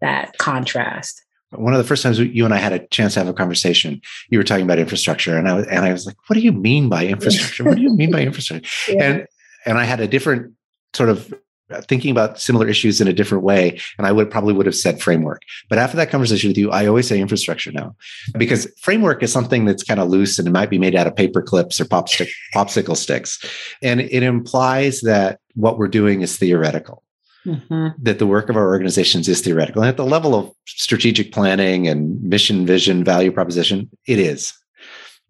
that 0.00 0.36
contrast 0.38 1.22
one 1.50 1.72
of 1.72 1.78
the 1.78 1.84
first 1.84 2.02
times 2.02 2.18
you 2.18 2.44
and 2.44 2.52
I 2.52 2.58
had 2.58 2.72
a 2.72 2.86
chance 2.88 3.14
to 3.14 3.20
have 3.20 3.28
a 3.28 3.32
conversation, 3.32 4.00
you 4.30 4.38
were 4.38 4.44
talking 4.44 4.64
about 4.64 4.78
infrastructure, 4.78 5.36
and 5.36 5.48
I 5.48 5.54
was 5.54 5.66
and 5.66 5.84
I 5.84 5.92
was 5.92 6.06
like, 6.06 6.16
"What 6.26 6.34
do 6.34 6.40
you 6.40 6.52
mean 6.52 6.88
by 6.88 7.06
infrastructure? 7.16 7.64
what 7.64 7.76
do 7.76 7.82
you 7.82 7.94
mean 7.94 8.10
by 8.10 8.22
infrastructure?" 8.22 8.92
Yeah. 8.92 9.04
And 9.04 9.26
and 9.64 9.78
I 9.78 9.84
had 9.84 10.00
a 10.00 10.08
different 10.08 10.52
sort 10.94 11.08
of 11.08 11.32
uh, 11.68 11.80
thinking 11.80 12.12
about 12.12 12.38
similar 12.38 12.68
issues 12.68 13.00
in 13.00 13.08
a 13.08 13.12
different 13.12 13.42
way 13.42 13.76
and 13.98 14.06
i 14.06 14.12
would 14.12 14.30
probably 14.30 14.54
would 14.54 14.66
have 14.66 14.74
said 14.76 15.02
framework 15.02 15.42
but 15.68 15.78
after 15.78 15.96
that 15.96 16.10
conversation 16.10 16.48
with 16.48 16.56
you 16.56 16.70
i 16.70 16.86
always 16.86 17.08
say 17.08 17.18
infrastructure 17.20 17.72
now 17.72 17.92
because 18.38 18.72
framework 18.80 19.20
is 19.20 19.32
something 19.32 19.64
that's 19.64 19.82
kind 19.82 19.98
of 19.98 20.08
loose 20.08 20.38
and 20.38 20.46
it 20.46 20.52
might 20.52 20.70
be 20.70 20.78
made 20.78 20.94
out 20.94 21.08
of 21.08 21.16
paper 21.16 21.42
clips 21.42 21.80
or 21.80 21.84
pop 21.84 22.08
stick, 22.08 22.28
popsicle 22.54 22.96
sticks 22.96 23.44
and 23.82 24.00
it 24.00 24.22
implies 24.22 25.00
that 25.00 25.40
what 25.54 25.76
we're 25.76 25.88
doing 25.88 26.20
is 26.20 26.36
theoretical 26.36 27.02
mm-hmm. 27.46 27.88
that 27.98 28.18
the 28.18 28.26
work 28.26 28.50
of 28.50 28.56
our 28.56 28.66
organizations 28.66 29.28
is 29.28 29.40
theoretical 29.40 29.82
and 29.82 29.88
at 29.88 29.96
the 29.96 30.04
level 30.04 30.34
of 30.34 30.52
strategic 30.66 31.32
planning 31.32 31.86
and 31.86 32.20
mission 32.22 32.66
vision 32.66 33.04
value 33.04 33.32
proposition 33.32 33.88
it 34.06 34.18
is 34.18 34.52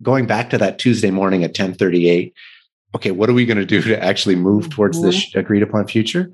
going 0.02 0.26
back 0.26 0.50
to 0.50 0.59
that 0.59 0.79
tuesday 0.79 1.11
morning 1.11 1.44
at 1.44 1.50
1038 1.50 2.35
okay, 2.96 3.11
what 3.11 3.29
are 3.29 3.35
we 3.35 3.44
going 3.44 3.59
to 3.59 3.66
do 3.66 3.83
to 3.83 4.02
actually 4.02 4.37
move 4.37 4.70
towards 4.70 5.02
this 5.02 5.26
mm-hmm. 5.26 5.38
agreed 5.38 5.62
upon 5.62 5.87
future? 5.87 6.31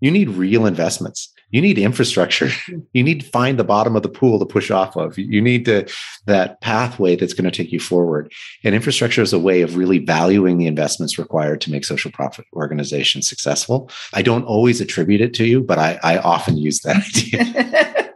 You 0.00 0.10
need 0.10 0.30
real 0.30 0.66
investments. 0.66 1.32
You 1.56 1.62
need 1.62 1.78
infrastructure. 1.78 2.50
You 2.92 3.02
need 3.02 3.20
to 3.20 3.26
find 3.26 3.58
the 3.58 3.64
bottom 3.64 3.94
of 3.96 4.02
the 4.02 4.08
pool 4.08 4.38
to 4.38 4.46
push 4.46 4.70
off 4.70 4.96
of. 4.96 5.18
You 5.18 5.40
need 5.40 5.64
to 5.66 5.86
that 6.26 6.60
pathway 6.60 7.14
that's 7.16 7.34
going 7.34 7.44
to 7.44 7.50
take 7.50 7.72
you 7.72 7.80
forward. 7.80 8.32
And 8.64 8.74
infrastructure 8.74 9.22
is 9.22 9.32
a 9.32 9.38
way 9.38 9.62
of 9.62 9.76
really 9.76 9.98
valuing 9.98 10.56
the 10.58 10.66
investments 10.66 11.18
required 11.18 11.60
to 11.62 11.70
make 11.70 11.84
social 11.84 12.10
profit 12.10 12.46
organizations 12.54 13.28
successful. 13.28 13.90
I 14.14 14.22
don't 14.22 14.44
always 14.44 14.80
attribute 14.80 15.20
it 15.20 15.34
to 15.34 15.46
you, 15.46 15.62
but 15.62 15.78
I, 15.78 15.98
I 16.02 16.18
often 16.18 16.56
use 16.56 16.80
that 16.80 16.96
idea. 16.96 18.12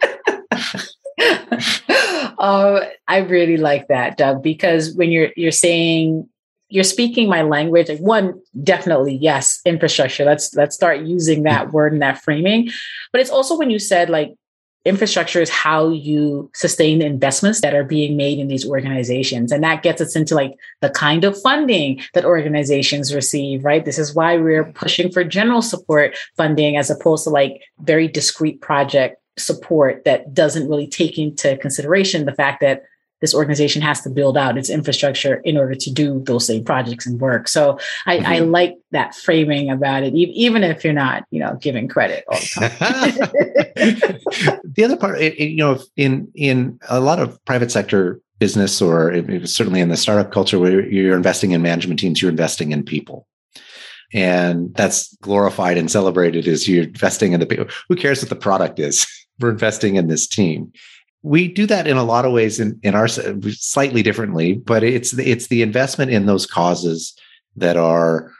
uh, 2.39 2.81
I 3.09 3.19
really 3.19 3.59
like 3.59 3.89
that, 3.89 4.17
Doug, 4.17 4.43
because 4.43 4.95
when 4.95 5.11
you're 5.11 5.31
you're 5.37 5.53
saying 5.53 6.29
you're 6.71 6.85
speaking 6.85 7.29
my 7.29 7.43
language 7.43 7.89
like 7.89 7.99
one 7.99 8.41
definitely 8.63 9.15
yes 9.15 9.61
infrastructure. 9.65 10.25
Let's 10.25 10.55
let's 10.55 10.75
start 10.75 11.01
using 11.01 11.43
that 11.43 11.69
mm. 11.69 11.73
word 11.73 11.93
and 11.93 12.03
that 12.03 12.23
framing. 12.23 12.71
But 13.13 13.21
it's 13.21 13.31
also 13.31 13.59
when 13.59 13.71
you 13.71 13.79
said 13.79 14.09
like 14.09 14.35
infrastructure 14.87 15.43
is 15.43 15.51
how 15.51 15.91
you 15.91 16.51
sustain 16.55 17.01
the 17.01 17.05
investments 17.05 17.61
that 17.61 17.75
are 17.75 17.85
being 17.85 18.17
made 18.17 18.39
in 18.39 18.49
these 18.49 18.67
organizations. 18.67 19.53
And 19.53 19.63
that 19.63 19.83
gets 19.83 20.01
us 20.01 20.17
into 20.17 20.35
like 20.35 20.55
the 20.81 20.89
kind 20.89 21.25
of 21.25 21.41
funding 21.43 22.01
that 22.15 22.25
organizations 22.25 23.15
receive 23.15 23.65
right? 23.65 23.85
This 23.85 23.99
is 23.99 24.15
why 24.15 24.37
we're 24.39 24.73
pushing 24.73 25.13
for 25.13 25.23
general 25.23 25.61
support 25.61 26.17
funding 26.37 26.77
as 26.77 26.89
opposed 26.89 27.25
to 27.25 27.31
like 27.31 27.61
very 27.81 28.09
discrete 28.09 28.63
project 28.63 29.17
support 29.39 30.05
that 30.05 30.33
doesn't 30.33 30.69
really 30.69 30.87
take 30.87 31.19
into 31.19 31.57
consideration 31.59 32.25
the 32.25 32.35
fact 32.35 32.61
that 32.61 32.83
this 33.21 33.35
organization 33.35 33.83
has 33.83 34.01
to 34.03 34.11
build 34.11 34.37
out 34.37 34.57
its 34.59 34.71
infrastructure 34.71 35.37
in 35.45 35.57
order 35.57 35.75
to 35.75 35.91
do 35.91 36.23
those 36.25 36.47
same 36.47 36.65
projects 36.65 37.07
and 37.07 37.21
work. 37.21 37.49
So 37.49 37.79
I, 38.07 38.19
mm-hmm. 38.19 38.27
I 38.27 38.39
like 38.41 38.79
that 38.93 39.15
framing 39.15 39.71
about 39.71 40.03
it, 40.03 40.15
even 40.15 40.65
if 40.65 40.85
you're 40.85 40.93
not, 40.93 41.25
you 41.31 41.41
know, 41.41 41.57
giving 41.61 41.89
credit 41.89 42.25
all 42.29 42.39
the 42.39 42.69
time. 42.79 44.61
the 44.65 44.85
other 44.85 44.97
part, 44.97 45.21
you 45.21 45.57
know, 45.57 45.81
in 45.97 46.31
in 46.35 46.79
a 46.89 47.01
lot 47.01 47.19
of 47.19 47.43
private 47.45 47.71
sector 47.71 48.21
business, 48.39 48.81
or 48.81 49.15
certainly 49.45 49.81
in 49.81 49.91
the 49.91 49.97
startup 49.97 50.33
culture, 50.33 50.59
where 50.59 50.89
you're 50.89 51.17
investing 51.17 51.53
in 51.53 51.63
management 51.63 52.01
teams, 52.01 52.21
you're 52.21 52.31
investing 52.31 52.73
in 52.73 52.83
people. 52.83 53.27
And 54.13 54.75
that's 54.75 55.15
glorified 55.19 55.79
and 55.79 55.91
celebrated 55.91 56.49
as 56.49 56.69
you're 56.69 56.85
investing 56.85 57.33
in 57.33 57.39
the 57.39 57.47
people. 57.47 57.67
Who 57.89 57.97
cares 57.97 58.21
what 58.21 58.29
the 58.29 58.37
product 58.37 58.81
is? 58.81 59.07
We're 59.39 59.51
investing 59.51 59.97
in 59.97 60.09
this 60.09 60.27
team. 60.27 60.73
We 61.23 61.49
do 61.49 61.67
that 61.67 61.87
in 61.87 61.97
a 61.97 62.05
lot 62.05 62.25
of 62.25 62.33
ways 62.33 62.61
in, 62.61 62.81
in 62.83 62.95
our 62.95 63.09
slightly 63.09 64.03
differently, 64.03 64.55
but 64.55 64.83
it's 64.83 65.17
it's 65.19 65.49
the 65.49 65.63
investment 65.63 66.11
in 66.11 66.27
those 66.27 66.47
causes 66.47 67.15
that 67.57 67.77
are 67.77 68.33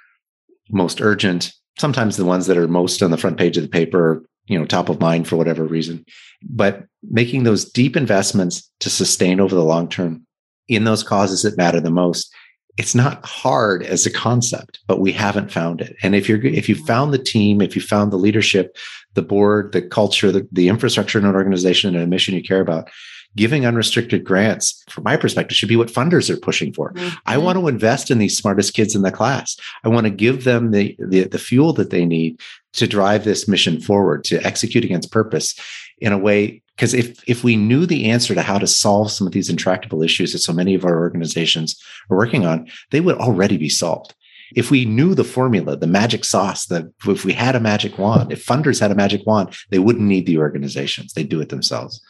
most 0.71 1.01
urgent, 1.01 1.53
sometimes 1.79 2.17
the 2.17 2.25
ones 2.25 2.47
that 2.47 2.57
are 2.57 2.69
most 2.69 3.03
on 3.03 3.11
the 3.11 3.19
front 3.19 3.39
page 3.39 3.57
of 3.57 3.63
the 3.63 3.69
paper, 3.69 4.25
you 4.47 4.59
know, 4.59 4.65
top 4.65 4.89
of 4.89 5.01
mind 5.01 5.29
for 5.29 5.37
whatever 5.37 5.65
reason. 5.65 6.05
But 6.43 6.85
making 7.03 7.43
those 7.43 7.65
deep 7.71 7.97
investments 7.97 8.71
to 8.81 8.91
sustain 8.91 9.41
over 9.41 9.55
the 9.55 9.65
long 9.65 9.89
term 9.89 10.27
in 10.69 10.85
those 10.85 11.03
causes 11.03 11.43
that 11.43 11.57
matter 11.57 11.81
the 11.81 11.91
most 11.91 12.33
it's 12.77 12.95
not 12.95 13.25
hard 13.25 13.83
as 13.83 14.07
a 14.07 14.11
concept 14.11 14.81
but 14.87 15.01
we 15.01 15.13
haven't 15.13 15.53
found 15.53 15.81
it. 15.81 15.97
And 16.03 16.15
if 16.15 16.29
you're 16.29 16.45
if 16.45 16.69
you 16.69 16.75
found 16.75 17.13
the 17.13 17.19
team 17.19 17.61
if 17.61 17.75
you 17.75 17.83
found 17.83 18.13
the 18.13 18.17
leadership 18.17 18.77
the 19.15 19.23
board 19.23 19.73
the 19.73 19.83
culture 19.83 20.33
the, 20.33 20.47
the 20.53 20.69
infrastructure 20.69 21.19
in 21.19 21.25
an 21.25 21.35
organization 21.35 21.95
and 21.95 22.05
a 22.05 22.07
mission 22.07 22.35
you 22.35 22.43
care 22.43 22.61
about 22.61 22.89
giving 23.37 23.65
unrestricted 23.65 24.25
grants 24.25 24.83
from 24.89 25.05
my 25.05 25.17
perspective 25.17 25.57
should 25.57 25.69
be 25.69 25.77
what 25.77 25.89
funders 25.89 26.29
are 26.31 26.37
pushing 26.37 26.73
for. 26.73 26.93
Mm-hmm. 26.93 27.17
i 27.27 27.39
want 27.39 27.57
to 27.59 27.69
invest 27.69 28.11
in 28.11 28.19
these 28.19 28.37
smartest 28.37 28.75
kids 28.75 28.95
in 28.95 29.03
the 29.03 29.13
class. 29.13 29.57
I 29.85 29.89
want 29.89 30.05
to 30.05 30.11
give 30.11 30.45
them 30.45 30.73
the, 30.73 30.97
the 30.99 31.25
the 31.25 31.39
fuel 31.39 31.73
that 31.75 31.91
they 31.91 32.05
need 32.05 32.41
to 32.73 32.87
drive 32.87 33.25
this 33.25 33.49
mission 33.49 33.81
forward 33.81 34.25
to 34.25 34.45
execute 34.45 34.85
against 34.85 35.13
purpose 35.13 35.55
in 35.99 36.13
a 36.13 36.19
way 36.19 36.63
because 36.81 36.95
if 36.95 37.23
if 37.29 37.45
we 37.45 37.57
knew 37.57 37.85
the 37.85 38.11
answer 38.11 38.35
to 38.35 38.41
how 38.41 38.57
to 38.57 38.67
solve 38.67 39.13
some 39.13 39.27
of 39.27 39.35
these 39.35 39.51
intractable 39.51 40.03
issues 40.03 40.33
that 40.33 40.39
so 40.39 40.51
many 40.51 40.75
of 40.75 40.83
our 40.83 40.99
organizations 40.99 41.79
are 42.09 42.17
working 42.17 42.47
on, 42.47 42.71
they 42.91 43.03
would 43.03 43.17
already 43.17 43.59
be 43.59 43.69
solved. 43.69 44.15
If 44.57 44.71
we 44.71 44.87
knew 44.87 45.15
the 45.15 45.23
formula, 45.23 45.77
the 45.77 45.87
magic 45.87 46.25
sauce, 46.25 46.65
that 46.67 46.91
if 47.07 47.23
we 47.23 47.35
had 47.35 47.55
a 47.55 47.61
magic 47.61 47.99
wand, 47.99 48.33
if 48.33 48.47
funders 48.47 48.81
had 48.81 48.91
a 48.91 48.95
magic 48.95 49.27
wand, 49.27 49.55
they 49.69 49.79
wouldn't 49.79 50.07
need 50.07 50.25
the 50.25 50.39
organizations. 50.39 51.13
They'd 51.13 51.29
do 51.29 51.43
it 51.43 51.51
themselves. 51.51 52.01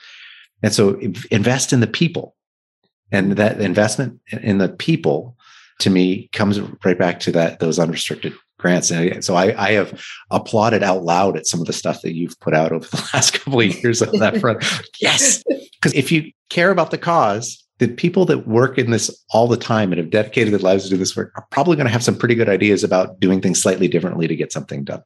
And 0.63 0.73
so 0.73 1.01
invest 1.33 1.73
in 1.73 1.81
the 1.81 1.89
people. 1.89 2.37
And 3.11 3.33
that 3.33 3.61
investment 3.61 4.21
in 4.31 4.59
the 4.59 4.69
people 4.69 5.37
to 5.81 5.91
me 5.91 6.29
comes 6.33 6.61
right 6.85 6.99
back 6.99 7.19
to 7.21 7.33
that 7.33 7.59
those 7.59 7.81
unrestricted 7.81 8.35
grants. 8.61 8.91
And 8.91 9.25
so 9.25 9.35
I, 9.35 9.69
I, 9.69 9.73
have 9.73 10.01
applauded 10.31 10.83
out 10.83 11.03
loud 11.03 11.37
at 11.37 11.47
some 11.47 11.61
of 11.61 11.67
the 11.67 11.73
stuff 11.73 12.03
that 12.03 12.15
you've 12.15 12.39
put 12.41 12.55
out 12.55 12.73
over 12.73 12.87
the 12.91 13.11
last 13.15 13.33
couple 13.33 13.61
of 13.61 13.83
years 13.83 14.03
on 14.03 14.19
that 14.19 14.39
front. 14.39 14.65
yes. 15.01 15.43
Because 15.45 15.95
if 15.95 16.13
you 16.13 16.31
care 16.51 16.71
about 16.71 16.91
the 16.91 16.99
cause, 16.99 17.67
the 17.79 17.89
people 17.89 18.27
that 18.27 18.47
work 18.47 18.77
in 18.79 18.91
this 18.91 19.25
all 19.31 19.49
the 19.49 19.57
time 19.57 19.91
and 19.91 19.99
have 19.99 20.11
dedicated 20.11 20.53
their 20.53 20.61
lives 20.61 20.85
to 20.85 20.91
do 20.91 20.97
this 20.99 21.17
work 21.17 21.33
are 21.35 21.47
probably 21.51 21.77
going 21.77 21.87
to 21.87 21.93
have 21.93 22.05
some 22.05 22.17
pretty 22.17 22.35
good 22.35 22.49
ideas 22.49 22.85
about 22.85 23.19
doing 23.19 23.41
things 23.41 23.61
slightly 23.61 23.89
differently 23.89 24.29
to 24.29 24.37
get 24.37 24.53
something 24.53 24.85
done. 24.85 25.03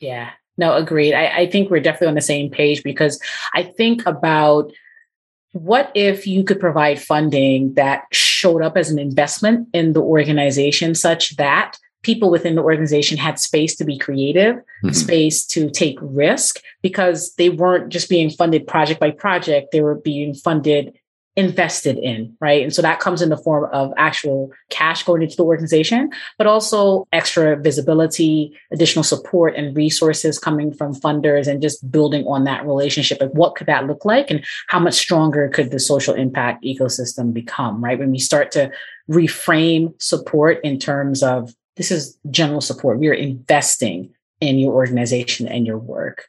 Yeah. 0.00 0.30
No, 0.56 0.74
agreed. 0.74 1.14
I, 1.14 1.40
I 1.40 1.50
think 1.50 1.70
we're 1.70 1.80
definitely 1.80 2.08
on 2.08 2.14
the 2.14 2.22
same 2.22 2.50
page 2.50 2.82
because 2.82 3.20
I 3.54 3.62
think 3.62 4.06
about 4.06 4.72
what 5.52 5.92
if 5.94 6.26
you 6.26 6.42
could 6.42 6.58
provide 6.58 7.00
funding 7.00 7.74
that 7.74 8.04
showed 8.12 8.62
up 8.62 8.76
as 8.76 8.90
an 8.90 8.98
investment 8.98 9.68
in 9.72 9.92
the 9.92 10.02
organization 10.02 10.94
such 10.94 11.36
that 11.36 11.78
people 12.04 12.30
within 12.30 12.54
the 12.54 12.62
organization 12.62 13.18
had 13.18 13.38
space 13.38 13.74
to 13.76 13.84
be 13.84 13.98
creative, 13.98 14.56
mm-hmm. 14.56 14.90
space 14.90 15.44
to 15.46 15.70
take 15.70 15.98
risk 16.00 16.60
because 16.82 17.34
they 17.34 17.50
weren't 17.50 17.88
just 17.88 18.08
being 18.08 18.30
funded 18.30 18.66
project 18.66 19.00
by 19.00 19.10
project, 19.10 19.72
they 19.72 19.80
were 19.80 19.96
being 19.96 20.34
funded 20.34 20.96
invested 21.36 21.98
in, 21.98 22.36
right? 22.40 22.62
And 22.62 22.72
so 22.72 22.80
that 22.82 23.00
comes 23.00 23.20
in 23.20 23.28
the 23.28 23.36
form 23.36 23.68
of 23.72 23.92
actual 23.96 24.52
cash 24.70 25.02
going 25.02 25.22
into 25.22 25.36
the 25.36 25.44
organization, 25.44 26.10
but 26.38 26.46
also 26.46 27.08
extra 27.12 27.56
visibility, 27.56 28.56
additional 28.70 29.02
support 29.02 29.56
and 29.56 29.76
resources 29.76 30.38
coming 30.38 30.72
from 30.72 30.94
funders 30.94 31.48
and 31.48 31.60
just 31.60 31.90
building 31.90 32.24
on 32.26 32.44
that 32.44 32.64
relationship 32.64 33.20
of 33.20 33.30
what 33.32 33.56
could 33.56 33.66
that 33.66 33.86
look 33.86 34.04
like 34.04 34.30
and 34.30 34.44
how 34.68 34.78
much 34.78 34.94
stronger 34.94 35.48
could 35.48 35.72
the 35.72 35.80
social 35.80 36.14
impact 36.14 36.64
ecosystem 36.64 37.32
become, 37.32 37.82
right? 37.82 37.98
When 37.98 38.12
we 38.12 38.20
start 38.20 38.52
to 38.52 38.70
reframe 39.10 40.00
support 40.00 40.60
in 40.62 40.78
terms 40.78 41.22
of 41.22 41.52
this 41.76 41.90
is 41.90 42.16
general 42.30 42.60
support. 42.60 42.98
We 42.98 43.08
are 43.08 43.14
investing 43.14 44.10
in 44.40 44.58
your 44.58 44.74
organization 44.74 45.48
and 45.48 45.66
your 45.66 45.78
work. 45.78 46.26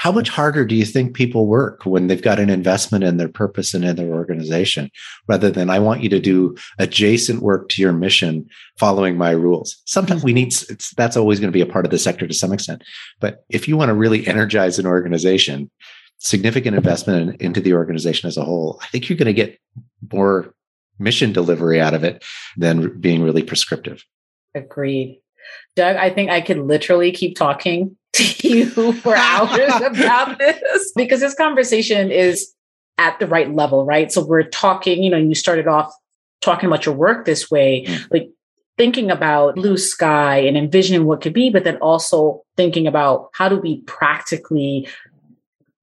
How 0.00 0.10
much 0.10 0.30
harder 0.30 0.64
do 0.64 0.74
you 0.74 0.86
think 0.86 1.14
people 1.14 1.46
work 1.46 1.84
when 1.84 2.06
they've 2.06 2.22
got 2.22 2.38
an 2.38 2.48
investment 2.48 3.04
in 3.04 3.18
their 3.18 3.28
purpose 3.28 3.74
and 3.74 3.84
in 3.84 3.96
their 3.96 4.14
organization 4.14 4.90
rather 5.28 5.50
than 5.50 5.68
I 5.68 5.78
want 5.78 6.02
you 6.02 6.08
to 6.08 6.18
do 6.18 6.56
adjacent 6.78 7.42
work 7.42 7.68
to 7.70 7.82
your 7.82 7.92
mission 7.92 8.48
following 8.78 9.18
my 9.18 9.32
rules? 9.32 9.76
Sometimes 9.84 10.24
we 10.24 10.32
need 10.32 10.54
that's 10.96 11.18
always 11.18 11.38
going 11.38 11.52
to 11.52 11.56
be 11.56 11.60
a 11.60 11.70
part 11.70 11.84
of 11.84 11.90
the 11.90 11.98
sector 11.98 12.26
to 12.26 12.32
some 12.32 12.50
extent. 12.50 12.82
But 13.20 13.44
if 13.50 13.68
you 13.68 13.76
want 13.76 13.90
to 13.90 13.94
really 13.94 14.26
energize 14.26 14.78
an 14.78 14.86
organization, 14.86 15.70
significant 16.16 16.76
investment 16.76 17.34
in, 17.34 17.46
into 17.48 17.60
the 17.60 17.74
organization 17.74 18.26
as 18.26 18.38
a 18.38 18.44
whole, 18.44 18.78
I 18.82 18.86
think 18.86 19.06
you're 19.06 19.18
going 19.18 19.26
to 19.26 19.34
get 19.34 19.58
more 20.10 20.54
mission 20.98 21.30
delivery 21.30 21.78
out 21.78 21.92
of 21.92 22.04
it 22.04 22.24
than 22.56 22.98
being 23.00 23.22
really 23.22 23.42
prescriptive. 23.42 24.02
Agreed. 24.54 25.20
Doug, 25.76 25.96
I 25.96 26.10
think 26.10 26.30
I 26.30 26.40
could 26.40 26.58
literally 26.58 27.12
keep 27.12 27.36
talking 27.36 27.96
to 28.14 28.48
you 28.48 28.92
for 28.92 29.16
hours 29.16 29.72
about 29.84 30.38
this 30.38 30.92
because 30.94 31.20
this 31.20 31.34
conversation 31.34 32.10
is 32.10 32.52
at 32.98 33.18
the 33.18 33.26
right 33.26 33.52
level, 33.54 33.84
right? 33.84 34.12
So 34.12 34.24
we're 34.24 34.42
talking, 34.42 35.02
you 35.02 35.10
know, 35.10 35.16
you 35.16 35.34
started 35.34 35.66
off 35.66 35.92
talking 36.40 36.66
about 36.66 36.86
your 36.86 36.94
work 36.94 37.24
this 37.24 37.50
way, 37.50 37.84
mm. 37.86 38.06
like 38.10 38.30
thinking 38.76 39.10
about 39.10 39.54
blue 39.54 39.76
sky 39.76 40.38
and 40.38 40.56
envisioning 40.56 41.04
what 41.04 41.20
could 41.20 41.32
be, 41.32 41.50
but 41.50 41.64
then 41.64 41.76
also 41.76 42.42
thinking 42.56 42.86
about 42.86 43.30
how 43.34 43.48
do 43.48 43.56
we 43.56 43.80
practically 43.82 44.88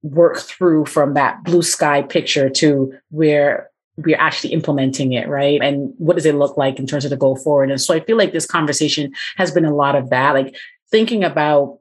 work 0.03 0.37
through 0.37 0.85
from 0.85 1.13
that 1.13 1.43
blue 1.43 1.61
sky 1.61 2.01
picture 2.01 2.49
to 2.49 2.93
where 3.09 3.69
we're 3.97 4.19
actually 4.19 4.53
implementing 4.53 5.13
it, 5.13 5.27
right? 5.27 5.61
And 5.61 5.93
what 5.97 6.15
does 6.15 6.25
it 6.25 6.35
look 6.35 6.55
like 6.55 6.79
in 6.79 6.85
terms 6.85 7.03
of 7.03 7.09
the 7.09 7.17
go 7.17 7.35
forward? 7.35 7.71
And 7.71 7.81
so 7.81 7.93
I 7.93 7.99
feel 7.99 8.17
like 8.17 8.31
this 8.31 8.45
conversation 8.45 9.11
has 9.37 9.51
been 9.51 9.65
a 9.65 9.75
lot 9.75 9.95
of 9.95 10.11
that, 10.11 10.33
like 10.33 10.55
thinking 10.91 11.23
about 11.23 11.79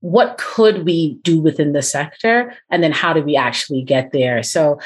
what 0.00 0.38
could 0.38 0.84
we 0.84 1.14
do 1.22 1.40
within 1.40 1.72
the 1.72 1.82
sector 1.82 2.54
and 2.70 2.82
then 2.82 2.92
how 2.92 3.12
do 3.12 3.22
we 3.22 3.34
actually 3.34 3.82
get 3.82 4.12
there? 4.12 4.42
So 4.42 4.78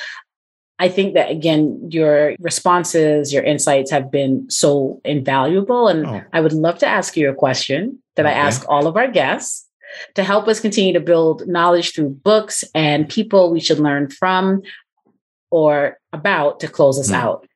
I 0.78 0.88
think 0.88 1.14
that 1.14 1.30
again, 1.30 1.88
your 1.90 2.36
responses, 2.40 3.32
your 3.32 3.42
insights 3.42 3.90
have 3.90 4.10
been 4.10 4.48
so 4.48 5.00
invaluable. 5.04 5.88
And 5.88 6.06
oh. 6.06 6.22
I 6.32 6.40
would 6.40 6.54
love 6.54 6.78
to 6.78 6.86
ask 6.86 7.16
you 7.16 7.28
a 7.28 7.34
question 7.34 7.98
that 8.16 8.24
okay. 8.24 8.34
I 8.34 8.38
ask 8.38 8.64
all 8.68 8.86
of 8.86 8.96
our 8.96 9.08
guests 9.08 9.66
to 10.14 10.24
help 10.24 10.48
us 10.48 10.60
continue 10.60 10.92
to 10.92 11.00
build 11.00 11.46
knowledge 11.46 11.94
through 11.94 12.10
books 12.10 12.64
and 12.74 13.08
people 13.08 13.50
we 13.50 13.60
should 13.60 13.78
learn 13.78 14.08
from 14.08 14.62
or 15.50 15.98
about 16.12 16.60
to 16.60 16.68
close 16.68 16.98
us 16.98 17.10
mm. 17.10 17.14
out. 17.14 17.46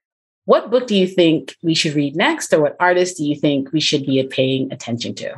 What 0.47 0.71
book 0.71 0.87
do 0.87 0.95
you 0.95 1.07
think 1.07 1.57
we 1.63 1.75
should 1.75 1.95
read 1.95 2.17
next, 2.17 2.53
or 2.53 2.61
what 2.61 2.77
artist 2.79 3.17
do 3.17 3.25
you 3.25 3.35
think 3.35 3.73
we 3.73 3.81
should 3.81 4.05
be 4.05 4.23
paying 4.25 4.71
attention 4.73 5.15
to? 5.17 5.35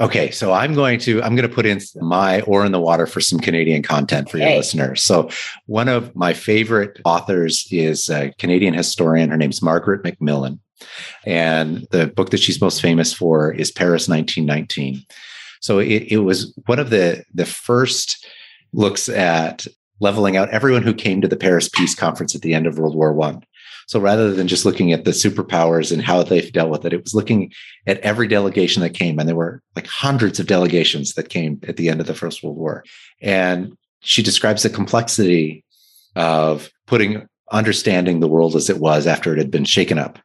Okay, 0.00 0.30
so 0.30 0.52
I'm 0.52 0.74
going 0.74 0.98
to 1.00 1.22
I'm 1.22 1.36
going 1.36 1.48
to 1.48 1.54
put 1.54 1.66
in 1.66 1.78
my 1.96 2.40
oar 2.42 2.64
in 2.64 2.72
the 2.72 2.80
water 2.80 3.06
for 3.06 3.20
some 3.20 3.38
Canadian 3.38 3.82
content 3.82 4.30
for 4.30 4.38
your 4.38 4.48
listeners. 4.48 5.02
So 5.02 5.28
one 5.66 5.88
of 5.88 6.16
my 6.16 6.32
favorite 6.32 6.98
authors 7.04 7.68
is 7.70 8.08
a 8.08 8.32
Canadian 8.38 8.72
historian. 8.72 9.28
Her 9.28 9.36
name's 9.36 9.60
Margaret 9.60 10.02
MacMillan, 10.02 10.58
and 11.26 11.86
the 11.90 12.06
book 12.06 12.30
that 12.30 12.40
she's 12.40 12.62
most 12.62 12.80
famous 12.80 13.12
for 13.12 13.52
is 13.52 13.70
Paris 13.70 14.08
1919. 14.08 15.04
So 15.60 15.78
it, 15.78 16.04
it 16.10 16.18
was 16.18 16.56
one 16.64 16.78
of 16.78 16.88
the 16.88 17.22
the 17.34 17.46
first 17.46 18.26
looks 18.72 19.08
at 19.10 19.66
leveling 20.00 20.36
out 20.36 20.50
everyone 20.50 20.82
who 20.82 20.94
came 20.94 21.20
to 21.20 21.28
the 21.28 21.36
Paris 21.36 21.68
Peace 21.68 21.94
Conference 21.94 22.34
at 22.34 22.42
the 22.42 22.54
end 22.54 22.66
of 22.66 22.78
World 22.78 22.96
War 22.96 23.12
One. 23.12 23.44
So 23.86 23.98
rather 23.98 24.32
than 24.32 24.46
just 24.46 24.64
looking 24.64 24.92
at 24.92 25.04
the 25.04 25.10
superpowers 25.10 25.92
and 25.92 26.00
how 26.00 26.22
they've 26.22 26.52
dealt 26.52 26.70
with 26.70 26.84
it, 26.84 26.92
it 26.92 27.02
was 27.02 27.14
looking 27.14 27.52
at 27.86 27.98
every 28.00 28.28
delegation 28.28 28.82
that 28.82 28.90
came. 28.90 29.18
And 29.18 29.28
there 29.28 29.36
were 29.36 29.62
like 29.74 29.86
hundreds 29.86 30.38
of 30.38 30.46
delegations 30.46 31.14
that 31.14 31.28
came 31.28 31.60
at 31.66 31.76
the 31.76 31.88
end 31.88 32.00
of 32.00 32.06
the 32.06 32.14
First 32.14 32.42
World 32.42 32.56
War. 32.56 32.84
And 33.20 33.76
she 34.00 34.22
describes 34.22 34.62
the 34.62 34.70
complexity 34.70 35.64
of 36.14 36.70
putting 36.86 37.26
understanding 37.50 38.20
the 38.20 38.28
world 38.28 38.54
as 38.54 38.70
it 38.70 38.78
was 38.78 39.06
after 39.06 39.32
it 39.32 39.38
had 39.38 39.50
been 39.50 39.64
shaken 39.64 39.98
up. 39.98 40.18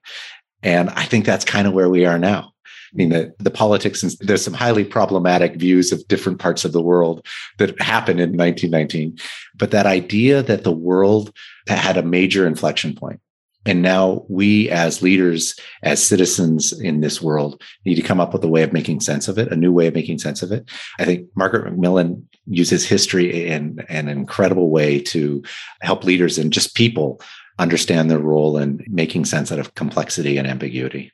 And 0.61 0.89
I 0.91 1.05
think 1.05 1.25
that's 1.25 1.45
kind 1.45 1.67
of 1.67 1.73
where 1.73 1.89
we 1.89 2.05
are 2.05 2.19
now. 2.19 2.51
I 2.95 2.97
mean, 2.97 3.09
the, 3.09 3.33
the 3.39 3.51
politics 3.51 4.03
and 4.03 4.13
there's 4.21 4.43
some 4.43 4.53
highly 4.53 4.85
problematic 4.85 5.55
views 5.55 5.91
of 5.91 6.07
different 6.07 6.39
parts 6.39 6.63
of 6.63 6.71
the 6.71 6.81
world 6.81 7.25
that 7.57 7.79
happened 7.81 8.21
in 8.21 8.37
1919. 8.37 9.17
But 9.55 9.71
that 9.71 9.85
idea 9.85 10.41
that 10.43 10.63
the 10.63 10.71
world 10.71 11.35
had 11.67 11.97
a 11.97 12.03
major 12.03 12.47
inflection 12.47 12.95
point, 12.95 13.19
and 13.65 13.81
now 13.81 14.25
we 14.29 14.69
as 14.69 15.01
leaders, 15.01 15.59
as 15.83 16.01
citizens 16.01 16.71
in 16.71 17.01
this 17.01 17.21
world, 17.21 17.61
need 17.83 17.95
to 17.95 18.01
come 18.01 18.21
up 18.21 18.31
with 18.31 18.45
a 18.45 18.47
way 18.47 18.63
of 18.63 18.71
making 18.71 19.01
sense 19.01 19.27
of 19.27 19.37
it, 19.37 19.51
a 19.51 19.57
new 19.57 19.73
way 19.73 19.87
of 19.87 19.93
making 19.93 20.19
sense 20.19 20.41
of 20.41 20.53
it. 20.53 20.69
I 20.97 21.03
think 21.03 21.27
Margaret 21.35 21.73
MacMillan 21.73 22.23
uses 22.47 22.87
history 22.87 23.47
in, 23.47 23.83
in 23.89 24.07
an 24.07 24.17
incredible 24.17 24.69
way 24.69 25.01
to 25.01 25.43
help 25.81 26.05
leaders 26.05 26.37
and 26.37 26.53
just 26.53 26.75
people 26.75 27.19
understand 27.59 28.09
their 28.09 28.19
role 28.19 28.57
in 28.57 28.85
making 28.87 29.25
sense 29.25 29.51
out 29.51 29.59
of 29.59 29.75
complexity 29.75 30.37
and 30.37 30.47
ambiguity. 30.47 31.11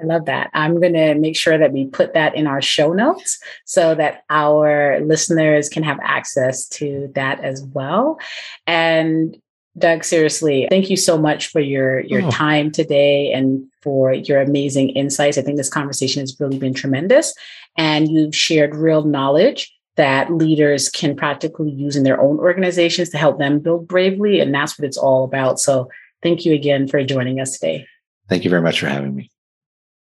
I 0.00 0.04
love 0.04 0.24
that. 0.26 0.50
I'm 0.54 0.80
going 0.80 0.94
to 0.94 1.14
make 1.14 1.36
sure 1.36 1.56
that 1.56 1.72
we 1.72 1.86
put 1.86 2.14
that 2.14 2.34
in 2.34 2.46
our 2.46 2.60
show 2.60 2.92
notes 2.92 3.38
so 3.64 3.94
that 3.94 4.24
our 4.28 5.00
listeners 5.00 5.68
can 5.68 5.84
have 5.84 5.98
access 6.02 6.66
to 6.70 7.12
that 7.14 7.40
as 7.44 7.62
well. 7.62 8.18
And 8.66 9.36
Doug, 9.76 10.04
seriously, 10.04 10.66
thank 10.70 10.88
you 10.88 10.96
so 10.96 11.18
much 11.18 11.48
for 11.48 11.60
your 11.60 12.00
your 12.00 12.22
oh. 12.22 12.30
time 12.30 12.70
today 12.70 13.32
and 13.32 13.66
for 13.82 14.12
your 14.12 14.40
amazing 14.40 14.90
insights. 14.90 15.36
I 15.36 15.42
think 15.42 15.56
this 15.56 15.68
conversation 15.68 16.20
has 16.20 16.38
really 16.38 16.58
been 16.58 16.74
tremendous 16.74 17.34
and 17.76 18.08
you've 18.08 18.36
shared 18.36 18.76
real 18.76 19.04
knowledge 19.04 19.72
that 19.96 20.32
leaders 20.32 20.88
can 20.88 21.16
practically 21.16 21.70
use 21.70 21.96
in 21.96 22.04
their 22.04 22.20
own 22.20 22.38
organizations 22.38 23.10
to 23.10 23.18
help 23.18 23.38
them 23.38 23.58
build 23.58 23.88
bravely 23.88 24.38
and 24.38 24.54
that's 24.54 24.78
what 24.78 24.86
it's 24.86 24.98
all 24.98 25.24
about. 25.24 25.58
So, 25.58 25.90
thank 26.22 26.44
you 26.44 26.54
again 26.54 26.86
for 26.86 27.02
joining 27.02 27.40
us 27.40 27.58
today. 27.58 27.86
Thank 28.28 28.44
you 28.44 28.50
very 28.50 28.62
much 28.62 28.78
for 28.78 28.86
having 28.86 29.14
me. 29.14 29.30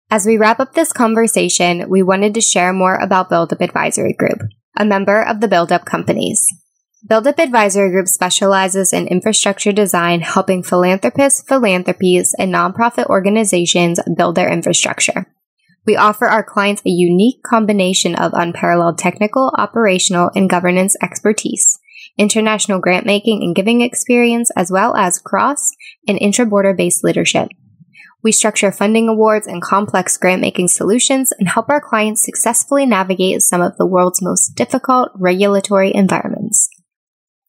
As 0.10 0.26
we 0.26 0.38
wrap 0.38 0.62
up 0.62 0.74
this 0.74 0.94
conversation, 0.94 1.90
we 1.90 2.02
wanted 2.02 2.34
to 2.36 2.42
share 2.42 2.72
more 2.72 2.96
about 2.96 3.30
BuildUp 3.30 3.60
Advisory 3.60 4.14
Group, 4.14 4.40
a 4.78 4.86
member 4.86 5.22
of 5.22 5.42
the 5.42 5.50
BuildUp 5.50 5.84
companies. 5.84 6.48
BuildUp 7.06 7.38
Advisory 7.38 7.92
Group 7.92 8.08
specializes 8.08 8.94
in 8.94 9.08
infrastructure 9.08 9.74
design, 9.74 10.22
helping 10.22 10.64
philanthropists, 10.64 11.44
philanthropies, 11.46 12.34
and 12.40 12.54
nonprofit 12.54 13.08
organizations 13.08 14.00
build 14.16 14.36
their 14.36 14.50
infrastructure. 14.50 15.26
We 15.86 15.98
offer 15.98 16.28
our 16.28 16.44
clients 16.44 16.82
a 16.86 16.90
unique 16.90 17.44
combination 17.44 18.16
of 18.16 18.32
unparalleled 18.34 18.98
technical, 18.98 19.54
operational, 19.58 20.32
and 20.34 20.50
governance 20.50 20.96
expertise, 21.04 21.80
international 22.18 22.80
grant 22.80 23.06
making 23.06 23.44
and 23.44 23.54
giving 23.54 23.82
experience, 23.82 24.52
as 24.56 24.72
well 24.72 24.96
as 24.96 25.20
cross 25.20 25.74
and 26.08 26.18
intra 26.18 26.46
border 26.46 26.74
based 26.74 27.04
leadership. 27.04 27.50
We 28.24 28.32
structure 28.32 28.72
funding 28.72 29.08
awards 29.08 29.46
and 29.46 29.62
complex 29.62 30.18
grant 30.18 30.42
making 30.42 30.70
solutions 30.70 31.32
and 31.38 31.48
help 31.48 31.70
our 31.70 31.80
clients 31.80 32.26
successfully 32.26 32.86
navigate 32.86 33.42
some 33.42 33.62
of 33.62 33.78
the 33.78 33.86
world's 33.86 34.22
most 34.22 34.56
difficult 34.56 35.12
regulatory 35.16 35.94
environments. 35.94 36.68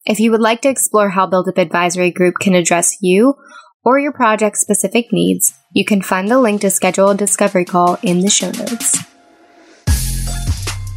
If 0.05 0.19
you 0.19 0.31
would 0.31 0.41
like 0.41 0.61
to 0.61 0.69
explore 0.69 1.09
how 1.09 1.27
BuildUp 1.27 1.57
Advisory 1.57 2.11
Group 2.11 2.35
can 2.39 2.53
address 2.53 2.97
you 3.01 3.35
or 3.83 3.99
your 3.99 4.13
project 4.13 4.57
specific 4.57 5.11
needs, 5.11 5.57
you 5.73 5.85
can 5.85 6.01
find 6.01 6.29
the 6.29 6.39
link 6.39 6.61
to 6.61 6.69
schedule 6.69 7.09
a 7.09 7.15
discovery 7.15 7.65
call 7.65 7.97
in 8.03 8.21
the 8.21 8.29
show 8.29 8.51
notes. 8.51 8.97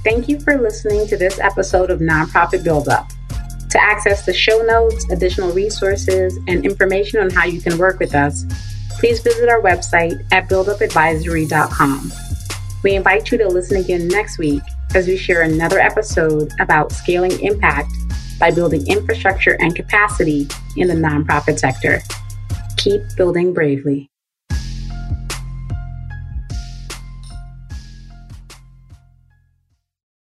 Thank 0.05 0.29
you 0.29 0.39
for 0.41 0.61
listening 0.61 1.07
to 1.09 1.17
this 1.17 1.39
episode 1.39 1.91
of 1.91 2.01
Nonprofit 2.01 2.65
Buildup. 2.65 3.09
To 3.71 3.83
access 3.83 4.27
the 4.27 4.35
show 4.35 4.63
notes, 4.63 5.11
additional 5.11 5.53
resources, 5.53 6.39
and 6.47 6.65
information 6.65 7.21
on 7.21 7.31
how 7.31 7.47
you 7.47 7.61
can 7.61 7.79
work 7.79 7.99
with 8.01 8.15
us, 8.15 8.45
please 9.03 9.19
visit 9.19 9.49
our 9.49 9.61
website 9.61 10.25
at 10.31 10.49
buildupadvisory.com. 10.49 12.13
We 12.85 12.95
invite 12.95 13.33
you 13.33 13.39
to 13.39 13.49
listen 13.49 13.79
again 13.79 14.07
next 14.07 14.39
week 14.39 14.63
as 14.95 15.09
we 15.09 15.17
share 15.17 15.43
another 15.43 15.81
episode 15.81 16.53
about 16.61 16.93
scaling 16.93 17.41
impact 17.41 17.91
by 18.39 18.53
building 18.53 18.87
infrastructure 18.87 19.57
and 19.61 19.75
capacity 19.75 20.47
in 20.77 20.87
the 20.87 20.95
nonprofit 20.95 21.59
sector. 21.59 22.01
Keep 22.77 23.01
building 23.17 23.53
bravely. 23.53 24.12